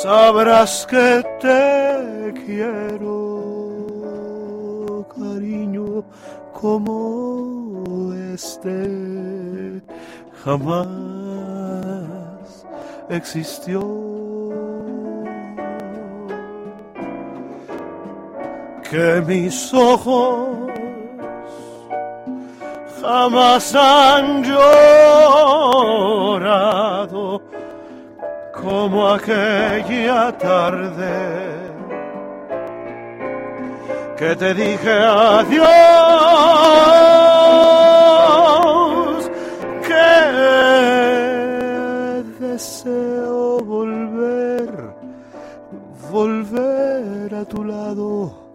Sabrás 0.02 0.86
que 0.86 1.24
te 1.40 2.34
quiero, 2.44 3.08
cariño, 5.16 6.04
como 6.52 8.12
este 8.34 9.80
jamás 10.44 10.86
existió. 13.08 13.80
Que 18.90 19.22
mis 19.26 19.72
ojos 19.72 20.59
jamás 23.00 23.74
han 23.74 24.44
llorado 24.44 25.00
como 28.62 29.08
aquella 29.08 30.36
tarde 30.36 31.70
que 34.18 34.36
te 34.36 34.54
dije 34.54 34.92
adiós, 34.92 35.70
que 39.88 40.10
deseo 42.38 43.60
volver, 43.60 44.70
volver 46.12 47.34
a 47.34 47.44
tu 47.46 47.64
lado 47.64 48.50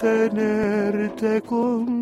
tenerte 0.00 1.42
conmigo, 1.42 1.99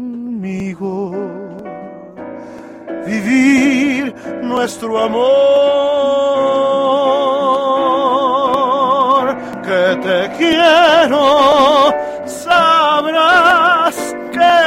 vivir 3.06 4.14
nuestro 4.42 4.98
amor, 4.98 5.28
que 9.62 9.96
te 10.06 10.30
quiero, 10.38 11.24
sabrás 12.26 13.96
que 14.32 14.58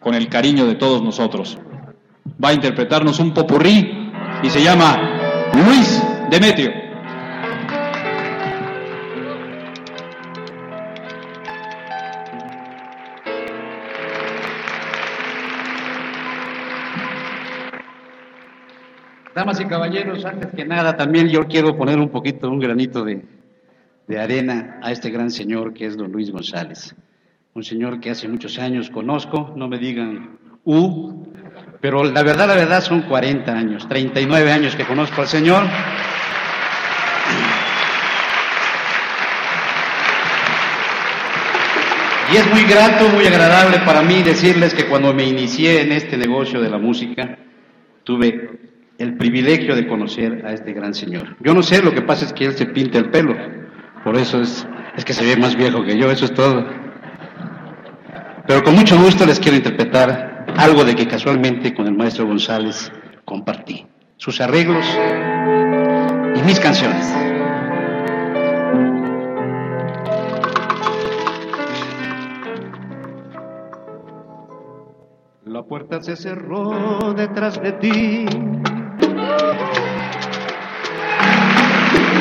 con 0.00 0.14
el 0.14 0.28
cariño 0.28 0.66
de 0.66 0.74
todos 0.74 1.02
nosotros. 1.02 1.58
Va 2.42 2.50
a 2.50 2.54
interpretarnos 2.54 3.18
un 3.20 3.32
popurrí 3.32 4.10
y 4.42 4.50
se 4.50 4.62
llama 4.62 5.50
Luis 5.54 6.02
Demetrio. 6.30 6.89
Damas 19.40 19.58
y 19.58 19.64
caballeros, 19.64 20.22
antes 20.26 20.52
que 20.54 20.66
nada, 20.66 20.98
también 20.98 21.30
yo 21.30 21.46
quiero 21.48 21.74
poner 21.74 21.98
un 21.98 22.10
poquito, 22.10 22.50
un 22.50 22.58
granito 22.58 23.06
de, 23.06 23.24
arena 24.18 24.78
a 24.82 24.92
este 24.92 25.08
gran 25.08 25.30
señor 25.30 25.72
que 25.72 25.86
es 25.86 25.96
don 25.96 26.12
Luis 26.12 26.30
González. 26.30 26.94
Un 27.54 27.64
señor 27.64 28.00
que 28.00 28.10
hace 28.10 28.28
muchos 28.28 28.58
años 28.58 28.90
conozco, 28.90 29.54
no 29.56 29.66
me 29.66 29.78
digan 29.78 30.36
U, 30.64 31.32
pero 31.80 32.04
la 32.04 32.22
verdad, 32.22 32.48
la 32.48 32.54
verdad 32.54 32.82
son 32.82 33.00
40 33.00 33.50
años, 33.50 33.88
39 33.88 34.52
años 34.52 34.76
que 34.76 34.84
conozco 34.84 35.22
al 35.22 35.28
señor. 35.28 35.64
Y 42.30 42.36
es 42.36 42.46
muy 42.52 42.64
grato, 42.64 43.08
muy 43.08 43.26
agradable 43.26 43.78
para 43.86 44.02
mí 44.02 44.22
decirles 44.22 44.74
que 44.74 44.84
cuando 44.84 45.14
me 45.14 45.24
inicié 45.24 45.80
en 45.80 45.92
este 45.92 46.18
negocio 46.18 46.60
de 46.60 46.68
la 46.68 46.76
música, 46.76 47.38
tuve 48.04 48.69
el 49.00 49.16
privilegio 49.16 49.74
de 49.74 49.88
conocer 49.88 50.44
a 50.46 50.52
este 50.52 50.74
gran 50.74 50.92
señor. 50.92 51.34
Yo 51.40 51.54
no 51.54 51.62
sé, 51.62 51.82
lo 51.82 51.92
que 51.92 52.02
pasa 52.02 52.26
es 52.26 52.34
que 52.34 52.44
él 52.44 52.52
se 52.52 52.66
pinta 52.66 52.98
el 52.98 53.10
pelo, 53.10 53.34
por 54.04 54.14
eso 54.16 54.42
es, 54.42 54.66
es 54.94 55.06
que 55.06 55.14
se 55.14 55.24
ve 55.24 55.40
más 55.40 55.56
viejo 55.56 55.82
que 55.82 55.98
yo, 55.98 56.10
eso 56.10 56.26
es 56.26 56.34
todo. 56.34 56.66
Pero 58.46 58.62
con 58.62 58.74
mucho 58.74 59.00
gusto 59.00 59.24
les 59.24 59.40
quiero 59.40 59.56
interpretar 59.56 60.44
algo 60.54 60.84
de 60.84 60.94
que 60.94 61.08
casualmente 61.08 61.72
con 61.72 61.86
el 61.86 61.94
maestro 61.94 62.26
González 62.26 62.92
compartí. 63.24 63.86
Sus 64.18 64.38
arreglos 64.42 64.86
y 66.36 66.42
mis 66.42 66.60
canciones. 66.60 67.10
La 75.46 75.62
puerta 75.62 76.02
se 76.02 76.16
cerró 76.16 77.14
detrás 77.14 77.62
de 77.62 77.72
ti 77.72 78.26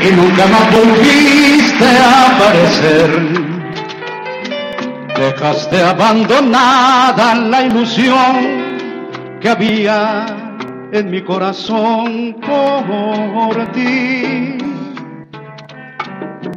y 0.02 0.12
nunca 0.16 0.48
más 0.48 0.72
volviste 0.72 1.86
a 1.86 2.36
aparecer. 2.36 3.10
Dejaste 5.18 5.82
abandonada 5.84 7.36
la 7.36 7.64
ilusión 7.64 9.40
que 9.42 9.50
había 9.50 10.26
en 10.92 11.12
mi 11.12 11.22
corazón 11.22 12.36
por 12.46 13.72
ti. 13.74 14.58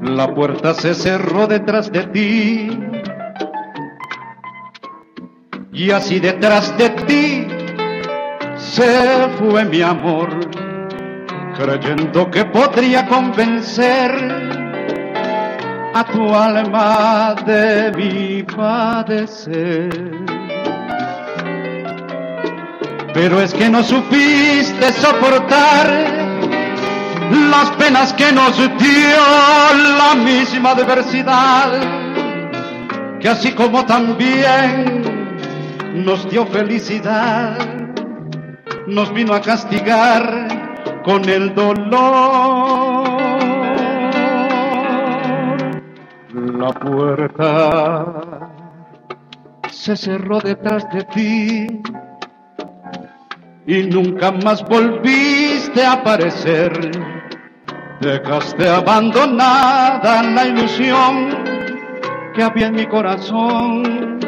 La 0.02 0.32
puerta 0.32 0.74
se 0.74 0.94
cerró 0.94 1.47
detrás 1.47 1.90
de 1.90 2.05
ti 2.05 2.78
y 5.73 5.90
así 5.90 6.20
detrás 6.20 6.77
de 6.77 6.90
ti 6.90 7.47
se 8.56 9.28
fue 9.39 9.64
mi 9.64 9.81
amor 9.82 10.28
creyendo 11.57 12.31
que 12.31 12.45
podría 12.45 13.07
convencer 13.07 14.11
a 15.95 16.05
tu 16.05 16.35
alma 16.35 17.35
de 17.45 17.93
mi 17.93 18.43
padecer. 18.43 19.91
Pero 23.15 23.41
es 23.41 23.53
que 23.53 23.69
no 23.69 23.83
supiste 23.83 24.93
soportar 24.95 25.87
las 27.51 27.70
penas 27.73 28.12
que 28.15 28.33
nos 28.33 28.57
dio 28.57 29.23
la 29.99 30.15
misma 30.15 30.70
adversidad, 30.70 31.73
que 33.20 33.29
así 33.29 33.53
como 33.53 33.85
también 33.85 35.03
nos 35.95 36.29
dio 36.31 36.47
felicidad, 36.47 37.59
nos 38.87 39.12
vino 39.12 39.35
a 39.35 39.43
castigar 39.43 40.52
con 41.05 41.29
el 41.29 41.55
dolor. 41.55 43.05
La 46.35 46.73
puerta 46.73 48.51
se 49.70 49.97
cerró 49.97 50.39
detrás 50.41 50.87
de 50.93 51.05
ti 51.05 51.83
y 53.66 53.83
nunca 53.85 54.33
más 54.33 54.65
volviste 54.65 55.85
a 55.85 55.93
aparecer. 55.93 56.73
Dejaste 58.01 58.69
abandonada 58.69 60.23
la 60.23 60.47
ilusión 60.47 61.31
que 62.35 62.43
había 62.43 62.66
en 62.66 62.74
mi 62.74 62.87
corazón 62.87 64.19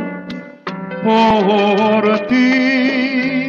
por 1.02 2.18
ti. 2.26 3.43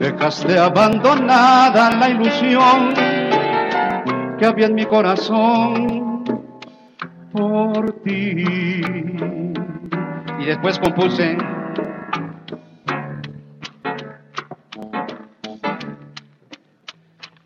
Dejaste 0.00 0.58
abandonada 0.58 1.90
la 1.90 2.08
ilusión 2.08 2.94
que 4.38 4.46
había 4.46 4.64
en 4.64 4.74
mi 4.74 4.86
corazón 4.86 6.24
por 7.30 7.92
ti. 8.02 8.80
Y 10.38 10.46
después 10.46 10.78
compuse 10.78 11.36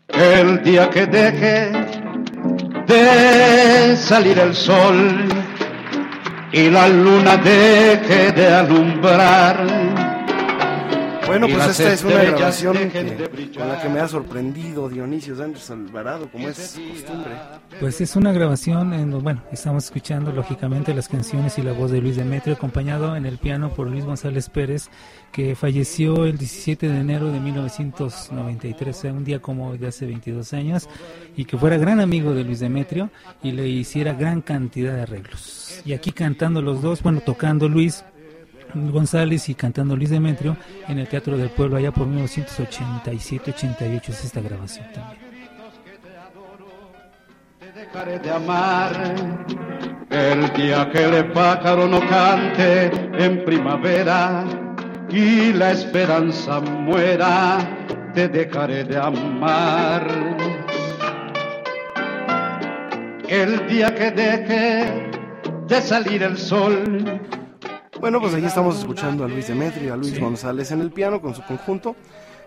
el 0.07 0.63
día 0.63 0.89
que 0.89 1.07
deje 1.07 1.71
de 2.87 3.97
salir 3.97 4.39
el 4.39 4.55
sol 4.55 5.27
y 6.53 6.69
la 6.69 6.87
luna 6.87 7.35
deje 7.35 8.31
de 8.31 8.47
alumbrar 8.47 9.84
bueno, 11.27 11.47
pues 11.47 11.79
esta 11.79 11.93
es 11.93 12.03
una 12.03 12.23
grabación 12.23 12.77
con 13.57 13.67
la 13.67 13.81
que 13.81 13.89
me 13.89 13.99
ha 13.99 14.07
sorprendido 14.07 14.89
Dionisio 14.89 15.35
Sánchez 15.35 15.71
Alvarado, 15.71 16.29
como 16.31 16.47
es 16.47 16.79
costumbre. 16.91 17.31
Pues 17.79 18.01
es 18.01 18.15
una 18.15 18.31
grabación 18.31 18.93
en 18.93 19.15
bueno, 19.21 19.41
estamos 19.51 19.85
escuchando 19.85 20.31
lógicamente 20.31 20.93
las 20.93 21.07
canciones 21.07 21.57
y 21.57 21.61
la 21.61 21.71
voz 21.71 21.91
de 21.91 22.01
Luis 22.01 22.15
Demetrio, 22.15 22.55
acompañado 22.55 23.15
en 23.15 23.25
el 23.25 23.37
piano 23.37 23.73
por 23.73 23.87
Luis 23.87 24.05
González 24.05 24.49
Pérez, 24.49 24.89
que 25.31 25.55
falleció 25.55 26.25
el 26.25 26.37
17 26.37 26.87
de 26.87 26.99
enero 26.99 27.31
de 27.31 27.39
1993, 27.39 29.03
un 29.05 29.23
día 29.23 29.39
como 29.39 29.75
de 29.77 29.87
hace 29.87 30.05
22 30.05 30.53
años, 30.53 30.89
y 31.35 31.45
que 31.45 31.57
fuera 31.57 31.77
gran 31.77 31.99
amigo 31.99 32.33
de 32.33 32.43
Luis 32.43 32.59
Demetrio 32.59 33.09
y 33.43 33.51
le 33.51 33.67
hiciera 33.67 34.13
gran 34.13 34.41
cantidad 34.41 34.93
de 34.93 35.01
arreglos. 35.01 35.81
Y 35.85 35.93
aquí 35.93 36.11
cantando 36.11 36.61
los 36.61 36.81
dos, 36.81 37.01
bueno, 37.01 37.21
tocando 37.21 37.69
Luis, 37.69 38.03
González 38.75 39.49
y 39.49 39.55
cantando 39.55 39.95
Luis 39.95 40.09
Demetrio 40.09 40.57
en 40.87 40.99
el 40.99 41.07
Teatro 41.07 41.37
del 41.37 41.49
Pueblo 41.49 41.77
allá 41.77 41.91
por 41.91 42.07
1987-88 42.07 44.09
es 44.09 44.25
esta 44.25 44.41
grabación 44.41 44.85
también. 44.93 45.25
Dejaré 47.73 48.19
de 48.19 48.31
amar 48.31 49.15
el 50.09 50.53
día 50.53 50.89
que 50.91 51.03
el 51.03 51.31
pájaro 51.31 51.87
no 51.87 51.99
cante 52.07 52.91
en 53.17 53.43
primavera 53.43 54.45
y 55.09 55.53
la 55.53 55.71
esperanza 55.71 56.59
muera, 56.59 57.57
te 58.13 58.27
dejaré 58.27 58.83
de 58.83 58.97
amar. 58.97 60.07
El 63.27 63.67
día 63.67 63.93
que 63.93 64.11
deje 64.11 65.09
de 65.67 65.81
salir 65.81 66.23
el 66.23 66.37
sol 66.37 67.19
bueno, 67.99 68.19
pues 68.19 68.33
ahí 68.33 68.45
estamos 68.45 68.77
escuchando 68.79 69.23
a 69.23 69.27
Luis 69.27 69.47
Demetrio 69.47 69.87
y 69.87 69.89
a 69.89 69.95
Luis 69.95 70.19
González 70.19 70.71
en 70.71 70.81
el 70.81 70.91
piano 70.91 71.21
con 71.21 71.33
su 71.33 71.43
conjunto. 71.43 71.95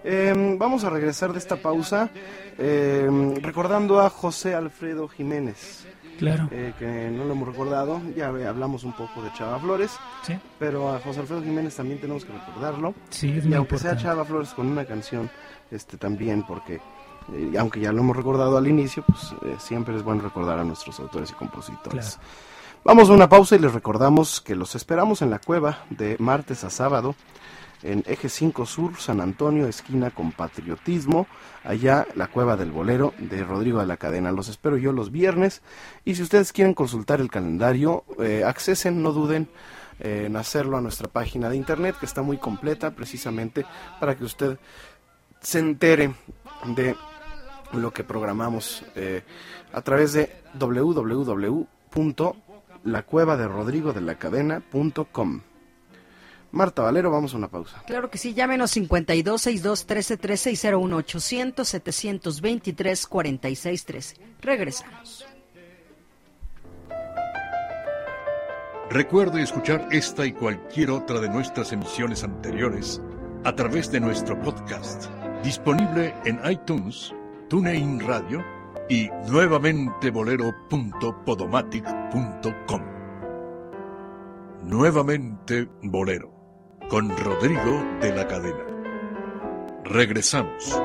Eh, 0.04 0.56
vamos 0.58 0.84
a 0.84 0.90
regresar 0.90 1.32
de 1.32 1.38
esta 1.38 1.56
pausa 1.56 2.10
eh, 2.56 3.08
recordando 3.42 4.00
a 4.00 4.10
José 4.10 4.54
Alfredo 4.54 5.08
Jiménez. 5.08 5.86
Claro. 6.18 6.48
Eh, 6.50 6.72
que 6.78 7.10
no 7.10 7.24
lo 7.24 7.32
hemos 7.32 7.46
recordado, 7.46 8.00
ya 8.16 8.26
hablamos 8.26 8.82
un 8.82 8.92
poco 8.92 9.22
de 9.22 9.32
Chava 9.34 9.56
Flores, 9.60 9.92
sí. 10.22 10.36
pero 10.58 10.92
a 10.92 10.98
José 10.98 11.20
Alfredo 11.20 11.42
Jiménez 11.42 11.76
también 11.76 12.00
tenemos 12.00 12.24
que 12.24 12.32
recordarlo. 12.32 12.92
Sí, 13.10 13.30
es 13.38 13.44
y 13.44 13.48
muy 13.48 13.56
aunque 13.56 13.76
importante. 13.76 14.00
sea 14.00 14.10
Chava 14.12 14.24
Flores 14.24 14.50
con 14.50 14.66
una 14.66 14.84
canción, 14.84 15.30
este 15.70 15.96
también, 15.96 16.42
porque 16.42 16.80
aunque 17.56 17.78
ya 17.78 17.92
lo 17.92 18.00
hemos 18.00 18.16
recordado 18.16 18.56
al 18.56 18.66
inicio, 18.66 19.04
pues 19.06 19.32
siempre 19.62 19.94
es 19.94 20.02
bueno 20.02 20.22
recordar 20.22 20.58
a 20.58 20.64
nuestros 20.64 20.98
autores 20.98 21.30
y 21.30 21.34
compositores. 21.34 22.16
Claro. 22.16 22.28
Vamos 22.84 23.10
a 23.10 23.12
una 23.12 23.28
pausa 23.28 23.56
y 23.56 23.58
les 23.58 23.74
recordamos 23.74 24.40
que 24.40 24.54
los 24.54 24.74
esperamos 24.76 25.20
en 25.20 25.30
la 25.30 25.40
cueva 25.40 25.84
de 25.90 26.16
martes 26.20 26.62
a 26.62 26.70
sábado 26.70 27.16
en 27.82 28.04
Eje 28.06 28.28
5 28.28 28.66
Sur, 28.66 28.96
San 28.96 29.20
Antonio, 29.20 29.66
esquina 29.66 30.10
con 30.10 30.32
Patriotismo, 30.32 31.26
allá 31.64 32.06
la 32.14 32.28
cueva 32.28 32.56
del 32.56 32.70
bolero 32.70 33.14
de 33.18 33.42
Rodrigo 33.44 33.80
de 33.80 33.86
la 33.86 33.96
Cadena. 33.96 34.30
Los 34.30 34.48
espero 34.48 34.76
yo 34.76 34.92
los 34.92 35.10
viernes 35.10 35.60
y 36.04 36.14
si 36.14 36.22
ustedes 36.22 36.52
quieren 36.52 36.72
consultar 36.72 37.20
el 37.20 37.30
calendario, 37.30 38.04
eh, 38.20 38.44
accesen, 38.46 39.02
no 39.02 39.12
duden 39.12 39.48
eh, 39.98 40.24
en 40.26 40.36
hacerlo 40.36 40.76
a 40.76 40.80
nuestra 40.80 41.08
página 41.08 41.50
de 41.50 41.56
internet 41.56 41.96
que 41.98 42.06
está 42.06 42.22
muy 42.22 42.38
completa 42.38 42.92
precisamente 42.92 43.66
para 43.98 44.16
que 44.16 44.24
usted 44.24 44.56
se 45.40 45.58
entere 45.58 46.14
de 46.64 46.96
lo 47.72 47.92
que 47.92 48.04
programamos 48.04 48.84
eh, 48.94 49.24
a 49.72 49.82
través 49.82 50.12
de 50.12 50.30
www 50.54 51.66
la 52.84 53.02
cueva 53.02 53.36
de 53.36 53.48
Rodrigo 53.48 53.92
de 53.92 54.00
la 54.00 54.16
cadena.com. 54.16 55.40
Marta 56.50 56.82
Valero, 56.82 57.10
vamos 57.10 57.34
a 57.34 57.36
una 57.36 57.48
pausa. 57.48 57.82
Claro 57.86 58.10
que 58.10 58.16
sí, 58.16 58.32
llámenos 58.32 58.70
52 58.70 59.42
62 59.42 59.86
13 59.86 60.16
13 60.16 60.52
y 60.52 60.74
01 60.74 60.96
800 60.96 61.68
723 61.68 63.06
46 63.06 63.84
13. 63.84 64.16
Regresamos. 64.40 65.26
Recuerde 68.90 69.42
escuchar 69.42 69.86
esta 69.92 70.24
y 70.24 70.32
cualquier 70.32 70.90
otra 70.90 71.20
de 71.20 71.28
nuestras 71.28 71.72
emisiones 71.72 72.24
anteriores 72.24 73.02
a 73.44 73.54
través 73.54 73.92
de 73.92 74.00
nuestro 74.00 74.40
podcast, 74.40 75.04
disponible 75.44 76.14
en 76.24 76.40
iTunes, 76.50 77.14
TuneIn 77.50 78.00
Radio 78.00 78.42
y 78.88 79.08
nuevamente 79.28 80.10
bolero.podomatic.com. 80.10 82.82
Nuevamente 84.64 85.68
Bolero, 85.82 86.32
con 86.88 87.14
Rodrigo 87.16 87.84
de 88.00 88.12
la 88.14 88.26
Cadena. 88.26 88.64
Regresamos. 89.84 90.80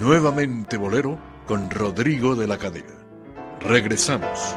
Nuevamente 0.00 0.76
Bolero 0.76 1.18
con 1.46 1.70
Rodrigo 1.70 2.36
de 2.36 2.46
la 2.46 2.58
Cadena. 2.58 2.94
Regresamos. 3.60 4.56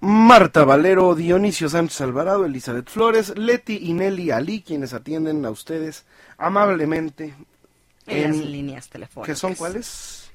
Marta 0.00 0.64
Valero, 0.64 1.14
Dionisio 1.14 1.68
Sánchez 1.68 2.00
Alvarado, 2.00 2.44
Elizabeth 2.44 2.88
Flores, 2.88 3.36
Leti 3.36 3.78
y 3.82 3.92
Nelly 3.92 4.30
Ali, 4.30 4.62
quienes 4.62 4.92
atienden 4.92 5.44
a 5.44 5.50
ustedes 5.50 6.04
amablemente 6.38 7.34
en, 8.06 8.38
las 8.38 8.46
líneas 8.46 8.88
telefónicas. 8.88 9.34
¿Qué 9.34 9.40
son 9.40 9.54
cuáles? 9.54 10.30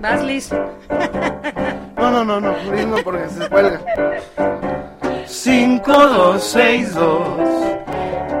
Vas, 0.00 0.22
Liz. 0.24 0.50
No, 1.96 2.10
no, 2.10 2.24
no, 2.24 2.40
no, 2.40 2.86
no 2.86 2.96
porque 3.04 3.28
se 3.28 3.48
cuelga. 3.48 3.80
5, 5.26 5.92
2, 5.92 6.42
6, 6.42 6.94
2, 6.94 7.40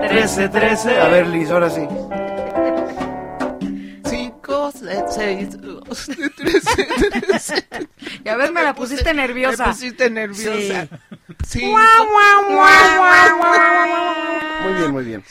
13, 0.08 0.48
13. 0.48 1.00
A 1.00 1.08
ver, 1.08 1.26
Liz, 1.26 1.50
ahora 1.50 1.68
sí. 1.68 1.86
5, 4.08 4.72
6, 5.10 5.60
2, 5.60 6.10
13, 6.36 6.88
13. 7.20 7.68
Y 8.24 8.28
a 8.28 8.36
ver, 8.36 8.52
me 8.52 8.62
la 8.62 8.74
pusiste 8.74 9.12
nerviosa. 9.12 9.66
Me 9.66 9.72
pusiste 9.72 10.10
nerviosa. 10.10 10.88
Sí. 11.46 11.60
Sí. 11.60 11.64
Muy 14.62 14.74
bien, 14.74 14.90
muy 14.92 15.04
bien. 15.04 15.24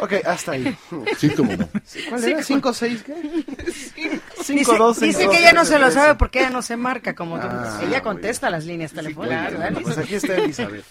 Ok, 0.00 0.12
hasta 0.24 0.52
ahí. 0.52 0.76
Sí, 1.18 1.30
como 1.30 1.54
no. 1.56 1.68
¿Cuál 2.08 2.24
era? 2.24 2.40
¿5, 2.40 2.74
6? 2.74 3.02
¿Qué? 3.04 3.14
Dice, 3.64 3.92
5, 3.94 4.22
2, 4.48 4.96
6, 4.96 5.18
dice 5.18 5.28
que 5.30 5.38
ella 5.38 5.52
no 5.52 5.64
se 5.64 5.78
lo 5.78 5.90
sabe 5.90 6.14
porque 6.14 6.40
ella 6.40 6.50
no 6.50 6.62
se 6.62 6.76
marca 6.76 7.14
como 7.14 7.38
tú. 7.38 7.46
Ah, 7.48 7.80
ella 7.82 7.90
muy 7.90 8.00
contesta 8.00 8.50
las 8.50 8.64
líneas 8.64 8.92
telefónicas. 8.92 9.52
Muy 9.52 9.58
bien, 9.58 9.74
¿verdad, 9.74 9.82
Pues 9.82 9.98
aquí 9.98 10.14
está 10.14 10.36
Elizabeth. 10.36 10.84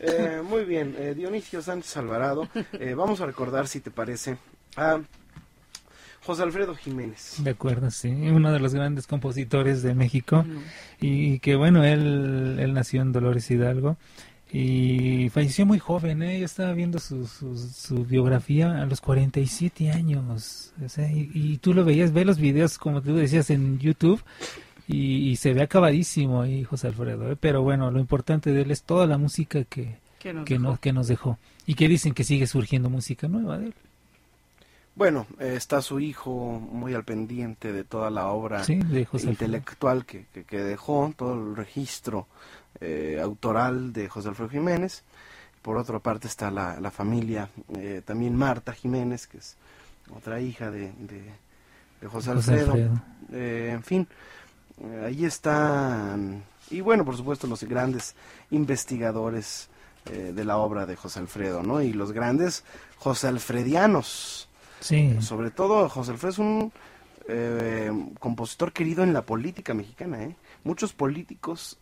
Eh, 0.00 0.42
muy 0.44 0.64
bien, 0.64 0.94
eh, 0.98 1.14
Dionisio 1.16 1.60
Sánchez 1.62 1.96
Alvarado. 1.96 2.48
Eh, 2.72 2.94
vamos 2.94 3.20
a 3.20 3.26
recordar, 3.26 3.66
si 3.66 3.80
te 3.80 3.90
parece, 3.90 4.36
a 4.76 5.00
José 6.24 6.42
Alfredo 6.42 6.74
Jiménez. 6.74 7.36
De 7.38 7.50
acuerdo, 7.50 7.90
sí, 7.90 8.08
uno 8.08 8.52
de 8.52 8.60
los 8.60 8.74
grandes 8.74 9.06
compositores 9.06 9.82
de 9.82 9.94
México 9.94 10.44
y 11.00 11.38
que 11.40 11.56
bueno, 11.56 11.84
él, 11.84 12.58
él 12.60 12.74
nació 12.74 13.02
en 13.02 13.12
Dolores 13.12 13.50
Hidalgo 13.50 13.96
y 14.50 15.28
falleció 15.28 15.66
muy 15.66 15.78
joven, 15.78 16.22
¿eh? 16.22 16.38
yo 16.40 16.46
estaba 16.46 16.72
viendo 16.72 16.98
su, 16.98 17.26
su, 17.26 17.56
su 17.56 18.04
biografía 18.04 18.80
a 18.80 18.86
los 18.86 19.00
47 19.00 19.90
años, 19.90 20.72
o 20.82 20.88
sea, 20.88 21.10
y, 21.12 21.30
y 21.34 21.58
tú 21.58 21.74
lo 21.74 21.84
veías, 21.84 22.12
ve 22.12 22.24
los 22.24 22.38
videos 22.38 22.78
como 22.78 23.02
tú 23.02 23.14
decías 23.14 23.50
en 23.50 23.78
YouTube 23.78 24.22
y, 24.86 25.28
y 25.30 25.36
se 25.36 25.52
ve 25.52 25.62
acabadísimo 25.62 26.40
ahí 26.40 26.64
José 26.64 26.86
Alfredo, 26.86 27.30
¿eh? 27.30 27.36
pero 27.38 27.62
bueno, 27.62 27.90
lo 27.90 28.00
importante 28.00 28.52
de 28.52 28.62
él 28.62 28.70
es 28.70 28.82
toda 28.84 29.06
la 29.06 29.18
música 29.18 29.64
que, 29.64 29.98
Que 30.18 30.32
nos 30.32 30.44
que, 30.46 30.54
dejó. 30.54 30.64
nos, 30.64 30.80
que 30.80 30.92
nos 30.94 31.08
dejó 31.08 31.38
y 31.66 31.74
que 31.74 31.86
dicen 31.88 32.14
que 32.14 32.24
sigue 32.24 32.46
surgiendo 32.46 32.88
música 32.88 33.28
nueva 33.28 33.58
de 33.58 33.66
él. 33.66 33.74
Bueno, 34.94 35.26
eh, 35.38 35.54
está 35.56 35.80
su 35.80 36.00
hijo 36.00 36.58
muy 36.58 36.92
al 36.94 37.04
pendiente 37.04 37.72
de 37.72 37.84
toda 37.84 38.10
la 38.10 38.28
obra 38.28 38.64
Sí, 38.64 38.76
de 38.76 39.06
intelectual 39.12 40.04
que, 40.04 40.26
que, 40.34 40.42
que 40.42 40.58
dejó, 40.58 41.12
todo 41.16 41.34
el 41.34 41.54
registro 41.54 42.26
eh, 42.80 43.20
autoral 43.22 43.92
de 43.92 44.08
José 44.08 44.28
Alfredo 44.28 44.50
Jiménez. 44.50 45.02
Por 45.62 45.76
otra 45.76 45.98
parte 45.98 46.28
está 46.28 46.50
la, 46.50 46.80
la 46.80 46.90
familia, 46.90 47.50
eh, 47.76 48.02
también 48.04 48.36
Marta 48.36 48.72
Jiménez, 48.72 49.26
que 49.26 49.38
es 49.38 49.56
otra 50.14 50.40
hija 50.40 50.70
de, 50.70 50.92
de, 50.98 51.22
de 52.00 52.06
José 52.06 52.32
José 52.32 52.52
Alfredo. 52.52 52.72
Alfredo. 52.72 53.02
Eh, 53.32 53.70
en 53.72 53.82
fin, 53.82 54.08
ahí 55.04 55.24
están, 55.24 56.42
y 56.70 56.80
bueno, 56.80 57.04
por 57.04 57.16
supuesto, 57.16 57.46
los 57.46 57.64
grandes 57.64 58.14
investigadores 58.50 59.68
de 60.08 60.42
la 60.42 60.56
obra 60.56 60.86
de 60.86 60.96
José 60.96 61.18
Alfredo, 61.18 61.62
¿no? 61.62 61.82
Y 61.82 61.92
los 61.92 62.12
grandes 62.12 62.64
José 62.96 63.28
Alfredianos. 63.28 64.48
Sí. 64.80 65.20
Sobre 65.20 65.50
todo, 65.50 65.86
José 65.90 66.12
Alfredo 66.12 66.30
es 66.30 66.38
un 66.38 66.72
compositor 68.18 68.72
querido 68.72 69.02
en 69.04 69.12
la 69.12 69.20
política 69.20 69.74
mexicana, 69.74 70.22
¿eh? 70.22 70.34
Muchos 70.64 70.94
políticos 70.94 71.76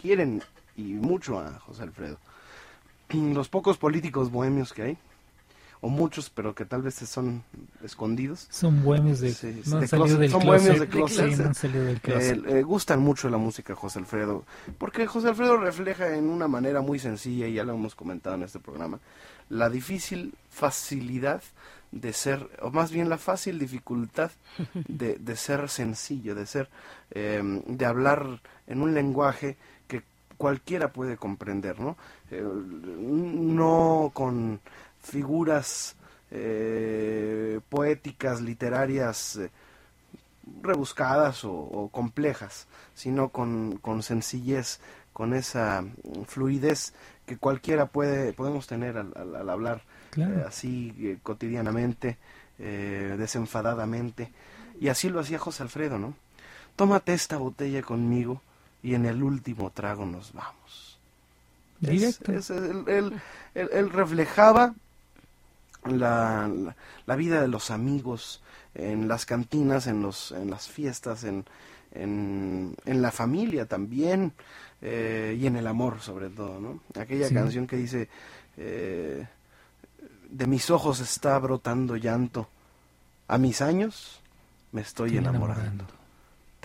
quieren 0.00 0.42
y 0.76 0.82
mucho 0.94 1.38
a 1.38 1.58
José 1.60 1.82
Alfredo. 1.82 2.18
Los 3.12 3.48
pocos 3.48 3.78
políticos 3.78 4.30
bohemios 4.30 4.72
que 4.72 4.82
hay, 4.82 4.98
o 5.80 5.88
muchos, 5.88 6.30
pero 6.30 6.54
que 6.54 6.64
tal 6.64 6.82
vez 6.82 6.94
son 6.94 7.42
escondidos, 7.84 8.46
Son 8.50 8.82
bohemios 8.82 9.20
de, 9.20 9.32
Sí, 9.32 9.62
no 9.66 9.76
han 9.76 9.82
de 9.82 9.88
salido 9.88 10.06
closet, 10.06 10.20
del 10.20 10.30
son 10.30 10.40
closet. 10.40 10.60
bohemios 10.62 10.80
de 10.80 10.88
closet. 10.88 11.30
Sí, 11.30 11.36
no 11.36 11.48
han 11.48 11.54
salido 11.54 11.84
del 11.84 12.00
closet. 12.00 12.44
Eh, 12.46 12.58
eh, 12.58 12.62
gustan 12.62 13.00
mucho 13.00 13.28
la 13.28 13.36
música 13.36 13.74
José 13.74 13.98
Alfredo, 13.98 14.44
porque 14.78 15.06
José 15.06 15.28
Alfredo 15.28 15.58
refleja 15.58 16.14
en 16.16 16.28
una 16.30 16.48
manera 16.48 16.80
muy 16.80 16.98
sencilla, 16.98 17.46
y 17.46 17.54
ya 17.54 17.64
lo 17.64 17.74
hemos 17.74 17.94
comentado 17.94 18.36
en 18.36 18.42
este 18.42 18.58
programa, 18.58 18.98
la 19.50 19.68
difícil 19.68 20.34
facilidad 20.50 21.42
de 21.92 22.12
ser, 22.12 22.48
o 22.62 22.70
más 22.70 22.90
bien 22.90 23.08
la 23.08 23.18
fácil 23.18 23.58
dificultad 23.58 24.30
de, 24.88 25.16
de 25.18 25.36
ser 25.36 25.68
sencillo, 25.68 26.34
de 26.34 26.46
ser, 26.46 26.68
eh, 27.10 27.42
de 27.66 27.84
hablar 27.84 28.40
en 28.66 28.80
un 28.80 28.94
lenguaje 28.94 29.56
cualquiera 30.36 30.92
puede 30.92 31.16
comprender, 31.16 31.80
¿no? 31.80 31.96
Eh, 32.30 32.42
no 32.42 34.10
con 34.14 34.60
figuras 35.02 35.96
eh, 36.30 37.60
poéticas, 37.68 38.40
literarias, 38.40 39.36
eh, 39.36 39.50
rebuscadas 40.62 41.44
o, 41.44 41.52
o 41.52 41.88
complejas, 41.88 42.66
sino 42.94 43.30
con, 43.30 43.78
con 43.78 44.02
sencillez, 44.02 44.80
con 45.12 45.34
esa 45.34 45.82
mm, 45.82 46.22
fluidez 46.26 46.94
que 47.26 47.36
cualquiera 47.36 47.86
puede 47.86 48.32
podemos 48.32 48.66
tener 48.66 48.96
al, 48.98 49.12
al- 49.16 49.34
al 49.36 49.50
hablar 49.50 49.82
Claro. 50.10 50.46
así 50.46 51.18
cotidianamente, 51.22 52.16
desenfadadamente. 52.58 54.30
Y 54.80 54.88
así 54.88 55.08
lo 55.08 55.20
hacía 55.20 55.38
José 55.38 55.62
Alfredo, 55.62 55.98
¿no? 55.98 56.14
Tómate 56.76 57.14
esta 57.14 57.36
botella 57.38 57.82
conmigo 57.82 58.40
y 58.86 58.94
en 58.94 59.04
el 59.06 59.22
último 59.22 59.70
trago 59.70 60.06
nos 60.06 60.32
vamos. 60.32 60.98
Directo. 61.80 62.32
es- 62.32 62.50
él, 62.50 62.84
él- 62.86 63.20
él- 63.54 63.68
él 63.72 63.90
reflejaba 63.90 64.74
la, 65.84 66.48
la, 66.48 66.76
la 67.06 67.16
vida 67.16 67.40
de 67.40 67.48
los 67.48 67.70
amigos 67.70 68.40
en 68.74 69.08
las 69.08 69.26
cantinas, 69.26 69.86
en, 69.86 70.02
los, 70.02 70.32
en 70.32 70.50
las 70.50 70.68
fiestas, 70.68 71.24
en, 71.24 71.44
en, 71.92 72.74
en 72.84 73.02
la 73.02 73.10
familia 73.10 73.66
también 73.66 74.32
eh, 74.82 75.36
y 75.40 75.46
en 75.46 75.56
el 75.56 75.66
amor 75.66 76.00
sobre 76.00 76.28
todo, 76.28 76.60
¿no? 76.60 76.80
Aquella 77.00 77.28
Sí. 77.28 77.34
canción 77.34 77.66
que 77.66 77.76
dice, 77.76 78.08
eh, 78.56 79.26
de 80.30 80.46
mis 80.46 80.70
ojos 80.70 81.00
está 81.00 81.38
brotando 81.38 81.96
llanto, 81.96 82.48
a 83.28 83.38
mis 83.38 83.60
años 83.62 84.20
me 84.72 84.80
estoy 84.82 85.08
Estoy 85.10 85.18
enamorando. 85.18 85.62
enamorando. 85.62 85.95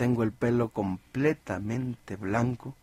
Tengo 0.02 0.24
el 0.24 0.32
pelo 0.32 0.70
completamente 0.70 2.16
blanco, 2.16 2.74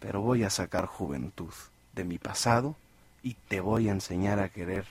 pero 0.00 0.22
voy 0.22 0.42
a 0.42 0.48
sacar 0.48 0.86
juventud 0.86 1.52
de 1.92 2.04
mi 2.04 2.16
pasado 2.16 2.76
y 3.22 3.34
te 3.34 3.60
voy 3.60 3.90
a 3.90 3.92
enseñar 3.92 4.38
a 4.38 4.48
querer, 4.48 4.86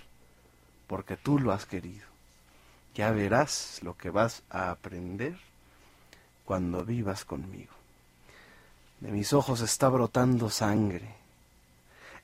porque 0.85 1.17
tú 1.17 1.39
lo 1.39 1.53
has 1.53 1.65
querido. 1.65 2.05
Ya 2.93 3.09
verás 3.09 3.79
lo 3.81 3.97
que 3.97 4.11
vas 4.11 4.43
a 4.51 4.69
aprender 4.69 5.39
cuando 6.45 6.85
vivas 6.85 7.25
conmigo. 7.25 7.73
De 8.99 9.09
mis 9.09 9.33
ojos 9.33 9.61
está 9.61 9.89
brotando 9.89 10.51
sangre. 10.51 11.15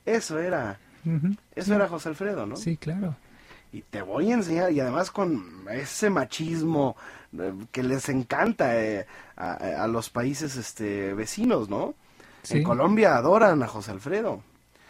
Eso 0.06 0.38
era, 0.38 0.78
eso 1.56 1.74
era 1.74 1.88
José 1.88 2.10
Alfredo, 2.10 2.46
¿no? 2.46 2.54
Sí, 2.54 2.76
claro. 2.76 3.16
Y 3.74 3.82
te 3.82 4.02
voy 4.02 4.30
a 4.30 4.34
enseñar, 4.34 4.70
y 4.70 4.78
además 4.78 5.10
con 5.10 5.66
ese 5.68 6.08
machismo 6.08 6.94
eh, 7.36 7.52
que 7.72 7.82
les 7.82 8.08
encanta 8.08 8.80
eh, 8.80 9.04
a, 9.34 9.54
a 9.82 9.88
los 9.88 10.10
países 10.10 10.54
este, 10.54 11.12
vecinos, 11.12 11.68
¿no? 11.68 11.94
Sí. 12.44 12.58
En 12.58 12.62
Colombia 12.62 13.16
adoran 13.16 13.60
a 13.64 13.66
José 13.66 13.90
Alfredo. 13.90 14.44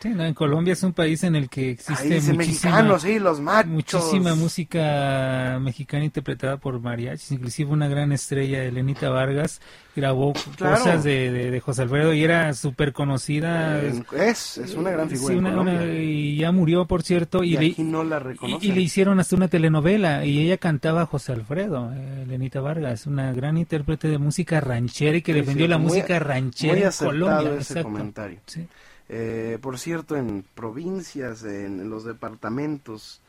Sí, 0.05 0.11
no, 0.11 0.23
en 0.23 0.35
Colombia 0.35 0.75
es 0.75 0.83
un 0.83 0.93
país 0.93 1.25
en 1.25 1.35
el 1.35 1.49
que 1.49 1.71
existe 1.71 2.05
muchísima, 2.09 2.37
mexicanos, 2.37 3.01
sí, 3.03 3.19
los 3.19 3.41
machos. 3.41 3.71
muchísima 3.73 4.35
música 4.35 5.59
mexicana 5.63 6.05
interpretada 6.05 6.59
por 6.59 6.79
mariachis, 6.79 7.33
inclusive 7.33 7.71
una 7.73 7.89
gran 7.89 8.13
estrella, 8.13 8.63
Elenita 8.65 9.09
Vargas, 9.09 9.63
grabó 9.97 10.35
Claro. 10.57 10.77
cosas 10.77 11.05
de, 11.05 11.31
de, 11.33 11.51
de 11.51 11.61
José 11.61 11.83
Alfredo 11.83 12.13
y 12.13 12.23
era 12.23 12.53
súper 12.53 12.93
conocida. 12.93 13.81
Es, 13.81 14.59
es 14.59 14.75
una 14.75 14.91
gran 14.91 15.09
figura 15.09 15.33
Sí, 15.33 15.39
en 15.39 15.47
una- 15.47 15.51
Colombia. 15.57 15.81
una- 15.83 15.95
y 15.95 16.37
ya 16.37 16.53
murió, 16.53 16.85
por 16.87 17.03
cierto, 17.03 17.43
y, 17.43 17.55
Y 17.55 17.59
le, 17.59 17.67
aquí 17.73 17.83
no 17.83 18.05
la 18.05 18.23
y, 18.61 18.73
le 18.73 18.81
hicieron 18.83 19.21
hasta 19.21 19.37
una 19.37 19.49
telenovela 19.49 20.27
y 20.27 20.39
ella 20.41 20.59
cantaba 20.59 21.01
a 21.01 21.07
José 21.07 21.33
Alfredo, 21.33 21.91
eh, 21.95 22.25
Elenita 22.25 22.61
Vargas, 22.61 23.07
una 23.07 23.33
gran 23.33 23.57
intérprete 23.57 24.09
de 24.09 24.19
música 24.19 24.61
ranchera 24.61 25.17
y 25.17 25.23
que 25.23 25.33
Sí, 25.33 25.41
defendió 25.41 25.67
la 25.67 25.79
muy- 25.79 25.89
música 25.99 26.19
ranchera 26.19 26.75
muy 26.75 26.83
en 26.83 26.91
Colombia. 26.93 27.51
ese 27.53 27.73
exacto. 27.73 27.83
comentario. 27.85 28.39
Sí. 28.45 28.67
Eh, 29.09 29.59
por 29.61 29.79
cierto, 29.79 30.17
en 30.17 30.45
provincias, 30.55 31.45
en, 31.45 31.81
en 31.81 31.91
los 31.91 32.05
departamentos 32.05 33.21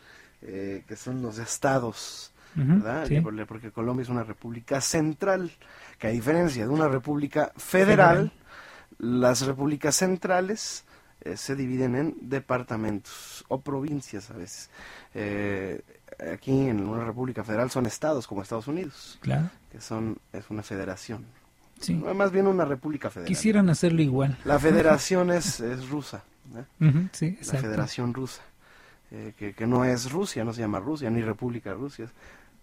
eh, 0.48 0.84
que 0.88 0.96
son 0.96 1.24
los 1.24 1.40
estados, 1.40 2.32
¿verdad? 2.54 3.10
Porque 3.48 3.72
Colombia 3.72 4.04
es 4.04 4.10
una 4.10 4.24
república 4.24 4.80
central, 4.80 5.52
que 5.98 6.08
a 6.08 6.12
diferencia 6.12 6.68
de 6.68 6.70
una 6.70 6.88
república 6.88 7.52
federal, 7.58 8.32
las 9.00 9.42
repúblicas 9.42 9.96
centrales 9.96 10.86
eh, 11.22 11.36
se 11.36 11.56
dividen 11.56 11.96
en 11.96 12.16
departamentos 12.22 13.44
o 13.48 13.62
provincias 13.62 14.30
a 14.30 14.36
veces. 14.36 14.70
Eh, 15.16 15.82
aquí 16.32 16.68
en 16.68 16.88
una 16.88 17.04
república 17.04 17.44
federal 17.44 17.72
son 17.72 17.88
estados 17.88 18.28
como 18.28 18.44
Estados 18.44 18.68
Unidos, 18.68 19.18
claro. 19.22 19.50
que 19.72 19.82
son 19.82 20.20
es 20.32 20.48
una 20.50 20.62
federación. 20.62 21.26
Sí. 21.86 21.94
Más 21.94 22.32
bien 22.32 22.48
una 22.48 22.66
república 22.66 23.10
federal. 23.10 23.28
Quisieran 23.28 23.70
hacerlo 23.70 24.02
igual. 24.02 24.38
La 24.44 24.58
federación 24.58 25.32
es, 25.32 25.60
es 25.60 25.88
rusa. 25.90 26.24
sí, 27.12 27.38
la 27.52 27.60
federación 27.60 28.14
rusa. 28.14 28.42
Eh, 29.12 29.34
que, 29.38 29.54
que, 29.54 29.68
no 29.68 29.86
es 29.86 30.12
Rusia, 30.12 30.44
no 30.44 30.52
se 30.52 30.62
llama 30.62 30.80
Rusia, 30.80 31.12
ni 31.12 31.22
República 31.22 31.74
Rusia, 31.74 32.06
es 32.06 32.12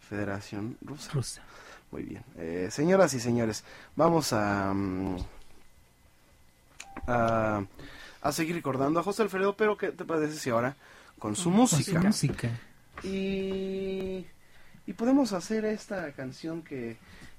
Federación 0.08 0.76
Rusa. 0.82 1.12
Rusa. 1.12 1.42
Muy 1.92 2.02
bien. 2.02 2.24
Eh, 2.36 2.68
señoras 2.70 3.14
y 3.14 3.20
señores, 3.20 3.62
vamos 3.94 4.32
a, 4.32 4.72
mm, 4.74 5.16
a, 7.06 7.64
a, 8.22 8.32
seguir 8.32 8.56
recordando 8.56 8.98
a 8.98 9.02
José 9.04 9.22
Alfredo, 9.22 9.56
pero 9.56 9.76
¿qué 9.76 9.92
te 9.92 10.04
parece 10.04 10.36
si 10.36 10.50
ahora 10.50 10.74
con 11.18 11.36
su 11.36 11.50
música? 11.50 12.00
Con 12.00 12.12
su 12.12 12.26
música. 12.26 12.50
Y, 13.04 14.26
y 14.86 14.92
podemos 14.96 15.32
hacer 15.32 15.64
esta 15.64 16.10
canción 16.12 16.62
que 16.62 16.96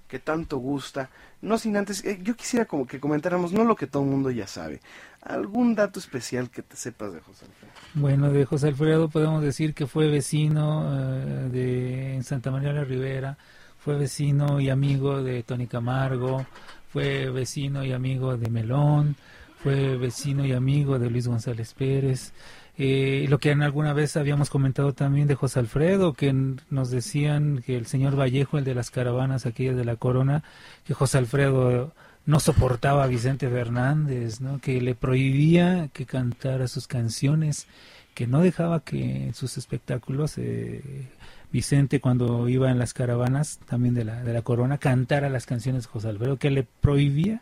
que 0.07 0.19
tanto 0.19 0.57
gusta. 0.57 1.09
No 1.41 1.57
sin 1.57 1.75
antes, 1.75 2.03
eh, 2.05 2.19
yo 2.21 2.35
quisiera 2.35 2.65
como 2.65 2.87
que 2.87 2.99
comentáramos, 2.99 3.51
no 3.51 3.63
lo 3.63 3.75
que 3.75 3.87
todo 3.87 4.03
el 4.03 4.09
mundo 4.09 4.31
ya 4.31 4.47
sabe, 4.47 4.81
algún 5.21 5.75
dato 5.75 5.99
especial 5.99 6.49
que 6.49 6.61
te 6.61 6.75
sepas 6.75 7.13
de 7.13 7.19
José 7.19 7.45
Alfredo. 7.45 7.73
Bueno, 7.95 8.31
de 8.31 8.45
José 8.45 8.69
Alfredo 8.69 9.09
podemos 9.09 9.41
decir 9.41 9.73
que 9.73 9.87
fue 9.87 10.07
vecino 10.07 10.89
eh, 10.93 11.49
de 11.51 12.15
en 12.15 12.23
Santa 12.23 12.51
María 12.51 12.73
la 12.73 12.83
Ribera, 12.83 13.37
fue 13.79 13.97
vecino 13.97 14.61
y 14.61 14.69
amigo 14.69 15.21
de 15.21 15.43
Tony 15.43 15.67
Camargo, 15.67 16.45
fue 16.89 17.29
vecino 17.29 17.83
y 17.83 17.91
amigo 17.91 18.37
de 18.37 18.49
Melón, 18.49 19.15
fue 19.63 19.97
vecino 19.97 20.45
y 20.45 20.53
amigo 20.53 20.99
de 20.99 21.09
Luis 21.09 21.27
González 21.27 21.73
Pérez, 21.73 22.33
eh, 22.77 23.27
lo 23.29 23.37
que 23.37 23.51
en 23.51 23.61
alguna 23.61 23.93
vez 23.93 24.17
habíamos 24.17 24.49
comentado 24.49 24.93
también 24.93 25.27
de 25.27 25.35
José 25.35 25.59
Alfredo, 25.59 26.13
que 26.13 26.33
nos 26.69 26.89
decían 26.89 27.61
que 27.65 27.77
el 27.77 27.85
señor 27.85 28.19
Vallejo, 28.19 28.57
el 28.57 28.63
de 28.63 28.73
las 28.73 28.89
caravanas 28.89 29.45
aquellas 29.45 29.75
de 29.75 29.85
la 29.85 29.95
corona, 29.95 30.43
que 30.83 30.93
José 30.93 31.19
Alfredo 31.19 31.93
no 32.25 32.39
soportaba 32.39 33.03
a 33.03 33.07
Vicente 33.07 33.47
Fernández, 33.49 34.41
¿no? 34.41 34.59
que 34.59 34.81
le 34.81 34.95
prohibía 34.95 35.89
que 35.93 36.05
cantara 36.05 36.67
sus 36.67 36.87
canciones, 36.87 37.67
que 38.15 38.27
no 38.27 38.41
dejaba 38.41 38.79
que 38.79 39.27
en 39.27 39.33
sus 39.33 39.57
espectáculos 39.57 40.37
eh, 40.37 41.09
Vicente 41.51 41.99
cuando 41.99 42.49
iba 42.49 42.71
en 42.71 42.79
las 42.79 42.93
caravanas 42.93 43.59
también 43.67 43.93
de 43.93 44.05
la, 44.05 44.23
de 44.23 44.33
la 44.33 44.41
corona 44.41 44.79
cantara 44.79 45.29
las 45.29 45.45
canciones 45.45 45.83
de 45.83 45.89
José 45.89 46.09
Alfredo, 46.09 46.37
que 46.37 46.49
le 46.49 46.63
prohibía 46.63 47.41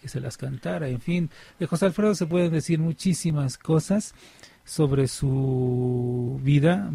que 0.00 0.08
se 0.08 0.18
las 0.18 0.36
cantara, 0.36 0.88
en 0.88 1.00
fin, 1.00 1.30
de 1.60 1.66
José 1.66 1.86
Alfredo 1.86 2.16
se 2.16 2.26
pueden 2.26 2.50
decir 2.50 2.80
muchísimas 2.80 3.56
cosas, 3.56 4.14
sobre 4.64 5.08
su 5.08 6.40
vida 6.42 6.90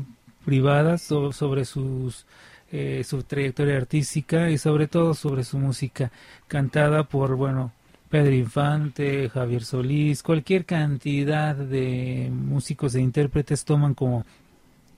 privada, 0.46 0.98
sobre 0.98 1.66
sus, 1.66 2.26
eh, 2.72 3.04
su 3.06 3.24
trayectoria 3.24 3.78
artística 3.78 4.50
y 4.50 4.58
sobre 4.58 4.88
todo 4.88 5.14
sobre 5.14 5.44
su 5.44 5.58
música 5.58 6.12
cantada 6.48 7.04
por, 7.04 7.36
bueno, 7.36 7.72
Pedro 8.10 8.34
Infante, 8.34 9.30
Javier 9.30 9.66
Solís, 9.66 10.24
cualquier 10.24 10.66
cantidad 10.66 11.56
de 11.56 12.30
músicos 12.32 12.96
e 12.96 13.02
intérpretes 13.02 13.66
toman 13.66 13.94
como 13.94 14.26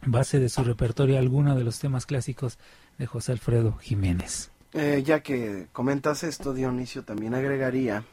base 0.05 0.39
de 0.39 0.49
su 0.49 0.63
repertorio 0.63 1.17
alguno 1.17 1.55
de 1.55 1.63
los 1.63 1.79
temas 1.79 2.05
clásicos 2.05 2.59
de 2.97 3.07
José 3.07 3.31
Alfredo 3.31 3.77
Jiménez. 3.77 4.51
Eh, 4.73 5.01
ya 5.03 5.21
que 5.21 5.67
comentas 5.71 6.23
esto, 6.23 6.53
Dionisio, 6.53 7.03
también 7.03 7.33
agregaría 7.33 8.03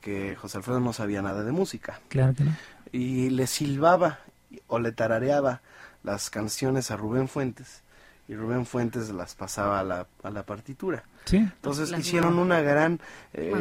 que 0.00 0.34
José 0.36 0.58
Alfredo 0.58 0.80
no 0.80 0.94
sabía 0.94 1.20
nada 1.20 1.44
de 1.44 1.52
música. 1.52 2.00
Claro 2.08 2.34
que 2.34 2.44
no 2.44 2.56
y 2.94 3.28
le 3.30 3.48
silbaba 3.48 4.20
o 4.68 4.78
le 4.78 4.92
tarareaba 4.92 5.62
las 6.04 6.30
canciones 6.30 6.92
a 6.92 6.96
Rubén 6.96 7.26
Fuentes 7.26 7.82
y 8.28 8.36
Rubén 8.36 8.66
Fuentes 8.66 9.10
las 9.10 9.34
pasaba 9.34 9.80
a 9.80 9.84
la, 9.84 10.06
a 10.22 10.30
la 10.30 10.44
partitura. 10.44 11.02
¿Sí? 11.24 11.38
Entonces 11.38 11.92
hicieron 11.98 12.38
una 12.38 12.60
gran 12.60 13.00
eh, 13.32 13.52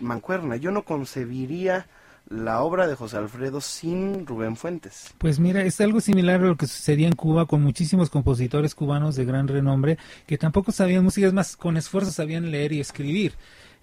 ¿Mancuerna? 0.00 0.56
Yo 0.56 0.72
no 0.72 0.82
concebiría 0.82 1.86
la 2.28 2.62
obra 2.62 2.88
de 2.88 2.96
José 2.96 3.18
Alfredo 3.18 3.60
sin 3.60 4.26
Rubén 4.26 4.56
Fuentes. 4.56 5.14
Pues 5.18 5.38
mira, 5.38 5.62
es 5.62 5.80
algo 5.80 6.00
similar 6.00 6.40
a 6.40 6.46
lo 6.46 6.56
que 6.56 6.66
sucedía 6.66 7.06
en 7.06 7.14
Cuba 7.14 7.46
con 7.46 7.62
muchísimos 7.62 8.10
compositores 8.10 8.74
cubanos 8.74 9.14
de 9.14 9.24
gran 9.24 9.46
renombre 9.46 9.98
que 10.26 10.36
tampoco 10.36 10.72
sabían 10.72 11.04
música, 11.04 11.28
es 11.28 11.32
más, 11.32 11.56
con 11.56 11.76
esfuerzo 11.76 12.10
sabían 12.10 12.50
leer 12.50 12.72
y 12.72 12.80
escribir 12.80 13.34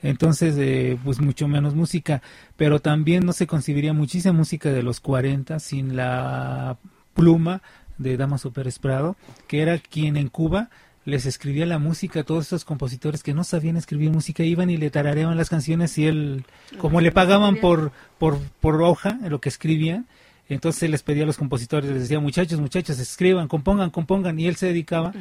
entonces 0.01 0.55
eh, 0.57 0.97
pues 1.03 1.19
mucho 1.19 1.47
menos 1.47 1.75
música, 1.75 2.21
pero 2.55 2.79
también 2.79 3.25
no 3.25 3.33
se 3.33 3.47
concibiría 3.47 3.93
muchísima 3.93 4.33
música 4.33 4.71
de 4.71 4.83
los 4.83 4.99
40 4.99 5.59
sin 5.59 5.95
la 5.95 6.77
pluma 7.13 7.61
de 7.97 8.17
Damaso 8.17 8.51
Pérez 8.51 8.79
Prado, 8.79 9.15
que 9.47 9.61
era 9.61 9.77
quien 9.79 10.17
en 10.17 10.29
Cuba 10.29 10.69
les 11.05 11.25
escribía 11.25 11.65
la 11.65 11.79
música 11.79 12.19
a 12.19 12.23
todos 12.23 12.43
estos 12.43 12.65
compositores 12.65 13.23
que 13.23 13.33
no 13.33 13.45
sabían 13.45 13.77
escribir 13.77 14.11
música, 14.11 14.43
iban 14.43 14.69
y 14.69 14.75
le 14.75 14.89
tarareaban 14.89 15.37
las 15.37 15.49
canciones 15.49 15.97
y 15.97 16.05
él, 16.05 16.43
como 16.79 16.99
le 16.99 17.13
pagaban 17.13 17.55
por, 17.55 17.93
por, 18.19 18.37
por 18.59 18.81
hoja 18.83 19.17
lo 19.29 19.39
que 19.39 19.47
escribían, 19.47 20.05
entonces 20.49 20.89
les 20.89 21.03
pedía 21.03 21.23
a 21.23 21.25
los 21.25 21.37
compositores, 21.37 21.89
les 21.89 22.01
decía, 22.01 22.19
muchachos, 22.19 22.59
muchachos, 22.59 22.99
escriban, 22.99 23.47
compongan, 23.47 23.89
compongan, 23.89 24.37
y 24.39 24.47
él 24.47 24.57
se 24.57 24.67
dedicaba 24.67 25.13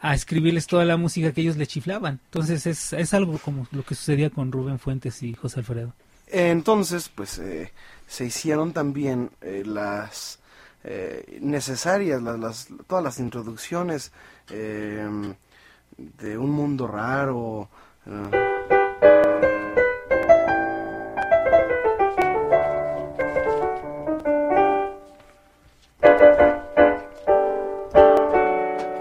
a 0.00 0.14
escribirles 0.14 0.66
toda 0.66 0.84
la 0.84 0.96
música 0.96 1.32
que 1.32 1.42
ellos 1.42 1.56
le 1.56 1.66
chiflaban. 1.66 2.20
Entonces 2.24 2.66
es, 2.66 2.92
es 2.92 3.14
algo 3.14 3.38
como 3.38 3.66
lo 3.70 3.84
que 3.84 3.94
sucedía 3.94 4.30
con 4.30 4.50
Rubén 4.50 4.78
Fuentes 4.78 5.22
y 5.22 5.34
José 5.34 5.60
Alfredo. 5.60 5.92
Entonces, 6.26 7.08
pues 7.08 7.38
eh, 7.38 7.72
se 8.06 8.24
hicieron 8.24 8.72
también 8.72 9.30
eh, 9.40 9.62
las 9.66 10.38
eh, 10.84 11.38
necesarias, 11.40 12.22
las, 12.22 12.38
las, 12.38 12.68
todas 12.86 13.04
las 13.04 13.18
introducciones 13.18 14.12
de 14.48 16.38
un 16.38 16.50
mundo 16.50 16.86
raro. 16.88 17.68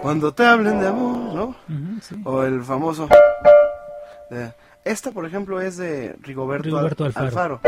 Cuando 0.09 0.33
te 0.33 0.43
hablen 0.43 0.79
de 0.79 0.87
amor, 0.87 1.35
¿no? 1.35 1.55
O 2.23 2.41
el 2.41 2.63
famoso... 2.63 3.07
esta, 4.83 5.11
por 5.11 5.23
ejemplo, 5.23 5.61
es 5.61 5.77
de 5.77 6.15
Rigoberto, 6.19 7.05
Alfaro. 7.13 7.61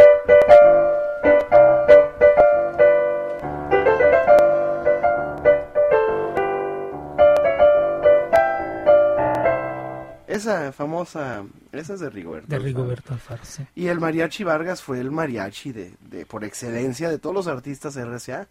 Esa 10.26 10.72
famosa, 10.72 11.44
esa 11.72 11.94
es 11.94 12.00
de 12.00 12.10
Rigoberto. 12.10 12.48
De 12.48 12.58
Rigoberto 12.58 13.14
Alfaro, 13.14 13.46
sí. 13.46 13.68
Y 13.76 13.86
el 13.86 14.00
mariachi 14.00 14.44
Vargas 14.44 14.82
fue 14.82 15.00
el 15.00 15.12
mariachi 15.12 15.74
de, 15.74 15.94
de 16.10 16.26
por 16.26 16.44
excelencia 16.44 17.08
de 17.08 17.20
todos 17.20 17.36
los 17.36 17.46
artistas 17.46 17.96
RCA 17.96 18.48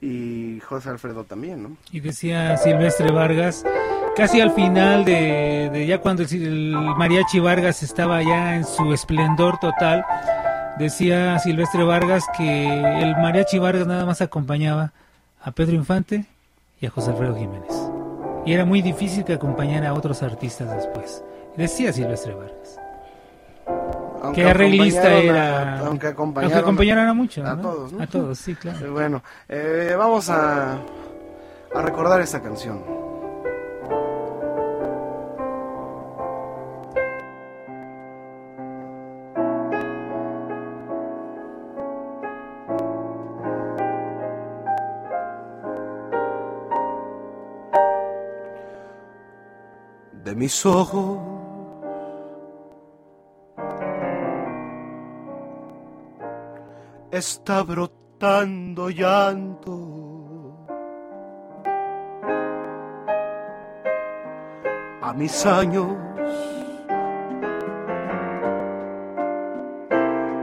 y 0.00 0.60
José 0.60 0.90
Alfredo 0.90 1.24
también, 1.24 1.62
¿no? 1.62 1.76
Y 1.92 2.00
decía 2.00 2.56
Silvestre 2.56 3.10
Vargas, 3.10 3.64
casi 4.16 4.40
al 4.40 4.52
final 4.52 5.04
de, 5.04 5.84
ya 5.86 5.98
cuando 5.98 6.22
el, 6.22 6.72
mariachi 6.96 7.40
Vargas 7.40 7.82
estaba 7.82 8.22
ya 8.22 8.56
en 8.56 8.64
su 8.64 8.92
esplendor 8.92 9.58
total, 9.58 10.04
decía 10.78 11.38
Silvestre 11.38 11.84
Vargas 11.84 12.24
que 12.36 13.02
el 13.02 13.16
mariachi 13.16 13.58
Vargas 13.58 13.86
nada 13.86 14.04
más 14.04 14.20
acompañaba 14.20 14.92
a 15.40 15.52
Pedro 15.52 15.74
Infante 15.74 16.26
y 16.80 16.86
a 16.86 16.90
José 16.90 17.10
Alfredo 17.10 17.36
Jiménez. 17.36 17.90
Y 18.46 18.52
era 18.52 18.64
muy 18.64 18.82
difícil 18.82 19.24
que 19.24 19.34
acompañara 19.34 19.90
a 19.90 19.94
otros 19.94 20.22
artistas 20.22 20.70
después. 20.74 21.22
Decía 21.56 21.92
Silvestre 21.92 22.34
Vargas. 22.34 22.83
¿Qué 24.32 24.44
arreglista 24.44 25.12
era? 25.12 25.78
aunque 25.80 26.08
acompañaron, 26.08 26.64
aunque 26.64 26.92
a 26.92 27.14
mucho. 27.14 27.46
A 27.46 27.60
todos, 27.60 27.92
¿no? 27.92 28.02
A 28.02 28.06
todos, 28.06 28.38
sí, 28.38 28.54
claro. 28.54 28.92
Bueno, 28.92 29.22
eh, 29.48 29.94
vamos 29.96 30.30
a, 30.30 30.74
a 31.74 31.82
recordar 31.82 32.20
esta 32.20 32.40
canción. 32.40 32.82
De 50.24 50.34
mis 50.34 50.64
ojos 50.64 51.33
está 57.18 57.62
brotando 57.62 58.90
llanto. 58.90 59.70
A 65.00 65.12
mis 65.12 65.46
años 65.46 65.86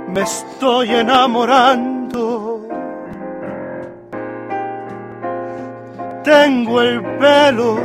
me 0.08 0.22
estoy 0.22 0.92
enamorando. 0.92 2.66
Tengo 6.24 6.82
el 6.82 7.04
pelo 7.18 7.80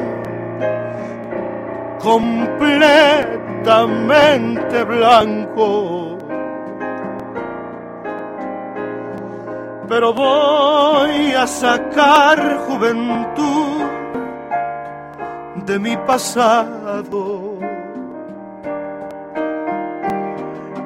completamente 1.99 4.85
blanco 4.85 6.16
Pero 9.97 10.13
voy 10.13 11.33
a 11.33 11.47
sacar 11.47 12.59
juventud 12.69 13.81
de 15.65 15.79
mi 15.79 15.97
pasado. 15.97 17.55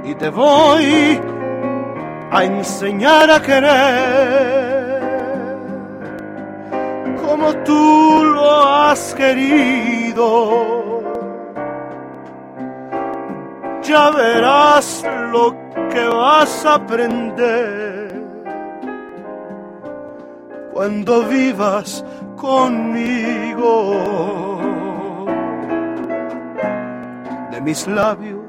Y 0.05 0.15
te 0.15 0.28
voy 0.28 1.20
a 2.31 2.45
enseñar 2.45 3.28
a 3.32 3.43
querer 3.43 5.01
como 7.20 7.53
tú 7.65 8.23
lo 8.32 8.69
has 8.69 9.12
querido. 9.15 10.23
Ya 13.82 14.11
verás 14.11 15.05
lo 15.32 15.53
que 15.93 16.05
vas 16.07 16.65
a 16.65 16.74
aprender 16.74 18.10
cuando 20.81 21.24
vivas 21.24 22.02
conmigo. 22.39 23.74
De 27.51 27.61
mis 27.61 27.86
labios 27.86 28.40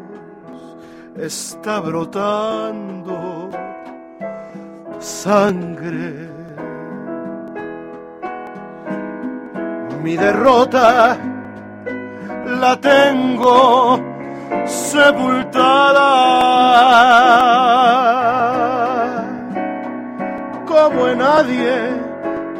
está 1.17 1.81
brotando 1.81 3.49
sangre. 4.99 6.29
Mi 10.01 10.15
derrota 10.15 11.17
la 12.45 12.79
tengo 12.79 13.99
sepultada. 14.65 16.07
Como 20.65 21.07
en 21.09 21.17
nadie, 21.17 22.00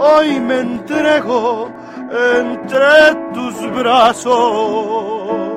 hoy 0.02 0.40
me 0.40 0.60
entrego 0.60 1.72
entre 2.11 3.15
tus 3.34 3.72
brazos. 3.72 5.49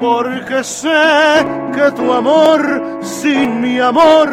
Porque 0.00 0.62
sé 0.62 1.44
que 1.74 1.90
tu 1.92 2.12
amor 2.12 3.00
sin 3.00 3.60
mi 3.60 3.80
amor 3.80 4.28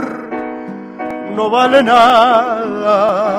no 1.35 1.49
vale 1.49 1.81
nada 1.83 3.35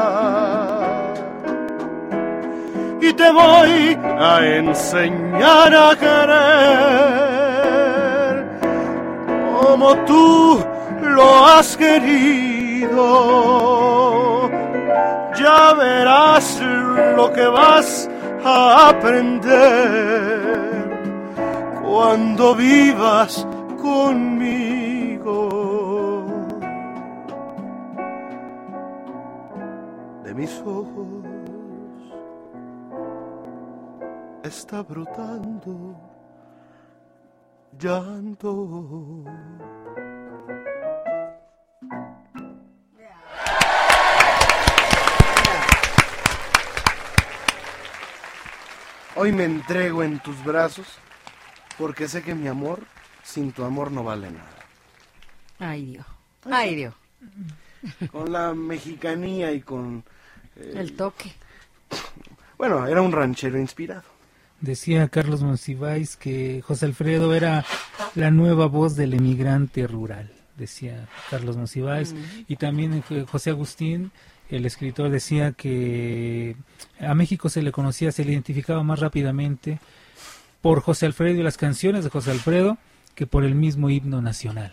y 3.00 3.12
te 3.12 3.30
voy 3.30 3.96
a 4.18 4.44
enseñar 4.44 5.72
a 5.74 5.94
querer 5.96 6.36
como 9.60 9.94
tú 10.04 10.64
lo 11.02 11.46
has 11.46 11.76
querido. 11.76 13.85
Ya 15.47 15.74
verás 15.74 16.60
lo 17.16 17.32
que 17.32 17.47
vas 17.47 18.10
a 18.44 18.89
aprender 18.89 20.43
cuando 21.85 22.52
vivas 22.56 23.47
conmigo. 23.81 25.39
De 30.24 30.35
mis 30.35 30.60
ojos 30.62 31.06
está 34.43 34.82
brotando 34.82 35.94
llanto. 37.78 39.23
Hoy 49.16 49.32
me 49.32 49.44
entrego 49.44 50.02
en 50.02 50.18
tus 50.20 50.43
brazos 50.44 50.86
porque 51.78 52.09
sé 52.09 52.22
que 52.22 52.34
mi 52.34 52.48
amor 52.48 52.82
sin 53.22 53.52
tu 53.52 53.64
amor 53.64 53.90
no 53.90 54.05
vale 54.05 54.30
nada. 54.30 54.51
Ay 55.59 55.86
Dios, 55.86 56.06
ay 56.44 56.74
Dios. 56.76 56.94
Con 58.12 58.32
la 58.32 58.52
mexicanía 58.52 59.52
y 59.52 59.60
con... 59.60 60.05
eh, 60.56 60.74
El 60.76 60.93
toque. 60.94 61.32
Bueno, 62.59 62.86
era 62.86 63.01
un 63.02 63.12
ranchero 63.12 63.59
inspirado. 63.59 64.05
Decía 64.60 65.09
Carlos 65.09 65.43
Monsiváis 65.43 66.16
que 66.16 66.62
José 66.62 66.86
Alfredo 66.86 67.34
era 67.34 67.64
la 68.14 68.30
nueva 68.30 68.66
voz 68.66 68.97
del 68.97 69.12
emigrante 69.14 69.86
rural, 69.86 70.32
decía 70.56 71.09
Carlos 71.30 71.56
Monsiváis. 71.56 72.14
Mm. 72.14 72.18
Y 72.48 72.56
también 72.56 73.05
eh, 73.10 73.26
José 73.30 73.51
Agustín, 73.51 74.12
el 74.51 74.64
escritor, 74.66 75.10
decía 75.10 75.52
que 75.52 76.56
a 77.01 77.14
México 77.14 77.48
se 77.48 77.62
le 77.62 77.73
conocía, 77.73 78.12
se 78.12 78.24
le 78.24 78.32
identificaba 78.32 78.82
más 78.82 79.01
rápidamente 79.01 79.78
por 80.62 80.81
José 80.81 81.06
Alfredo 81.06 81.40
y 81.40 81.43
las 81.43 81.56
canciones 81.56 82.05
de 82.05 82.10
José 82.10 82.31
Alfredo 82.31 82.78
que 83.14 83.27
por 83.27 83.44
el 83.44 83.55
mismo 83.55 83.89
himno 83.90 84.20
nacional. 84.23 84.73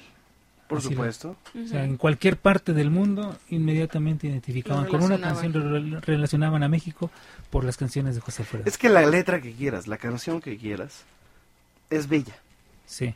Por 0.67 0.79
Así 0.79 0.87
lo- 0.89 0.93
supuesto. 0.95 1.35
o 1.63 1.67
sea, 1.67 1.83
en 1.83 1.97
cualquier 1.97 2.37
parte 2.37 2.73
del 2.73 2.89
mundo 2.89 3.37
inmediatamente 3.49 4.27
identificaban 4.27 4.85
con 4.87 5.03
una 5.03 5.19
canción, 5.19 5.53
re- 5.53 5.99
relacionaban 6.01 6.63
a 6.63 6.67
México 6.69 7.11
por 7.49 7.63
las 7.63 7.77
canciones 7.77 8.15
de 8.15 8.21
José 8.21 8.41
Alfredo. 8.43 8.63
Es 8.65 8.77
que 8.77 8.89
la 8.89 9.05
letra 9.05 9.41
que 9.41 9.53
quieras, 9.53 9.87
la 9.87 9.97
canción 9.97 10.41
que 10.41 10.57
quieras, 10.57 11.03
es 11.89 12.07
bella. 12.07 12.35
Sí. 12.85 13.13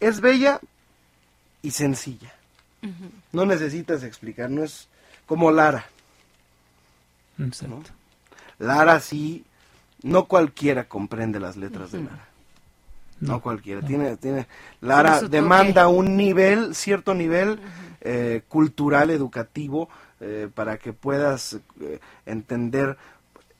Es 0.00 0.20
bella 0.20 0.60
y 1.62 1.70
sencilla. 1.70 2.32
No 3.32 3.44
necesitas 3.46 4.02
explicar, 4.04 4.50
no 4.50 4.62
es 4.62 4.88
como 5.28 5.52
Lara. 5.52 5.84
Exacto. 7.38 7.90
Lara 8.58 8.98
sí, 9.00 9.44
no 10.02 10.24
cualquiera 10.24 10.88
comprende 10.88 11.38
las 11.38 11.56
letras 11.56 11.92
de. 11.92 12.02
Lara. 12.02 12.24
No, 13.20 13.32
No, 13.34 13.40
cualquiera. 13.40 13.80
no. 13.80 13.86
Tiene, 13.86 14.16
tiene, 14.16 14.46
Lara 14.80 15.20
demanda 15.22 15.88
un 15.88 16.16
nivel, 16.16 16.74
cierto 16.74 17.14
nivel 17.14 17.60
eh, 18.00 18.42
cultural, 18.48 19.10
educativo, 19.10 19.88
eh, 20.20 20.48
para 20.52 20.78
que 20.78 20.92
puedas 20.92 21.58
eh, 21.80 22.00
entender 22.26 22.96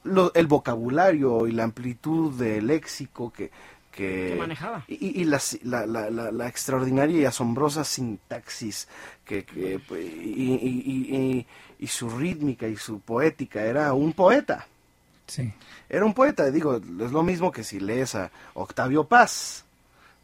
lo- 0.05 0.33
el 0.35 0.47
vocabulario 0.47 1.47
y 1.49 1.53
la 1.53 1.65
amplitud 1.65 2.35
del 2.39 2.69
léxico 2.69 3.33
que, 3.33 3.51
que, 3.99 4.29
Que 4.31 4.37
manejaba. 4.39 4.85
y, 4.87 5.21
y 5.21 5.25
la, 5.25 5.41
la, 5.65 5.87
la, 5.87 6.09
la- 6.11 6.31
la 6.31 6.47
extraordinaria 6.49 7.19
y 7.21 7.25
asombrosa 7.25 7.83
sintaxis 7.85 8.87
que, 9.25 9.45
que, 9.45 9.81
y, 9.91 9.97
y- 9.97 10.83
y- 10.87 11.17
y- 11.17 11.47
y 11.81 11.87
su 11.89 12.09
rítmica 12.09 12.69
y 12.69 12.77
su 12.77 13.01
poética 13.01 13.63
era 13.65 13.93
un 13.95 14.13
poeta 14.13 14.67
Sí. 15.27 15.53
era 15.91 16.05
un 16.07 16.15
poeta, 16.15 16.51
digo, 16.51 16.77
es 16.77 17.13
lo 17.13 17.23
mismo 17.23 17.51
que 17.53 17.63
si 17.65 17.81
lees 17.81 18.15
a 18.15 18.31
Octavio 18.55 19.05
Paz, 19.05 19.65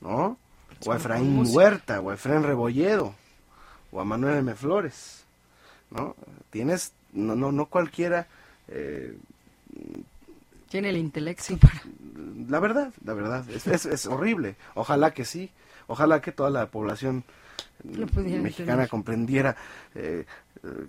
¿no? 0.00 0.38
O 0.86 0.92
a 0.92 0.96
Efraín. 0.96 1.42
Huerta, 1.48 2.00
o 2.00 2.10
a 2.10 2.14
Efraín 2.14 2.42
Rebolledo, 2.44 3.14
o 3.92 4.00
a 4.00 4.04
Manuel 4.04 4.38
M. 4.38 4.54
Flores, 4.54 5.24
¿no? 5.90 6.14
Tienes, 6.50 6.92
no, 7.12 7.34
no, 7.34 7.52
no 7.52 7.66
cualquiera, 7.66 8.26
eh, 8.68 9.14
Tiene 10.70 10.88
el 10.90 10.96
intelecto 10.96 11.56
para... 11.58 11.82
la 12.48 12.60
verdad, 12.60 12.92
la 13.04 13.14
verdad, 13.14 13.48
es, 13.50 13.66
es, 13.66 13.86
es 13.86 14.06
horrible. 14.06 14.56
Ojalá 14.74 15.12
que 15.12 15.24
sí, 15.24 15.50
ojalá 15.86 16.20
que 16.20 16.32
toda 16.32 16.50
la 16.50 16.66
población 16.70 17.24
mexicana 18.42 18.86
comprendiera 18.88 19.56
eh, 19.94 20.24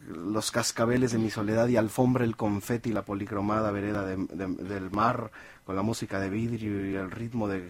los 0.08 0.52
cascabeles 0.52 1.12
de 1.12 1.18
mi 1.18 1.30
soledad 1.30 1.68
y 1.68 1.76
alfombra 1.78 2.24
el 2.24 2.36
confeti 2.38 2.92
y 2.92 2.94
la 2.94 3.02
policromada 3.04 3.72
vereda 3.72 4.06
de- 4.06 4.16
de- 4.18 4.64
del 4.64 4.92
mar 4.92 5.32
con 5.66 5.76
la 5.76 5.82
música 5.82 6.20
de 6.20 6.30
vidrio 6.30 6.90
y 6.90 6.96
el 6.96 7.12
ritmo 7.12 7.48
de 7.48 7.68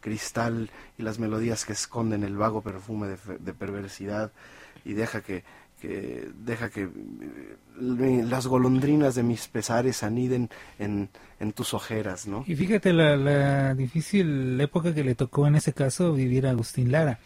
cristal 0.00 0.70
y 0.98 1.02
las 1.02 1.18
melodías 1.18 1.64
que 1.64 1.72
esconden 1.74 2.24
el 2.24 2.36
vago 2.36 2.62
perfume 2.62 3.06
de, 3.08 3.18
de 3.38 3.52
perversidad 3.54 4.32
y 4.84 4.94
deja 4.94 5.20
que, 5.20 5.44
que 5.84 6.30
deja 6.38 6.70
que 6.70 6.82
eh, 6.82 8.22
las 8.26 8.46
golondrinas 8.46 9.14
de 9.14 9.22
mis 9.22 9.48
pesares 9.48 10.02
aniden 10.02 10.48
en, 10.78 11.10
en 11.40 11.52
tus 11.52 11.74
ojeras, 11.74 12.26
¿no? 12.26 12.44
Y 12.46 12.56
fíjate 12.56 12.92
la, 12.92 13.16
la 13.16 13.74
difícil 13.74 14.58
época 14.60 14.94
que 14.94 15.04
le 15.04 15.14
tocó 15.14 15.46
en 15.46 15.56
ese 15.56 15.72
caso 15.72 16.14
vivir 16.14 16.46
a 16.46 16.50
Agustín 16.50 16.90
Lara, 16.90 17.18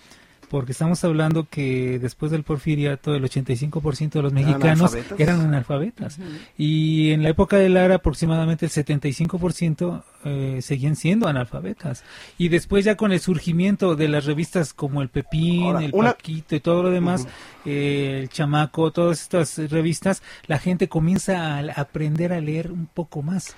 porque 0.49 0.73
estamos 0.73 1.03
hablando 1.05 1.47
que 1.49 1.99
después 1.99 2.33
del 2.33 2.43
porfiriato 2.43 3.15
el 3.15 3.23
85% 3.25 4.11
de 4.11 4.23
los 4.23 4.33
mexicanos 4.33 4.97
eran 5.19 5.41
analfabetas, 5.41 6.19
y 6.57 7.11
en 7.13 7.23
la 7.23 7.31
época 7.31 7.57
de 7.57 7.69
Lara 7.69 7.97
aproximadamente 7.97 8.67
el 8.67 8.73
75% 8.73 10.03
eh, 10.25 10.59
seguían 10.63 10.97
siendo 10.97 11.29
analfabetas. 11.29 12.05
Y 12.39 12.49
después 12.49 12.85
ya 12.85 12.97
con 12.97 13.13
el 13.13 13.21
surgimiento 13.21 13.97
de 13.97 14.09
las 14.09 14.25
revistas 14.25 14.73
como 14.73 15.03
el 15.03 15.09
Pepín, 15.09 15.77
el 15.77 15.93
Paquito 15.93 16.57
y 16.57 16.61
todo 16.61 16.83
lo 16.83 16.91
demás, 16.91 17.27
eh, 17.65 18.21
el 18.23 18.29
Chamaco, 18.29 18.91
todas 18.91 19.21
estas 19.23 19.59
revistas, 19.71 20.23
la 20.47 20.59
gente 20.59 20.89
comienza 20.89 21.59
a 21.59 21.61
aprender 21.77 22.33
a 22.33 22.41
leer 22.41 22.73
un 22.73 22.87
poco 22.87 23.23
más. 23.23 23.55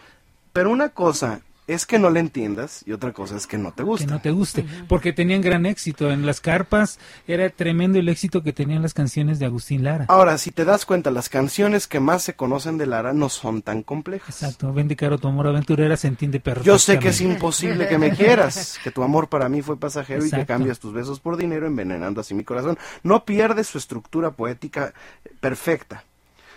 Pero 0.53 0.71
una 0.71 0.89
cosa 0.89 1.43
es 1.75 1.87
que 1.87 1.99
no 1.99 2.11
le 2.11 2.19
entiendas 2.21 2.83
y 2.85 2.93
otra 2.93 3.13
cosa 3.13 3.37
es 3.37 3.47
que 3.47 3.57
no 3.57 3.73
te 3.73 3.85
guste. 3.85 4.07
Que 4.07 4.11
no 4.11 4.21
te 4.21 4.31
guste, 4.33 4.65
porque 4.89 5.13
tenían 5.13 5.41
gran 5.41 5.67
éxito. 5.67 6.11
En 6.11 6.27
las 6.27 6.41
carpas 6.41 6.99
era 7.29 7.49
tremendo 7.49 7.99
el 7.99 8.09
éxito 8.09 8.43
que 8.43 8.53
tenían 8.53 8.83
las 8.83 8.93
canciones 8.93 9.39
de 9.39 9.47
Agustín 9.47 9.85
Lara. 9.85 10.07
Ahora, 10.09 10.37
si 10.39 10.51
te 10.51 10.65
das 10.65 10.85
cuenta, 10.85 11.11
las 11.11 11.29
canciones 11.29 11.87
que 11.87 12.01
más 12.01 12.25
se 12.25 12.35
conocen 12.35 12.77
de 12.77 12.87
Lara 12.87 13.13
no 13.13 13.29
son 13.29 13.63
tan 13.63 13.83
complejas. 13.83 14.43
Exacto, 14.43 14.73
Vende 14.73 14.97
caro 14.97 15.19
tu 15.19 15.29
amor 15.29 15.47
aventurera 15.47 15.97
se 15.97 16.09
entiende 16.09 16.41
perfectamente. 16.41 16.67
Yo 16.67 16.79
sé 16.79 16.99
que 16.99 17.09
es 17.09 17.21
imposible 17.21 17.87
que 17.87 17.99
me 17.99 18.11
quieras, 18.11 18.79
que 18.83 18.91
tu 18.91 19.03
amor 19.03 19.29
para 19.29 19.49
mí 19.49 19.63
fue 19.63 19.77
pasajero 19.77 20.27
y 20.27 20.31
que 20.31 20.47
cambias 20.47 20.81
tus 20.81 20.93
besos 20.93 21.21
por 21.21 21.37
dinero 21.37 21.67
envenenando 21.67 22.21
así 22.21 22.35
mi 22.35 22.45
corazón. 22.45 22.79
No 23.03 23.25
pierdes 23.25 23.69
su 23.69 23.79
estructura 23.79 24.33
poética 24.33 24.93
perfecta, 25.41 26.05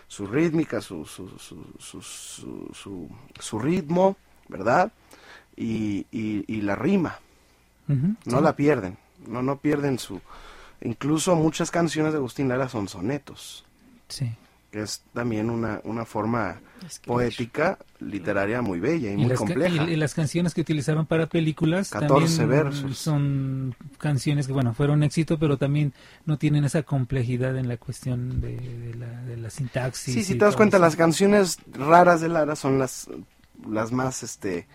su 0.07 0.26
rítmica, 0.26 0.81
su, 0.81 1.06
su, 1.06 1.30
su, 1.38 2.02
su, 2.02 3.10
su 3.40 3.60
ritmo, 3.60 4.15
¿verdad? 4.48 4.91
Y, 5.56 6.06
y, 6.12 6.62
la 6.62 6.76
rima. 6.76 7.20
no 7.88 8.42
la 8.42 8.56
pierden, 8.56 8.98
no, 9.28 9.42
no 9.42 9.58
pierden 9.58 10.00
su... 10.00 10.22
Incluso 10.82 11.36
muchas 11.36 11.72
canciones 11.72 12.12
de 12.12 12.18
Agustín 12.18 12.50
Lara 12.50 12.68
son 12.68 12.90
sonetos. 12.90 13.64
Sí. 14.10 14.30
Que 14.70 14.82
es 14.82 15.02
también 15.14 15.50
una, 15.50 15.80
una 15.86 16.04
forma 16.04 16.60
poética, 17.06 17.78
literaria 18.00 18.62
muy 18.62 18.80
bella 18.80 19.12
y, 19.12 19.18
muy 19.18 19.34
compleja. 19.34 19.84
Y, 19.90 19.96
las 19.96 20.14
canciones 20.14 20.54
que 20.54 20.62
utilizaron 20.62 21.06
para 21.06 21.28
películas 21.28 21.90
14 21.90 22.46
versos. 22.46 22.98
son 22.98 23.76
canciones 23.98 24.48
que, 24.48 24.54
bueno, 24.54 24.74
fueron 24.74 25.04
éxito, 25.04 25.40
pero 25.40 25.58
también 25.58 25.94
no 26.26 26.38
tienen 26.38 26.66
esa 26.66 26.84
complejidad 26.84 27.58
en 27.58 27.68
la 27.68 27.78
cuestión 27.78 28.42
de, 28.42 28.96
la, 28.98 29.22
de 29.22 29.38
la 29.38 29.50
sintaxis. 29.50 30.14
Sí, 30.14 30.24
si 30.24 30.34
te 30.36 30.44
das 30.44 30.56
cuenta, 30.56 30.80
las 30.80 30.96
canciones 30.96 31.60
raras 31.72 32.20
de 32.20 32.30
Lara 32.30 32.56
son 32.56 32.80
las, 32.80 33.08
las 33.70 33.92
más, 33.92 34.24
este 34.24 34.68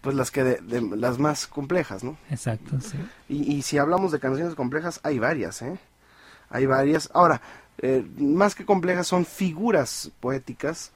pues 0.00 0.16
las 0.16 0.30
que 0.30 0.44
de, 0.44 0.80
las 0.96 1.18
más 1.18 1.46
complejas, 1.46 2.02
¿no? 2.02 2.16
Exacto, 2.30 2.80
sí. 2.80 2.98
Y, 3.28 3.56
y, 3.56 3.62
si 3.62 3.78
hablamos 3.78 4.12
de 4.12 4.20
canciones 4.20 4.54
complejas, 4.54 5.00
hay 5.02 5.18
varias, 5.18 5.62
¿eh? 5.62 5.78
Hay 6.48 6.66
varias. 6.66 7.10
Ahora, 7.12 7.40
eh, 7.78 8.04
más 8.18 8.54
que 8.54 8.64
complejas 8.66 9.06
son 9.06 9.24
figuras 9.24 10.10
poéticas 10.20 10.92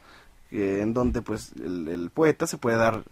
en 0.50 0.94
donde 0.94 1.20
pues 1.20 1.52
el, 1.56 2.10
poeta 2.14 2.46
se 2.46 2.58
puede 2.58 2.76
dar 2.76 3.02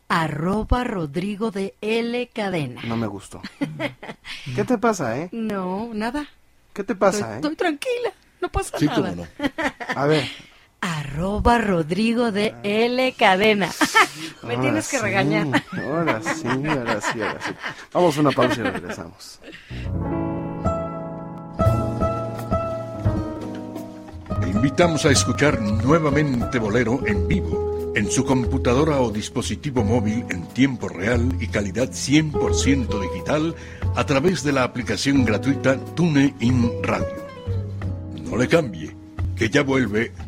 arroba 0.07 0.83
Rodrigo 0.83 1.51
de 1.51 1.75
L 1.81 2.29
Cadena. 2.33 2.81
No 2.83 2.97
me 2.97 3.07
gustó. 3.07 3.41
¿Qué 4.55 4.63
te 4.63 4.77
pasa, 4.77 5.19
eh? 5.19 5.29
No, 5.31 5.89
nada. 5.93 6.27
¿Qué 6.73 6.83
te 6.83 6.95
pasa, 6.95 7.17
estoy, 7.17 7.31
eh? 7.31 7.35
Estoy 7.37 7.55
tranquila, 7.55 8.13
no 8.41 8.49
pasa 8.49 8.77
nada. 8.79 9.29
A 9.95 10.05
ver, 10.05 10.25
arroba 10.81 11.57
Rodrigo 11.57 12.31
de 12.31 12.53
L 12.63 13.13
Cadena. 13.13 13.69
Me 14.43 14.57
tienes 14.57 14.87
que 14.89 14.99
regañar. 14.99 15.63
Ahora 15.71 16.21
sí, 16.21 16.47
ahora 16.47 17.01
sí, 17.01 17.21
ahora 17.21 17.39
sí. 17.41 17.51
Vamos 17.93 18.17
a 18.17 18.21
una 18.21 18.31
pausa 18.31 18.59
y 18.59 18.63
regresamos. 18.63 19.39
Te 24.41 24.49
invitamos 24.49 25.05
a 25.05 25.11
escuchar 25.11 25.61
nuevamente 25.61 26.59
Bolero 26.59 26.99
en 27.07 27.27
vivo, 27.27 27.93
en 27.95 28.11
su 28.11 28.25
computadora 28.25 28.99
o 29.01 29.11
dispositivo 29.11 29.83
móvil 29.83 30.25
en 30.29 30.45
tiempo 30.49 30.89
real 30.89 31.27
y 31.39 31.47
calidad 31.47 31.89
100% 31.89 33.01
digital 33.01 33.55
a 33.95 34.05
través 34.05 34.43
de 34.43 34.51
la 34.51 34.63
aplicación 34.63 35.25
gratuita 35.25 35.77
TuneIn 35.95 36.83
Radio. 36.83 37.25
No 38.29 38.37
le 38.37 38.47
cambie, 38.47 38.95
que 39.35 39.49
ya 39.49 39.63
vuelve 39.63 40.11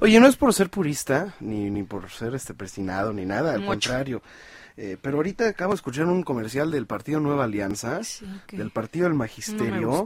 Oye, 0.00 0.20
no 0.20 0.26
es 0.26 0.36
por 0.36 0.54
ser 0.54 0.70
purista, 0.70 1.34
ni, 1.40 1.70
ni 1.70 1.82
por 1.82 2.10
ser 2.10 2.34
este 2.34 2.54
prestinado, 2.54 3.12
ni 3.12 3.26
nada, 3.26 3.54
al 3.54 3.64
contrario. 3.64 4.22
Eh, 4.76 4.96
pero 5.02 5.16
ahorita 5.16 5.48
acabo 5.48 5.72
de 5.72 5.76
escuchar 5.76 6.06
un 6.06 6.22
comercial 6.22 6.70
del 6.70 6.86
Partido 6.86 7.18
Nueva 7.18 7.44
Alianza, 7.44 8.00
del 8.52 8.70
Partido 8.70 9.08
del 9.08 9.14
Magisterio, 9.14 10.04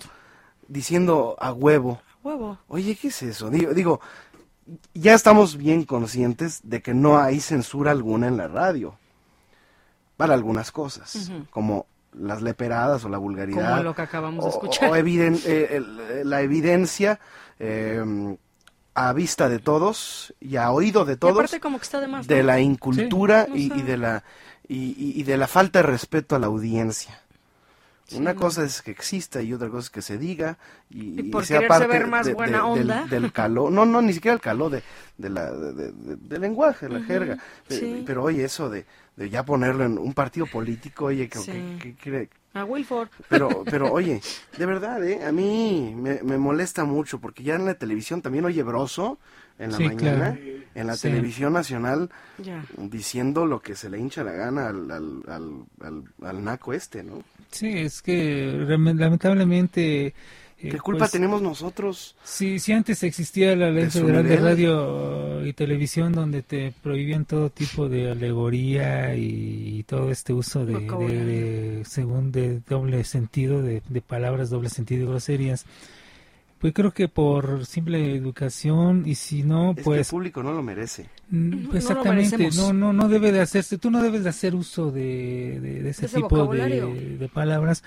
diciendo 0.66 1.36
a 1.38 1.52
huevo. 1.52 2.00
huevo. 2.24 2.58
Oye, 2.68 2.96
¿qué 2.96 3.08
es 3.08 3.22
eso? 3.22 3.50
Digo, 3.50 3.74
digo, 3.74 4.00
ya 4.94 5.12
estamos 5.12 5.58
bien 5.58 5.84
conscientes 5.84 6.60
de 6.64 6.80
que 6.80 6.94
no 6.94 7.18
hay 7.18 7.40
censura 7.40 7.90
alguna 7.90 8.28
en 8.28 8.38
la 8.38 8.48
radio. 8.48 8.96
Para 10.16 10.34
algunas 10.34 10.72
cosas, 10.72 11.30
como 11.50 11.86
las 12.12 12.40
leperadas 12.40 13.04
o 13.04 13.08
la 13.08 13.18
vulgaridad. 13.18 13.72
Como 13.72 13.82
lo 13.82 13.94
que 13.94 14.02
acabamos 14.02 14.44
de 14.44 14.50
escuchar. 14.50 14.90
O, 14.90 14.96
eh, 14.96 15.82
la 16.24 16.42
evidencia 16.42 17.18
eh, 17.58 18.36
a 18.94 19.12
vista 19.12 19.48
de 19.48 19.58
todos 19.58 20.34
y 20.40 20.56
a 20.56 20.70
oído 20.70 21.04
de 21.04 21.16
todos 21.16 21.50
de, 22.26 22.42
la 22.42 22.60
incultura 22.60 23.46
y, 23.54 23.70
de 23.70 23.96
la 23.96 24.24
y, 24.68 25.22
de 25.22 25.36
la 25.36 25.46
falta 25.46 25.80
de 25.80 25.84
respeto 25.84 26.36
a 26.36 26.38
la 26.38 26.46
audiencia. 26.46 27.18
Una 28.14 28.34
cosa 28.34 28.62
es 28.64 28.82
que 28.82 28.90
exista 28.90 29.40
y 29.40 29.54
otra 29.54 29.70
cosa 29.70 29.86
es 29.86 29.90
que 29.90 30.02
se 30.02 30.18
diga 30.18 30.58
y, 30.90 31.30
sea 31.44 31.66
parte 31.66 31.86
ver 31.86 32.06
más 32.06 32.30
buena 32.34 32.66
onda? 32.66 33.06
Del, 33.06 33.32
calor, 33.32 33.72
no, 33.72 33.86
no, 33.86 34.02
ni 34.02 34.12
siquiera 34.12 34.34
el 34.34 34.40
calor 34.40 34.70
de, 34.70 34.82
de 35.16 35.30
la, 35.30 35.50
del 35.50 36.40
lenguaje, 36.40 36.90
la 36.90 37.00
jerga. 37.02 37.38
Eh, 37.70 38.02
pero 38.04 38.24
oye, 38.24 38.44
eso 38.44 38.68
de, 38.68 38.84
ya 39.16 39.44
ponerlo 39.44 39.84
en 39.84 39.96
un 39.96 40.12
partido 40.12 40.44
político, 40.46 41.06
oye, 41.06 41.30
que, 41.30 41.96
que, 41.98 42.28
a 42.54 42.64
Wilford. 42.64 43.08
Pero, 43.28 43.64
pero 43.64 43.92
oye, 43.92 44.20
de 44.58 44.66
verdad, 44.66 45.04
¿eh? 45.04 45.24
a 45.24 45.32
mí 45.32 45.94
me, 45.96 46.38
molesta 46.38 46.84
mucho 46.84 47.20
porque 47.20 47.42
ya 47.42 47.54
en 47.54 47.64
la 47.64 47.74
televisión 47.74 48.22
también 48.22 48.44
oye 48.44 48.62
Broso 48.62 49.18
en 49.58 49.72
la 49.72 49.78
mañana, 49.78 50.38
en 50.74 50.86
la 50.86 50.96
televisión 50.96 51.52
nacional, 51.52 52.10
diciendo 52.76 53.46
lo 53.46 53.60
que 53.60 53.74
se 53.74 53.88
le 53.90 53.98
hincha 53.98 54.24
la 54.24 54.32
gana 54.32 54.68
al, 54.68 54.90
al, 54.90 56.04
al, 56.22 56.44
naco 56.44 56.72
este, 56.72 57.02
¿no? 57.02 57.22
Sí, 57.50 57.68
es 57.78 58.02
que 58.02 58.64
lamentablemente 58.66 60.14
¿Qué 60.62 60.76
eh, 60.76 60.80
culpa 60.80 61.00
pues, 61.00 61.10
tenemos 61.10 61.42
nosotros? 61.42 62.14
Sí, 62.22 62.60
si 62.60 62.72
antes 62.72 63.02
existía 63.02 63.56
la 63.56 63.70
ley 63.70 63.90
federal 63.90 64.26
de 64.26 64.36
radio 64.36 65.44
y 65.44 65.52
televisión 65.54 66.12
donde 66.12 66.42
te 66.42 66.72
prohibían 66.82 67.24
todo 67.24 67.50
tipo 67.50 67.88
de 67.88 68.12
alegoría 68.12 69.14
y, 69.16 69.82
todo 69.88 70.10
este 70.10 70.32
uso 70.32 70.64
de, 70.64 70.74
de, 70.74 71.82
según 71.84 72.30
de 72.30 72.60
doble 72.60 73.02
sentido, 73.02 73.60
de, 73.60 73.82
de 73.88 74.00
palabras 74.00 74.50
doble 74.50 74.70
sentido 74.70 75.02
y 75.02 75.06
groserías. 75.08 75.66
Pues 76.62 76.72
creo 76.74 76.92
que 76.92 77.08
por 77.08 77.66
simple 77.66 78.14
educación 78.14 79.02
y 79.04 79.16
si 79.16 79.42
no, 79.42 79.74
pues... 79.82 80.06
el 80.06 80.10
público 80.12 80.44
no 80.44 80.52
lo 80.52 80.62
merece. 80.62 81.08
Mm, 81.28 81.74
exactamente, 81.74 82.50
no, 82.54 82.72
no, 82.72 82.92
no 82.92 83.08
debe 83.08 83.32
de 83.32 83.40
hacerse, 83.40 83.78
tú 83.78 83.90
no 83.90 84.00
debes 84.00 84.22
de 84.22 84.30
hacer 84.30 84.54
uso 84.54 84.92
de, 84.92 85.58
de, 85.60 85.90
ese, 85.90 86.06
tipo 86.06 86.46
de, 86.46 87.18
de, 87.18 87.28
palabras 87.28 87.82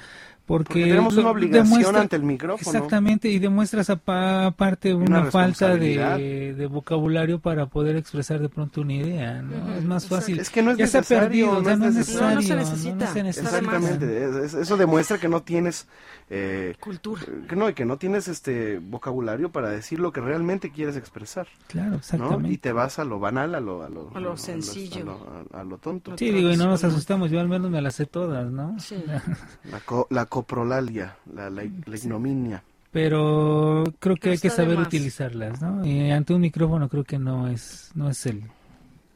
porque, 0.45 0.83
tenemos 0.83 1.17
una 1.17 1.31
obligación 1.31 1.95
ante 1.95 2.15
el 2.15 2.23
micrófono. 2.23 2.77
Exactamente, 2.77 3.29
y 3.29 3.39
demuestras 3.39 3.89
aparte 3.89 4.93
una, 4.93 5.25
falta 5.25 5.75
de, 5.75 6.67
vocabulario 6.69 7.39
para 7.39 7.65
poder 7.65 7.95
expresar 7.95 8.39
de 8.39 8.49
pronto 8.49 8.81
una 8.81 8.93
idea, 8.93 9.41
¿no? 9.41 9.75
Es 9.75 9.83
más 9.83 10.07
fácil. 10.07 10.39
Es 10.39 10.49
que 10.49 10.61
no 10.61 10.71
es 10.71 10.77
ya 10.77 10.85
necesario, 10.85 11.61
no, 11.61 11.69
es 11.69 11.79
necesario. 11.79 12.35
No, 12.35 12.41
se 12.41 12.55
necesita. 12.55 13.19
Exactamente, 13.19 14.25
eso 14.61 14.77
demuestra 14.77 15.17
que 15.17 15.27
no 15.27 15.41
tienes... 15.41 15.87
Eh, 16.29 16.75
Cultura. 16.79 17.21
Que 17.47 17.55
no, 17.55 17.69
y 17.69 17.73
que 17.73 17.85
no 17.85 17.97
tienes 17.97 18.27
este 18.27 18.79
vocabulario 18.79 19.51
para 19.51 19.69
decir 19.69 19.99
lo 19.99 20.11
que 20.11 20.21
realmente 20.21 20.71
quieres 20.71 20.97
expresar. 20.97 21.47
Claro, 21.67 21.97
exactamente. 21.97 22.51
Y 22.51 22.57
te 22.57 22.71
vas 22.71 22.97
a 22.97 23.03
lo 23.03 23.19
banal, 23.19 23.53
a 23.53 23.59
lo... 23.59 23.83
A 23.83 23.89
lo, 23.89 24.11
a 24.13 24.19
lo 24.19 24.35
sencillo. 24.35 25.45
A 25.53 25.63
lo, 25.63 25.77
tonto. 25.77 26.17
Sí, 26.17 26.31
digo, 26.31 26.49
y 26.49 26.57
no 26.57 26.65
nos 26.65 26.83
asustamos, 26.83 27.29
yo 27.29 27.39
al 27.39 27.47
menos 27.47 27.69
me 27.69 27.81
las 27.81 27.95
sé 27.95 28.07
todas, 28.07 28.51
¿no? 28.51 28.75
Sí. 28.79 29.03
la 30.09 30.25
coprolalia, 30.25 31.15
la, 31.31 31.49
la, 31.49 31.63
ignominia. 31.63 32.63
Pero 32.91 33.83
creo 33.99 34.15
que 34.15 34.31
hay 34.31 34.37
que 34.37 34.49
saber 34.49 34.79
utilizarlas, 34.79 35.61
¿no? 35.61 35.85
Y 35.85 36.11
ante 36.11 36.33
un 36.33 36.41
micrófono 36.41 36.87
creo 36.87 37.03
que 37.03 37.19
no 37.19 37.49
es 37.49 37.91
no 37.93 38.09
es 38.09 38.25
el 38.25 38.43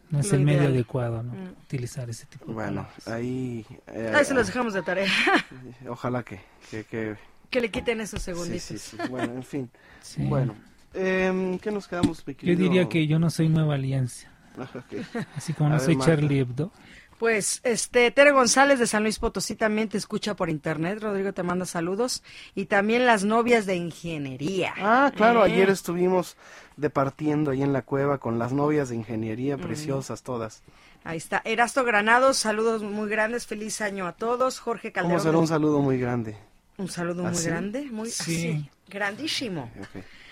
no 0.10 0.20
es 0.20 0.34
el 0.34 0.42
medio 0.42 0.68
adecuado, 0.68 1.24
¿no? 1.24 1.34
Mm. 1.34 1.52
Utilizar 1.64 2.10
ese 2.10 2.26
tipo 2.26 2.48
de 2.48 2.54
Bueno, 2.54 2.88
ahí... 3.06 3.66
Eh, 3.88 4.12
ahí 4.16 4.26
se 4.26 4.34
los 4.34 4.48
dejamos 4.48 4.74
de 4.74 4.82
tarea. 4.82 5.08
Ojalá 5.90 6.24
que... 6.24 6.42
Que, 6.72 7.18
que... 7.50 7.62
le 7.62 7.70
quiten 7.70 8.02
esos 8.02 8.22
segunditos. 8.22 8.62
Sí, 8.62 8.78
sí, 8.78 8.98
Bueno, 9.10 9.34
en 9.34 9.44
fin. 9.44 9.70
Bueno, 10.18 10.56
eh, 10.94 11.60
¿qué 11.62 11.72
nos 11.72 11.88
quedamos, 11.88 12.24
Yo 12.26 12.56
diría 12.56 12.88
que 12.90 13.06
yo 13.06 13.20
no 13.20 13.30
soy 13.30 13.50
Nueva 13.50 13.76
Alianza. 13.76 14.28
Así 15.36 15.54
como 15.54 15.70
no 15.70 15.80
soy 15.80 15.98
Charlie 15.98 16.40
Hebdo. 16.40 16.72
Pues, 17.20 17.60
este, 17.64 18.10
Tere 18.12 18.32
González 18.32 18.80
de 18.80 18.88
San 18.88 19.04
Luis 19.04 19.20
Potosí 19.20 19.56
también 19.56 19.90
te 19.90 19.98
escucha 19.98 20.38
por 20.38 20.50
internet. 20.50 21.00
Rodrigo 21.02 21.34
te 21.34 21.44
manda 21.44 21.66
saludos. 21.66 22.24
Y 22.56 22.66
también 22.66 23.06
las 23.06 23.26
novias 23.26 23.66
de 23.66 23.76
ingeniería. 23.76 24.74
Ah, 24.78 25.12
claro, 25.14 25.46
¿Eh? 25.46 25.52
ayer 25.52 25.70
estuvimos 25.70 26.38
departiendo 26.78 27.52
ahí 27.52 27.62
en 27.62 27.74
la 27.74 27.82
cueva 27.82 28.20
con 28.20 28.40
las 28.40 28.54
novias 28.54 28.88
de 28.88 28.96
ingeniería, 28.96 29.58
preciosas 29.58 30.24
todas. 30.24 30.64
Ahí 31.04 31.18
está. 31.18 31.42
Erasto 31.44 31.84
Granados, 31.84 32.38
saludos 32.38 32.84
muy 32.84 33.10
grandes. 33.10 33.46
Feliz 33.46 33.82
año 33.82 34.08
a 34.08 34.14
todos. 34.14 34.60
Jorge 34.60 34.94
Calderón. 34.94 35.18
¿Cómo 35.18 35.24
será 35.24 35.38
un 35.40 35.48
saludo 35.48 35.80
muy 35.80 36.00
grande? 36.00 36.38
Un 36.78 36.88
saludo 36.88 37.24
muy 37.24 37.44
grande, 37.44 37.82
muy 37.92 38.10
sí. 38.10 38.70
grandísimo. 38.88 39.70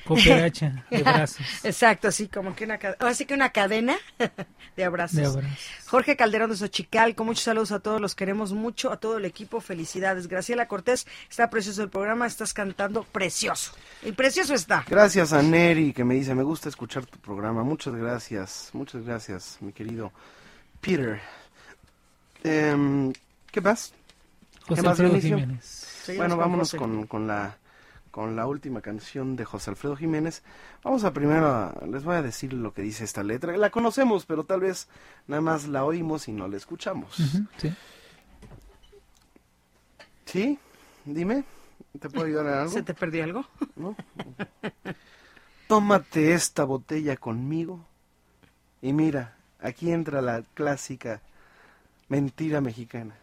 Cooperacha 0.07 0.85
de 0.91 1.03
brazos. 1.03 1.45
Exacto, 1.63 2.07
así 2.07 2.27
como 2.27 2.55
que 2.55 2.63
una, 2.63 2.79
así 2.99 3.25
que 3.25 3.34
una 3.34 3.49
cadena 3.49 3.97
de 4.77 4.84
abrazos. 4.84 5.38
Jorge 5.88 6.15
Calderón 6.15 6.49
de 6.49 6.55
Xochical, 6.55 7.13
con 7.15 7.27
muchos 7.27 7.43
saludos 7.43 7.71
a 7.71 7.79
todos, 7.79 7.99
los 7.99 8.15
queremos 8.15 8.53
mucho, 8.53 8.91
a 8.91 8.97
todo 8.97 9.17
el 9.17 9.25
equipo, 9.25 9.59
felicidades. 9.59 10.27
Graciela 10.27 10.67
Cortés, 10.67 11.07
está 11.29 11.49
precioso 11.49 11.84
el 11.84 11.89
programa, 11.89 12.25
estás 12.25 12.53
cantando 12.53 13.03
precioso. 13.03 13.73
Y 14.03 14.13
precioso 14.13 14.53
está. 14.53 14.85
Gracias 14.88 15.34
a 15.34 15.41
Neri 15.41 15.93
que 15.93 16.03
me 16.03 16.15
dice, 16.15 16.34
me 16.34 16.43
gusta 16.43 16.69
escuchar 16.69 17.05
tu 17.05 17.19
programa. 17.19 17.63
Muchas 17.63 17.93
gracias, 17.95 18.69
muchas 18.73 19.03
gracias, 19.03 19.57
mi 19.59 19.73
querido 19.73 20.11
Peter. 20.79 21.19
Em, 22.43 23.11
¿Qué 23.51 23.61
más? 23.61 23.93
¿Qué 24.67 24.81
más, 24.81 24.97
Bueno, 26.17 26.38
vámonos 26.38 26.73
con, 26.73 27.07
con 27.07 27.27
la 27.27 27.57
con 28.18 28.35
la 28.35 28.48
última 28.48 28.81
canción 28.81 29.35
de 29.35 29.45
José 29.45 29.69
Alfredo 29.69 29.95
Jiménez. 29.95 30.41
Vamos 30.84 31.03
a 31.03 31.14
primero, 31.14 31.72
les 31.88 32.03
voy 32.03 32.15
a 32.15 32.23
decir 32.23 32.52
lo 32.52 32.73
que 32.73 32.81
dice 32.81 33.03
esta 33.03 33.22
letra. 33.22 33.56
La 33.57 33.69
conocemos, 33.69 34.26
pero 34.26 34.44
tal 34.44 34.61
vez 34.61 34.88
nada 35.27 35.39
más 35.39 35.68
la 35.68 35.85
oímos 35.85 36.27
y 36.27 36.31
no 36.31 36.48
la 36.48 36.57
escuchamos. 36.57 37.15
sí. 37.57 37.72
¿Sí? 40.26 40.57
Dime, 41.06 41.44
¿te 41.99 42.10
puedo 42.10 42.26
ayudar 42.26 42.48
en 42.48 42.53
algo? 42.53 42.72
¿Se 42.72 42.81
te 42.81 42.95
perdió 42.95 43.23
algo? 43.23 43.45
¿No? 43.76 43.95
Tómate 45.68 46.34
esta 46.34 46.64
botella 46.64 47.18
conmigo 47.18 47.85
y 48.81 48.94
mira, 48.94 49.35
aquí 49.61 49.91
entra 49.91 50.23
la 50.23 50.41
clásica 50.56 51.22
mentira 52.10 52.61
mexicana. 52.61 53.15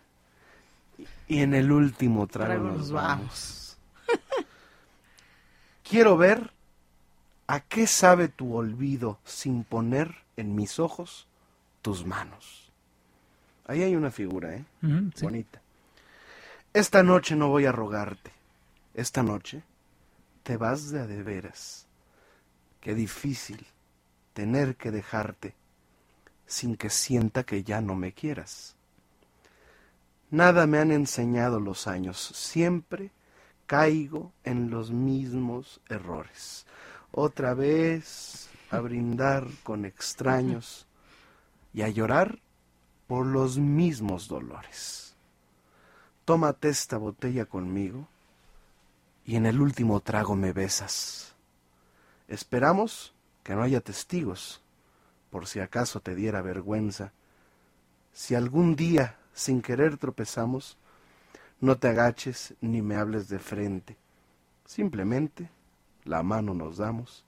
Y 1.26 1.40
en 1.40 1.52
el 1.52 1.72
último 1.72 2.28
trago, 2.28 2.70
nos, 2.70 2.92
vamos. 2.92 3.63
Quiero 5.88 6.16
ver 6.16 6.50
a 7.46 7.60
qué 7.60 7.86
sabe 7.86 8.28
tu 8.28 8.56
olvido 8.56 9.18
sin 9.24 9.64
poner 9.64 10.16
en 10.36 10.54
mis 10.54 10.80
ojos 10.80 11.28
tus 11.82 12.06
manos. 12.06 12.72
Ahí 13.66 13.82
hay 13.82 13.94
una 13.94 14.10
figura, 14.10 14.54
¿eh? 14.54 14.64
Bonita. 15.20 15.60
Esta 16.72 17.02
noche 17.02 17.36
no 17.36 17.48
voy 17.48 17.66
a 17.66 17.72
rogarte. 17.72 18.32
Esta 18.94 19.22
noche 19.22 19.62
te 20.42 20.56
vas 20.56 20.90
de 20.90 21.00
a 21.00 21.06
de 21.06 21.22
veras. 21.22 21.86
Qué 22.80 22.94
difícil 22.94 23.66
tener 24.32 24.76
que 24.76 24.90
dejarte 24.90 25.54
sin 26.46 26.76
que 26.76 26.90
sienta 26.90 27.44
que 27.44 27.62
ya 27.62 27.80
no 27.80 27.94
me 27.94 28.12
quieras. 28.12 28.74
Nada 30.30 30.66
me 30.66 30.78
han 30.78 30.90
enseñado 30.92 31.60
los 31.60 31.86
años. 31.86 32.18
Siempre 32.18 33.10
caigo 33.66 34.32
en 34.44 34.70
los 34.70 34.90
mismos 34.90 35.80
errores. 35.88 36.66
Otra 37.12 37.54
vez 37.54 38.48
a 38.70 38.80
brindar 38.80 39.46
con 39.62 39.84
extraños 39.84 40.86
y 41.72 41.82
a 41.82 41.88
llorar 41.88 42.38
por 43.06 43.26
los 43.26 43.58
mismos 43.58 44.28
dolores. 44.28 45.14
Tómate 46.24 46.68
esta 46.68 46.96
botella 46.96 47.44
conmigo 47.44 48.08
y 49.24 49.36
en 49.36 49.46
el 49.46 49.60
último 49.60 50.00
trago 50.00 50.34
me 50.34 50.52
besas. 50.52 51.34
Esperamos 52.28 53.14
que 53.42 53.54
no 53.54 53.62
haya 53.62 53.80
testigos, 53.80 54.62
por 55.30 55.46
si 55.46 55.60
acaso 55.60 56.00
te 56.00 56.14
diera 56.14 56.40
vergüenza. 56.42 57.12
Si 58.12 58.34
algún 58.34 58.76
día 58.76 59.18
sin 59.34 59.60
querer 59.60 59.98
tropezamos, 59.98 60.78
no 61.60 61.76
te 61.76 61.88
agaches 61.88 62.54
ni 62.60 62.82
me 62.82 62.96
hables 62.96 63.28
de 63.28 63.38
frente. 63.38 63.96
Simplemente 64.64 65.50
la 66.04 66.22
mano 66.22 66.54
nos 66.54 66.78
damos 66.78 67.24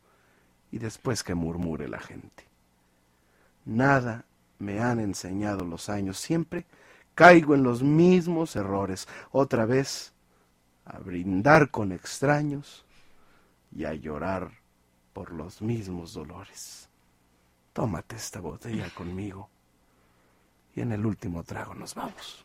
y 0.70 0.78
después 0.78 1.22
que 1.22 1.34
murmure 1.34 1.88
la 1.88 2.00
gente. 2.00 2.44
Nada 3.64 4.24
me 4.58 4.80
han 4.80 5.00
enseñado 5.00 5.64
los 5.64 5.88
años. 5.88 6.18
Siempre 6.18 6.66
caigo 7.14 7.54
en 7.54 7.62
los 7.62 7.82
mismos 7.82 8.56
errores. 8.56 9.08
Otra 9.32 9.66
vez 9.66 10.12
a 10.84 10.98
brindar 10.98 11.70
con 11.70 11.92
extraños 11.92 12.84
y 13.72 13.84
a 13.84 13.94
llorar 13.94 14.50
por 15.12 15.32
los 15.32 15.60
mismos 15.60 16.14
dolores. 16.14 16.88
Tómate 17.72 18.16
esta 18.16 18.40
botella 18.40 18.88
conmigo 18.90 19.50
y 20.74 20.82
en 20.82 20.92
el 20.92 21.04
último 21.04 21.42
trago 21.42 21.74
nos 21.74 21.94
vamos. 21.94 22.44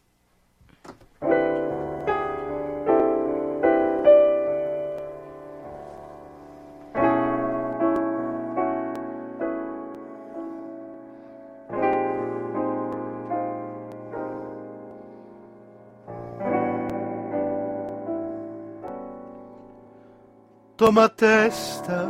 Tómate 20.82 21.46
esta 21.46 22.10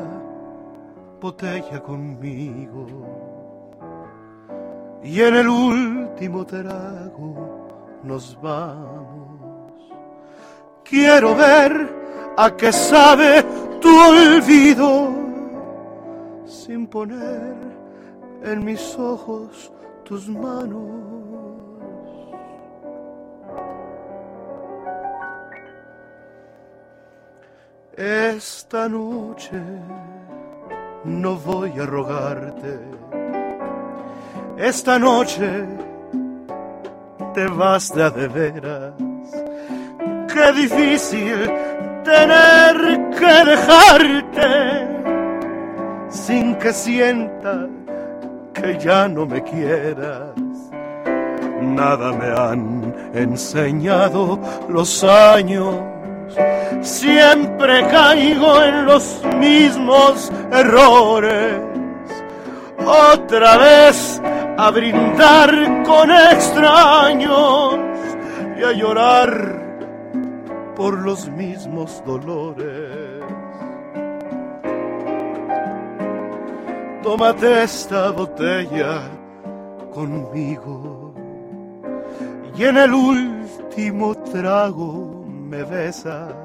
botella 1.20 1.84
conmigo 1.84 2.88
y 5.04 5.20
en 5.20 5.36
el 5.36 5.50
último 5.50 6.46
trago 6.46 7.68
nos 8.02 8.40
vamos. 8.42 9.92
Quiero 10.86 11.36
ver 11.36 12.34
a 12.38 12.56
qué 12.56 12.72
sabe 12.72 13.44
tu 13.82 13.90
olvido 13.90 15.10
sin 16.46 16.88
poner 16.88 17.54
en 18.42 18.64
mis 18.64 18.98
ojos 18.98 19.70
tus 20.06 20.30
manos 20.30 21.21
Esta 28.02 28.90
noche 28.90 29.62
no 31.04 31.36
voy 31.36 31.70
a 31.80 31.86
rogarte. 31.86 32.80
Esta 34.58 34.98
noche 34.98 35.68
te 37.36 37.46
vas 37.46 37.94
de 37.94 38.28
veras. 38.28 38.94
Qué 40.34 40.52
difícil 40.52 41.48
tener 42.04 42.76
que 43.20 43.46
dejarte 43.52 44.50
sin 46.10 46.56
que 46.56 46.74
sienta 46.74 47.68
que 48.52 48.80
ya 48.80 49.08
no 49.08 49.28
me 49.28 49.44
quieras. 49.44 50.34
Nada 51.62 52.12
me 52.14 52.30
han 52.32 52.96
enseñado 53.14 54.40
los 54.68 55.04
años 55.04 55.91
siempre 56.82 57.88
caigo 57.88 58.64
en 58.64 58.86
los 58.86 59.22
mismos 59.38 60.32
errores. 60.52 61.60
Otra 62.86 63.58
vez 63.58 64.22
a 64.58 64.72
brindar 64.72 65.84
con 65.84 66.12
extraños 66.12 67.76
y 68.60 68.64
a 68.64 68.72
llorar 68.74 69.62
por 70.76 70.98
los 71.00 71.30
mismos 71.30 72.04
dolores. 72.06 73.22
Tómate 77.04 77.64
esta 77.64 78.12
botella 78.12 79.02
conmigo 79.94 81.14
y 82.56 82.64
en 82.64 82.78
el 82.78 82.94
último 82.94 84.16
trago 84.16 85.26
me 85.26 85.64
besas. 85.64 86.41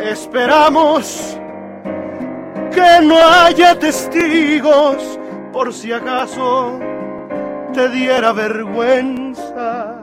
Esperamos 0.00 1.38
que 2.72 3.06
no 3.06 3.16
haya 3.16 3.78
testigos 3.78 5.18
por 5.52 5.72
si 5.72 5.92
acaso 5.92 6.78
te 7.72 7.88
diera 7.88 8.32
vergüenza 8.32 10.00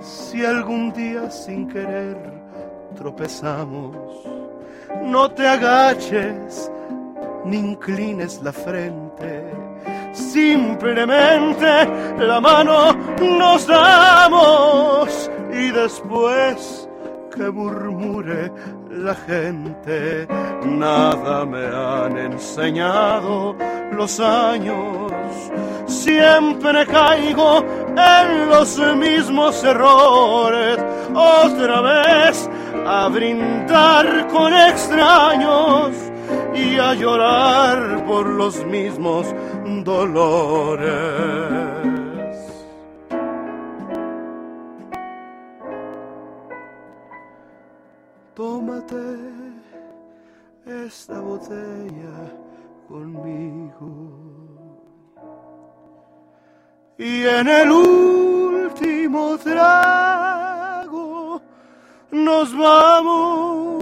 si 0.00 0.44
algún 0.44 0.92
día 0.92 1.30
sin 1.30 1.68
querer 1.68 2.16
tropezamos. 2.96 3.96
No 5.02 5.30
te 5.30 5.46
agaches 5.46 6.70
ni 7.44 7.58
inclines 7.58 8.40
la 8.42 8.52
frente, 8.52 9.44
simplemente 10.12 11.66
la 12.18 12.40
mano 12.40 12.92
nos 13.20 13.66
damos 13.66 15.30
y 15.52 15.70
después 15.70 16.88
que 17.36 17.50
murmure 17.50 18.50
la 18.90 19.14
gente, 19.14 20.26
nada 20.64 21.44
me 21.44 21.66
han 21.66 22.16
enseñado 22.16 23.54
los 23.92 24.18
años. 24.20 25.12
Siempre 25.86 26.86
caigo 26.86 27.62
en 27.96 28.48
los 28.48 28.78
mismos 28.96 29.62
errores, 29.62 30.78
otra 31.14 31.80
vez 31.82 32.48
a 32.86 33.08
brindar 33.08 34.26
con 34.28 34.54
extraños 34.54 35.90
y 36.54 36.78
a 36.78 36.94
llorar 36.94 38.04
por 38.06 38.26
los 38.26 38.64
mismos 38.64 39.26
dolores. 39.84 41.65
Tómate 48.66 48.96
esta 50.66 51.20
botella 51.20 52.32
conmigo. 52.88 53.90
Y 56.98 57.26
en 57.26 57.48
el 57.48 57.70
último 57.70 59.38
trago 59.38 60.20
nos 62.10 62.56
vamos. 62.56 63.76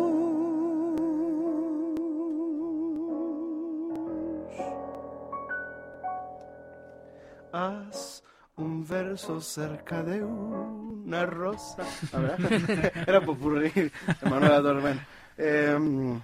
Haz 7.52 8.23
un 8.56 8.86
verso 8.86 9.40
cerca 9.40 10.02
de 10.02 10.22
una 10.22 11.26
rosa. 11.26 11.84
Era 13.06 13.20
popurrí 13.20 13.70
de 13.70 13.90
Manuel 14.28 14.52
Adormen. 14.52 15.00
Eh, 15.36 16.18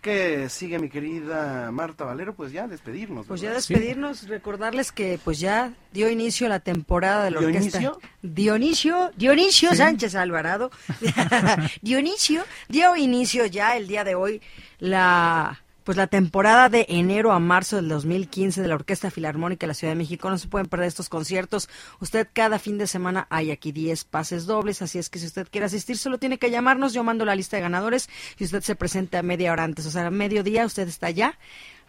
¿Qué 0.00 0.48
sigue 0.48 0.78
mi 0.78 0.88
querida 0.88 1.70
Marta 1.72 2.04
Valero? 2.04 2.32
Pues 2.34 2.52
ya 2.52 2.68
despedirnos. 2.68 3.26
Pues 3.26 3.40
ya 3.40 3.52
despedirnos, 3.52 4.28
recordarles 4.28 4.92
que 4.92 5.18
pues 5.22 5.40
ya 5.40 5.72
dio 5.92 6.08
inicio 6.08 6.48
la 6.48 6.60
temporada 6.60 7.24
de 7.24 7.32
la 7.32 7.40
orquesta. 7.40 7.92
Dionisio, 8.22 9.10
Dionisio 9.16 9.74
Sánchez 9.74 10.14
Alvarado. 10.14 10.70
Dionisio 11.82 12.44
dio 12.68 12.94
inicio 12.94 13.46
ya 13.46 13.76
el 13.76 13.88
día 13.88 14.04
de 14.04 14.14
hoy 14.14 14.40
la 14.78 15.60
pues 15.88 15.96
la 15.96 16.06
temporada 16.06 16.68
de 16.68 16.84
enero 16.90 17.32
a 17.32 17.38
marzo 17.38 17.76
del 17.76 17.88
2015 17.88 18.60
de 18.60 18.68
la 18.68 18.74
Orquesta 18.74 19.10
Filarmónica 19.10 19.64
de 19.64 19.68
la 19.68 19.72
Ciudad 19.72 19.92
de 19.92 19.96
México. 19.96 20.28
No 20.28 20.36
se 20.36 20.46
pueden 20.46 20.66
perder 20.66 20.86
estos 20.86 21.08
conciertos. 21.08 21.70
Usted 21.98 22.28
cada 22.30 22.58
fin 22.58 22.76
de 22.76 22.86
semana 22.86 23.26
hay 23.30 23.50
aquí 23.50 23.72
10 23.72 24.04
pases 24.04 24.44
dobles, 24.44 24.82
así 24.82 24.98
es 24.98 25.08
que 25.08 25.18
si 25.18 25.24
usted 25.24 25.48
quiere 25.50 25.64
asistir 25.64 25.96
solo 25.96 26.18
tiene 26.18 26.36
que 26.36 26.50
llamarnos. 26.50 26.92
Yo 26.92 27.04
mando 27.04 27.24
la 27.24 27.34
lista 27.34 27.56
de 27.56 27.62
ganadores 27.62 28.10
y 28.38 28.44
usted 28.44 28.60
se 28.60 28.76
presenta 28.76 29.22
media 29.22 29.50
hora 29.50 29.64
antes, 29.64 29.86
o 29.86 29.90
sea, 29.90 30.06
a 30.06 30.10
mediodía 30.10 30.66
usted 30.66 30.86
está 30.88 31.06
allá 31.06 31.38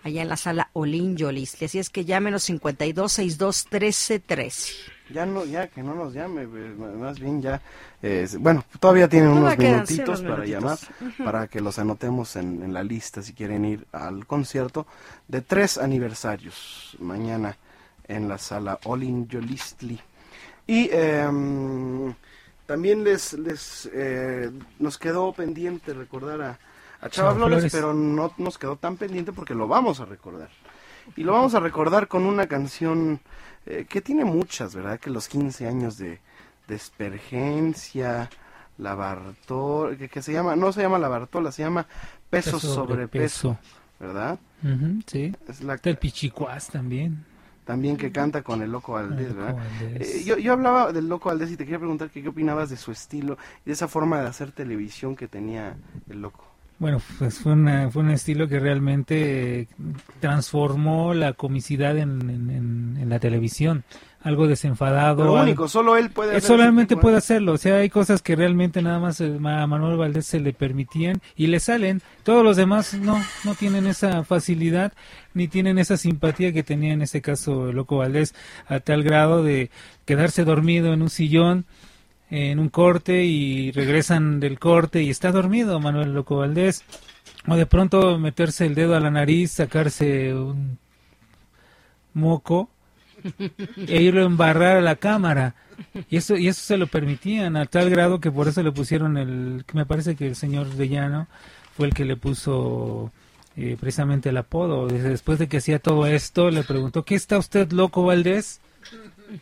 allá 0.02 0.22
en 0.22 0.30
la 0.30 0.38
sala 0.38 0.70
Olin 0.72 1.18
Yolis. 1.18 1.62
Así 1.62 1.78
es 1.78 1.90
que 1.90 2.06
llámenos 2.06 2.44
52 2.44 3.12
62 3.12 3.66
13 3.66 4.20
13 4.22 4.99
ya 5.12 5.26
no, 5.26 5.46
ya 5.46 5.68
que 5.68 5.84
no 5.84 5.96
nos 5.96 6.14
llame, 6.14 6.46
más 6.48 7.20
bien 7.20 7.42
ya, 7.42 7.62
eh, 8.02 8.28
bueno, 8.40 8.64
todavía 8.80 9.08
tienen 9.08 9.30
unos 9.30 9.58
minutitos 9.58 10.22
para 10.22 10.46
llamar, 10.46 10.78
para 11.24 11.48
que 11.48 11.62
los 11.62 11.80
anotemos 11.80 12.36
en, 12.36 12.74
la 12.74 12.84
lista 12.84 13.22
si 13.22 13.34
quieren 13.34 13.66
ir 13.66 13.86
al 13.92 14.26
concierto 14.26 14.86
de 15.28 15.42
tres 15.42 15.78
aniversarios 15.78 16.96
mañana 17.00 17.58
en 18.08 18.28
la 18.28 18.38
sala 18.38 18.80
Olin 18.86 19.28
Yolistli. 19.28 20.00
Y 20.68 20.90
em, 20.92 22.14
también 22.66 23.04
les, 23.04 23.34
les 23.34 23.90
eh, 23.92 24.52
nos 24.78 24.98
quedó 24.98 25.34
pendiente 25.34 25.94
recordar 25.94 26.42
a, 26.42 26.60
a 27.02 27.10
Chava 27.10 27.34
Flores, 27.34 27.72
pero 27.72 27.94
no 27.94 28.32
nos 28.38 28.58
quedó 28.58 28.76
tan 28.76 28.98
pendiente 28.98 29.32
porque 29.32 29.56
lo 29.56 29.68
vamos 29.68 30.00
a 30.00 30.06
recordar. 30.06 30.50
Y 31.16 31.24
lo 31.24 31.34
vamos 31.34 31.56
a 31.56 31.60
recordar 31.60 32.08
con 32.08 32.26
una 32.26 32.48
canción 32.48 33.20
eh, 33.66 33.86
que 33.88 34.02
tiene 34.02 34.26
muchas, 34.26 34.76
¿verdad? 34.76 35.00
Que 35.00 35.10
los 35.10 35.28
15 35.28 35.68
años 35.68 35.98
de, 35.98 36.20
de 36.68 36.76
Espergencia, 36.76 38.30
la 38.78 38.96
Bartola, 38.96 39.96
que, 39.98 40.22
se 40.22 40.34
llama, 40.34 40.56
no 40.56 40.72
se 40.72 40.82
llama 40.82 40.98
la 40.98 41.10
Bartola, 41.10 41.52
se 41.52 41.64
llama 41.64 41.86
Peso, 42.30 42.60
sobre 42.60 43.08
peso, 43.08 43.58
¿verdad? 44.00 44.40
sí. 45.06 45.36
Es 45.48 45.62
la, 45.62 45.80
el 45.84 45.98
Pichicuás 45.98 46.68
también. 46.68 47.26
También 47.66 47.98
que 47.98 48.12
canta 48.12 48.42
con 48.42 48.64
el 48.64 48.72
Loco 48.72 48.94
Valdés, 48.94 49.36
¿verdad? 49.36 49.58
Eh, 49.82 50.24
yo, 50.26 50.38
yo 50.38 50.54
hablaba 50.54 50.92
del 50.92 51.08
Loco 51.08 51.30
Valdés 51.30 51.52
y 51.52 51.58
te 51.58 51.66
quería 51.66 51.78
preguntar 51.78 52.10
qué 52.10 52.28
opinabas 52.28 52.72
de 52.72 52.78
su 52.78 52.92
estilo 52.92 53.38
y 53.64 53.68
de 53.68 53.74
esa 53.74 53.88
forma 53.88 54.20
de 54.20 54.28
hacer 54.28 54.52
televisión 54.52 55.16
que 55.16 55.28
tenía 55.28 55.76
el 56.10 56.22
Loco. 56.22 56.49
Bueno, 56.80 57.02
pues 57.18 57.40
fue, 57.40 57.52
una, 57.52 57.92
fue 57.92 58.04
un 58.04 58.12
estilo 58.12 58.48
que 58.48 58.58
realmente 58.58 59.68
transformó 60.22 61.14
la 61.14 61.34
comicidad 61.34 61.98
en, 61.98 62.30
en, 62.30 63.10
la 63.10 63.20
televisión. 63.20 63.84
Algo 64.22 64.48
desenfadado. 64.48 65.26
Lo 65.26 65.34
único, 65.34 65.68
solo 65.68 65.98
él 65.98 66.10
puede 66.10 66.38
hacerlo. 66.38 66.56
Solamente 66.56 66.96
puede 66.96 67.18
hacerlo. 67.18 67.54
O 67.54 67.58
sea, 67.58 67.78
hay 67.78 67.90
cosas 67.90 68.22
que 68.22 68.36
realmente 68.36 68.82
nada 68.82 69.00
más 69.00 69.20
a 69.22 69.28
Manuel 69.68 69.98
Valdés 69.98 70.26
se 70.26 70.40
le 70.40 70.54
permitían 70.54 71.22
y 71.36 71.48
le 71.48 71.60
salen. 71.60 72.02
Todos 72.24 72.44
los 72.44 72.56
demás 72.56 72.94
no, 72.94 73.22
no 73.44 73.56
tienen 73.56 73.86
esa 73.88 74.24
facilidad 74.24 74.94
ni 75.34 75.48
tienen 75.48 75.80
esa 75.80 75.98
simpatía 75.98 76.54
que 76.54 76.64
tenía 76.64 76.94
en 76.94 77.02
este 77.02 77.22
caso 77.22 77.70
el 77.70 77.76
Loco 77.76 77.98
Valdés 77.98 78.36
a 78.68 78.80
tal 78.80 79.04
grado 79.04 79.44
de 79.44 79.70
quedarse 80.06 80.44
dormido 80.44 80.94
en 80.94 81.02
un 81.02 81.10
sillón 81.10 81.66
en 82.30 82.60
un 82.60 82.70
corte 82.70 83.24
y 83.24 83.72
regresan 83.72 84.40
del 84.40 84.60
corte 84.60 85.02
y 85.02 85.10
está 85.10 85.32
dormido 85.32 85.80
Manuel 85.80 86.14
Loco 86.14 86.38
Valdés. 86.38 86.84
O 87.48 87.56
de 87.56 87.66
pronto 87.66 88.20
meterse 88.20 88.66
el 88.66 88.76
dedo 88.76 88.96
a 88.96 89.00
la 89.00 89.10
nariz, 89.10 89.52
sacarse 89.52 90.34
un 90.34 90.78
moco 92.14 92.70
e 93.78 94.02
irlo 94.02 94.22
a 94.22 94.26
embarrar 94.26 94.78
a 94.78 94.82
la 94.82 94.96
cámara. 94.96 95.56
Y 96.10 96.18
eso, 96.18 96.36
y 96.36 96.48
eso 96.48 96.62
se 96.62 96.78
lo 96.78 96.88
permitían 96.88 97.56
a 97.56 97.66
tal 97.66 97.90
grado 97.90 98.20
que 98.20 98.32
por 98.32 98.48
eso 98.48 98.62
le 98.62 98.72
pusieron 98.72 99.18
el, 99.18 99.64
que 99.66 99.78
me 99.78 99.86
parece 99.86 100.16
que 100.16 100.28
el 100.28 100.36
señor 100.36 100.68
de 100.68 100.90
Llano 100.90 101.28
fue 101.76 101.88
el 101.88 101.94
que 101.94 102.04
le 102.04 102.18
puso 102.18 103.12
eh, 103.56 103.78
precisamente 103.80 104.30
el 104.30 104.38
apodo. 104.38 104.88
Después 104.88 105.40
de 105.40 105.48
que 105.48 105.58
hacía 105.58 105.80
todo 105.80 106.06
esto, 106.06 106.52
le 106.52 106.64
preguntó, 106.64 107.04
¿qué 107.04 107.16
está 107.16 107.38
usted 107.38 107.72
loco 107.72 108.04
Valdés? 108.04 108.60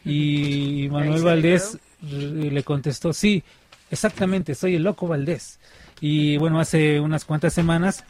Y 0.05 0.88
Manuel 0.91 1.23
Valdés 1.23 1.80
le 2.02 2.64
contestó, 2.64 3.14
sí, 3.14 3.44
Exactamente, 3.90 4.56
soy 4.56 4.76
el 4.76 4.84
Loco 4.84 5.07
Valdés. 5.07 5.60
Y 6.02 6.38
bueno, 6.38 6.60
hace 6.60 6.99
unas 6.99 7.26
cuantas 7.26 7.53
semanas 7.53 8.03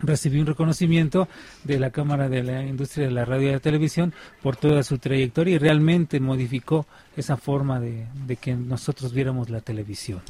recibí 0.00 0.40
un 0.40 0.46
reconocimiento 0.46 1.28
de 1.62 1.78
la 1.78 1.90
Cámara 1.90 2.28
de 2.28 2.42
la 2.42 2.64
Industria 2.64 3.06
de 3.06 3.12
la 3.12 3.24
Radio 3.24 3.50
y 3.50 3.52
la 3.52 3.60
Televisión 3.60 4.12
por 4.42 4.56
toda 4.56 4.82
su 4.82 4.98
trayectoria 4.98 5.54
y 5.54 5.58
realmente 5.58 6.18
modificó 6.18 6.86
esa 7.16 7.36
forma 7.36 7.78
de, 7.78 8.06
que 8.40 8.54
nosotros 8.54 9.12
viéramos 9.12 9.48
la 9.48 9.60
televisión. 9.60 10.20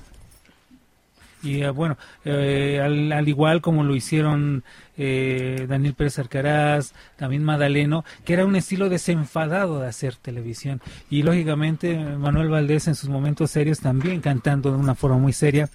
Y 1.43 1.63
eh, 1.63 1.71
bueno, 1.71 1.97
eh, 2.25 2.81
al, 2.83 3.29
igual 3.29 3.61
como 3.61 3.85
lo 3.85 3.95
hicieron 3.97 4.65
eh, 4.97 5.67
Daniel 5.69 5.95
Pérez 5.95 6.19
Arcaraz, 6.19 6.93
también 7.17 7.43
Madaleno, 7.43 8.05
que 8.25 8.35
era 8.35 8.45
un 8.45 8.57
estilo 8.57 8.89
desenfadado 8.89 9.81
de 9.81 9.89
hacer 9.89 10.17
televisión. 10.17 10.81
Y 11.11 11.23
lógicamente 11.23 11.97
Manuel 11.97 12.49
Valdés 12.49 12.89
en 12.89 12.95
sus 12.95 13.09
momentos 13.09 13.51
serios 13.51 13.81
también 13.81 14.21
cantando 14.21 14.71
de 14.71 14.79
una 14.79 14.95
forma 14.95 15.19
muy 15.19 15.33
seria, 15.33 15.69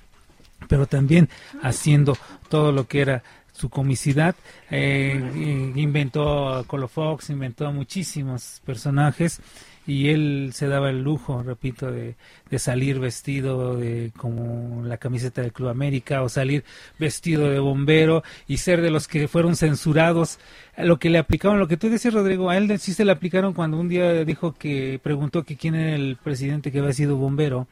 pero 0.67 0.85
también 0.87 1.29
haciendo 1.61 2.17
todo 2.49 2.71
lo 2.71 2.87
que 2.87 3.01
era 3.01 3.23
su 3.57 3.69
comicidad. 3.69 4.35
Eh, 4.69 5.71
inventó 5.75 6.53
a 6.53 6.63
Colofox, 6.63 7.29
inventó 7.31 7.71
muchísimos 7.71 8.61
personajes 8.65 9.41
y 9.87 10.09
él 10.09 10.51
se 10.53 10.67
daba 10.67 10.89
el 10.89 11.01
lujo, 11.01 11.41
repito, 11.41 11.89
de, 11.89 12.17
de, 12.49 12.59
salir 12.59 12.99
vestido 12.99 13.77
de 13.77 14.11
como 14.17 14.83
la 14.85 14.97
camiseta 14.97 15.41
del 15.41 15.53
Club 15.53 15.69
América 15.69 16.21
o 16.21 16.29
salir 16.29 16.65
vestido 16.99 17.49
de 17.49 17.59
bombero 17.59 18.21
y 18.47 18.57
ser 18.57 18.81
de 18.81 18.91
los 18.91 19.07
que 19.07 19.29
fueron 19.29 19.55
censurados. 19.55 20.39
Lo 20.77 20.99
que 20.99 21.09
le 21.09 21.17
aplicaron, 21.17 21.57
lo 21.57 21.69
que 21.69 21.77
tú 21.77 21.89
decías, 21.89 22.13
Rodrigo, 22.13 22.49
a 22.49 22.57
él 22.57 22.77
sí 22.79 22.93
se 22.93 23.05
le 23.05 23.13
aplicaron 23.13 23.53
cuando 23.53 23.79
un 23.79 23.87
día 23.87 24.25
dijo 24.25 24.53
que 24.53 24.99
preguntó 25.01 25.43
que 25.43 25.55
quién 25.55 25.73
era 25.75 25.95
el 25.95 26.17
presidente 26.17 26.69
que 26.69 26.79
había 26.79 26.93
sido 26.93 27.15
bombero 27.15 27.67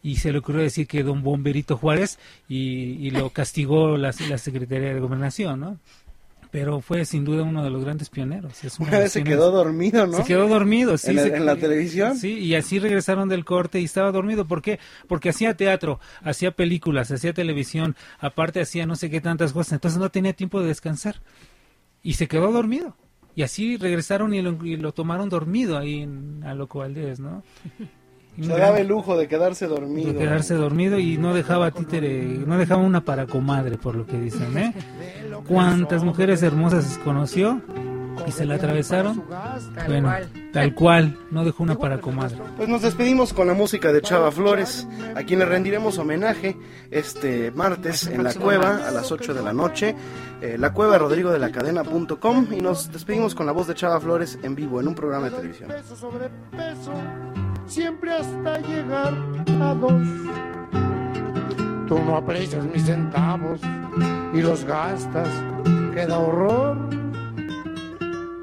y 0.00 0.16
se 0.16 0.30
le 0.30 0.38
ocurrió 0.38 0.62
decir 0.62 0.86
que 0.86 1.02
don 1.02 1.24
Bomberito 1.24 1.76
Juárez 1.76 2.20
y, 2.48 3.10
lo 3.10 3.30
castigó 3.30 3.96
la, 3.96 4.14
la 4.28 4.38
Secretaría 4.38 4.94
de 4.94 5.00
Gobernación, 5.00 5.60
¿no? 5.60 5.78
Pero 6.50 6.80
fue 6.80 7.04
sin 7.04 7.24
duda 7.24 7.42
uno 7.42 7.62
de 7.62 7.70
los 7.70 7.84
grandes 7.84 8.08
pioneros. 8.08 8.54
Una 8.78 9.00
vez 9.00 9.12
se 9.12 9.22
quedó 9.22 9.50
dormido, 9.50 10.06
¿no? 10.06 10.16
Se 10.16 10.24
quedó 10.24 10.48
dormido, 10.48 10.96
sí. 10.96 11.10
¿En, 11.10 11.44
la, 11.44 11.56
televisión? 11.56 12.16
Sí, 12.16 12.38
y 12.38 12.54
así 12.54 12.78
regresaron 12.78 13.28
del 13.28 13.44
corte 13.44 13.80
y 13.80 13.84
estaba 13.84 14.10
dormido. 14.12 14.46
¿Por 14.46 14.62
qué? 14.62 14.78
Porque 15.06 15.28
hacía 15.28 15.56
teatro, 15.56 16.00
hacía 16.22 16.52
películas, 16.52 17.10
hacía 17.10 17.32
televisión, 17.32 17.96
aparte 18.18 18.60
hacía 18.60 18.86
no 18.86 18.96
sé 18.96 19.10
qué 19.10 19.20
tantas 19.20 19.52
cosas, 19.52 19.74
entonces 19.74 19.98
no 19.98 20.10
tenía 20.10 20.32
tiempo 20.32 20.60
de 20.60 20.68
descansar. 20.68 21.20
Y 22.02 22.14
se 22.14 22.28
quedó 22.28 22.50
dormido. 22.50 22.96
Y 23.34 23.42
así 23.42 23.76
regresaron 23.76 24.34
y 24.34 24.42
lo, 24.42 24.92
tomaron 24.92 25.28
dormido 25.28 25.78
ahí 25.78 26.00
en, 26.00 26.42
a 26.44 26.54
Loco 26.54 26.80
Valdés, 26.80 27.20
¿no? 27.20 27.44
Se 28.40 28.48
daba 28.48 28.78
el 28.78 28.88
lujo 28.88 29.16
de 29.16 29.28
quedarse 29.28 29.66
dormido. 29.66 30.12
De 30.12 30.18
quedarse 30.18 30.54
dormido 30.54 30.98
y 30.98 31.18
no 31.18 31.34
dejaba 31.34 31.70
títere, 31.70 32.22
no 32.22 32.58
dejaba 32.58 32.82
una 32.82 33.04
para 33.04 33.26
comadre, 33.26 33.78
por 33.78 33.94
lo 33.94 34.06
que 34.06 34.18
dicen, 34.18 34.56
¿eh? 34.56 34.74
¿Cuántas 35.46 36.04
mujeres 36.04 36.42
hermosas 36.42 36.98
conoció? 37.04 37.60
y 38.26 38.32
se 38.32 38.44
la 38.44 38.56
atravesaron. 38.56 39.24
Bueno, 39.86 40.12
tal 40.52 40.74
cual, 40.74 41.16
no 41.30 41.44
dejó 41.44 41.62
una 41.62 41.76
para 41.76 42.00
comadre. 42.00 42.38
Pues 42.56 42.68
nos 42.68 42.82
despedimos 42.82 43.32
con 43.32 43.46
la 43.46 43.54
música 43.54 43.92
de 43.92 44.02
Chava 44.02 44.30
Flores, 44.30 44.86
a 45.14 45.22
quien 45.22 45.38
le 45.38 45.46
rendiremos 45.46 45.98
homenaje 45.98 46.56
este 46.90 47.50
martes 47.52 48.06
en 48.06 48.24
la 48.24 48.34
cueva 48.34 48.88
a 48.88 48.90
las 48.90 49.10
8 49.12 49.34
de 49.34 49.42
la 49.42 49.52
noche, 49.52 49.94
eh, 50.40 50.56
la 50.58 50.72
cueva 50.72 50.98
rodrigo 50.98 51.30
de 51.30 51.38
la 51.38 51.50
cadena.com 51.50 52.48
y 52.52 52.60
nos 52.60 52.92
despedimos 52.92 53.34
con 53.34 53.46
la 53.46 53.52
voz 53.52 53.66
de 53.66 53.74
Chava 53.74 54.00
Flores 54.00 54.38
en 54.42 54.54
vivo 54.54 54.80
en 54.80 54.88
un 54.88 54.94
programa 54.94 55.30
de 55.30 55.36
televisión 55.36 55.70
siempre 57.68 58.12
hasta 58.12 58.58
llegar 58.60 59.14
a 59.60 59.74
dos. 59.74 60.02
Tú 61.86 61.98
no 62.04 62.16
aprecias 62.16 62.64
mis 62.64 62.84
centavos 62.84 63.60
y 64.34 64.40
los 64.40 64.64
gastas, 64.64 65.28
queda 65.94 66.18
horror. 66.18 66.76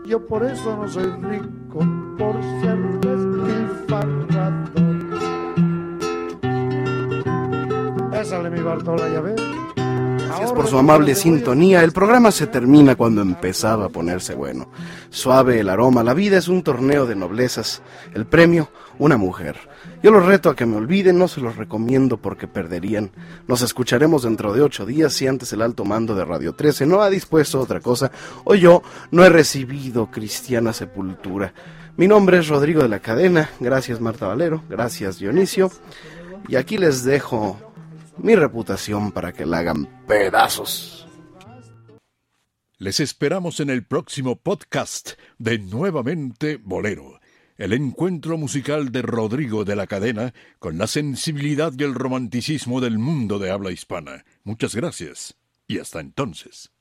Yo 0.05 0.25
por 0.25 0.45
eso 0.45 0.77
no 0.77 0.87
soy 0.87 1.11
rico, 1.21 1.79
por 2.17 2.35
ser 2.61 2.77
despilfarrador. 3.01 4.53
Pésale 8.11 8.49
mi 8.49 8.61
Bartola, 8.61 9.09
ya. 9.09 9.64
Gracias 10.27 10.53
por 10.53 10.67
su 10.67 10.77
amable 10.77 11.13
sintonía. 11.13 11.83
El 11.83 11.91
programa 11.91 12.31
se 12.31 12.47
termina 12.47 12.95
cuando 12.95 13.21
empezaba 13.21 13.85
a 13.85 13.89
ponerse 13.89 14.33
bueno. 14.33 14.69
Suave 15.09 15.59
el 15.59 15.69
aroma. 15.69 16.03
La 16.03 16.13
vida 16.13 16.37
es 16.37 16.47
un 16.47 16.63
torneo 16.63 17.05
de 17.05 17.15
noblezas. 17.15 17.81
El 18.13 18.25
premio, 18.25 18.69
una 18.97 19.17
mujer. 19.17 19.55
Yo 20.01 20.11
los 20.11 20.25
reto 20.25 20.49
a 20.49 20.55
que 20.55 20.65
me 20.65 20.77
olviden, 20.77 21.19
no 21.19 21.27
se 21.27 21.41
los 21.41 21.55
recomiendo 21.55 22.17
porque 22.17 22.47
perderían. 22.47 23.11
Nos 23.47 23.61
escucharemos 23.61 24.23
dentro 24.23 24.53
de 24.53 24.61
ocho 24.61 24.85
días 24.85 25.13
si 25.13 25.27
antes 25.27 25.53
el 25.53 25.61
alto 25.61 25.85
mando 25.85 26.15
de 26.15 26.25
Radio 26.25 26.53
13 26.53 26.85
no 26.85 27.01
ha 27.01 27.09
dispuesto 27.09 27.59
otra 27.59 27.79
cosa 27.79 28.11
o 28.43 28.55
yo 28.55 28.81
no 29.11 29.23
he 29.23 29.29
recibido 29.29 30.09
cristiana 30.11 30.73
sepultura. 30.73 31.53
Mi 31.97 32.07
nombre 32.07 32.39
es 32.39 32.47
Rodrigo 32.47 32.81
de 32.81 32.89
la 32.89 32.99
Cadena. 32.99 33.49
Gracias 33.59 34.01
Marta 34.01 34.27
Valero. 34.27 34.63
Gracias 34.69 35.19
Dionisio. 35.19 35.71
Y 36.47 36.55
aquí 36.55 36.77
les 36.77 37.03
dejo 37.03 37.57
mi 38.17 38.35
reputación 38.35 39.11
para 39.11 39.33
que 39.33 39.45
la 39.45 39.59
hagan 39.59 40.05
pedazos. 40.07 41.07
Les 42.77 42.99
esperamos 42.99 43.61
en 43.61 43.69
el 43.69 43.85
próximo 43.85 44.35
podcast 44.35 45.11
de 45.37 45.59
Nuevamente 45.59 46.57
Bolero, 46.57 47.21
el 47.57 47.71
encuentro 47.71 48.37
musical 48.37 48.91
de 48.91 49.01
Rodrigo 49.01 49.63
de 49.63 49.77
la 49.77 49.87
Cadena 49.87 50.33
con 50.59 50.77
la 50.77 50.87
sensibilidad 50.87 51.71
y 51.77 51.83
el 51.83 51.95
romanticismo 51.95 52.81
del 52.81 52.99
mundo 52.99 53.39
de 53.39 53.51
habla 53.51 53.71
hispana. 53.71 54.25
Muchas 54.43 54.75
gracias 54.75 55.37
y 55.67 55.79
hasta 55.79 56.01
entonces. 56.01 56.74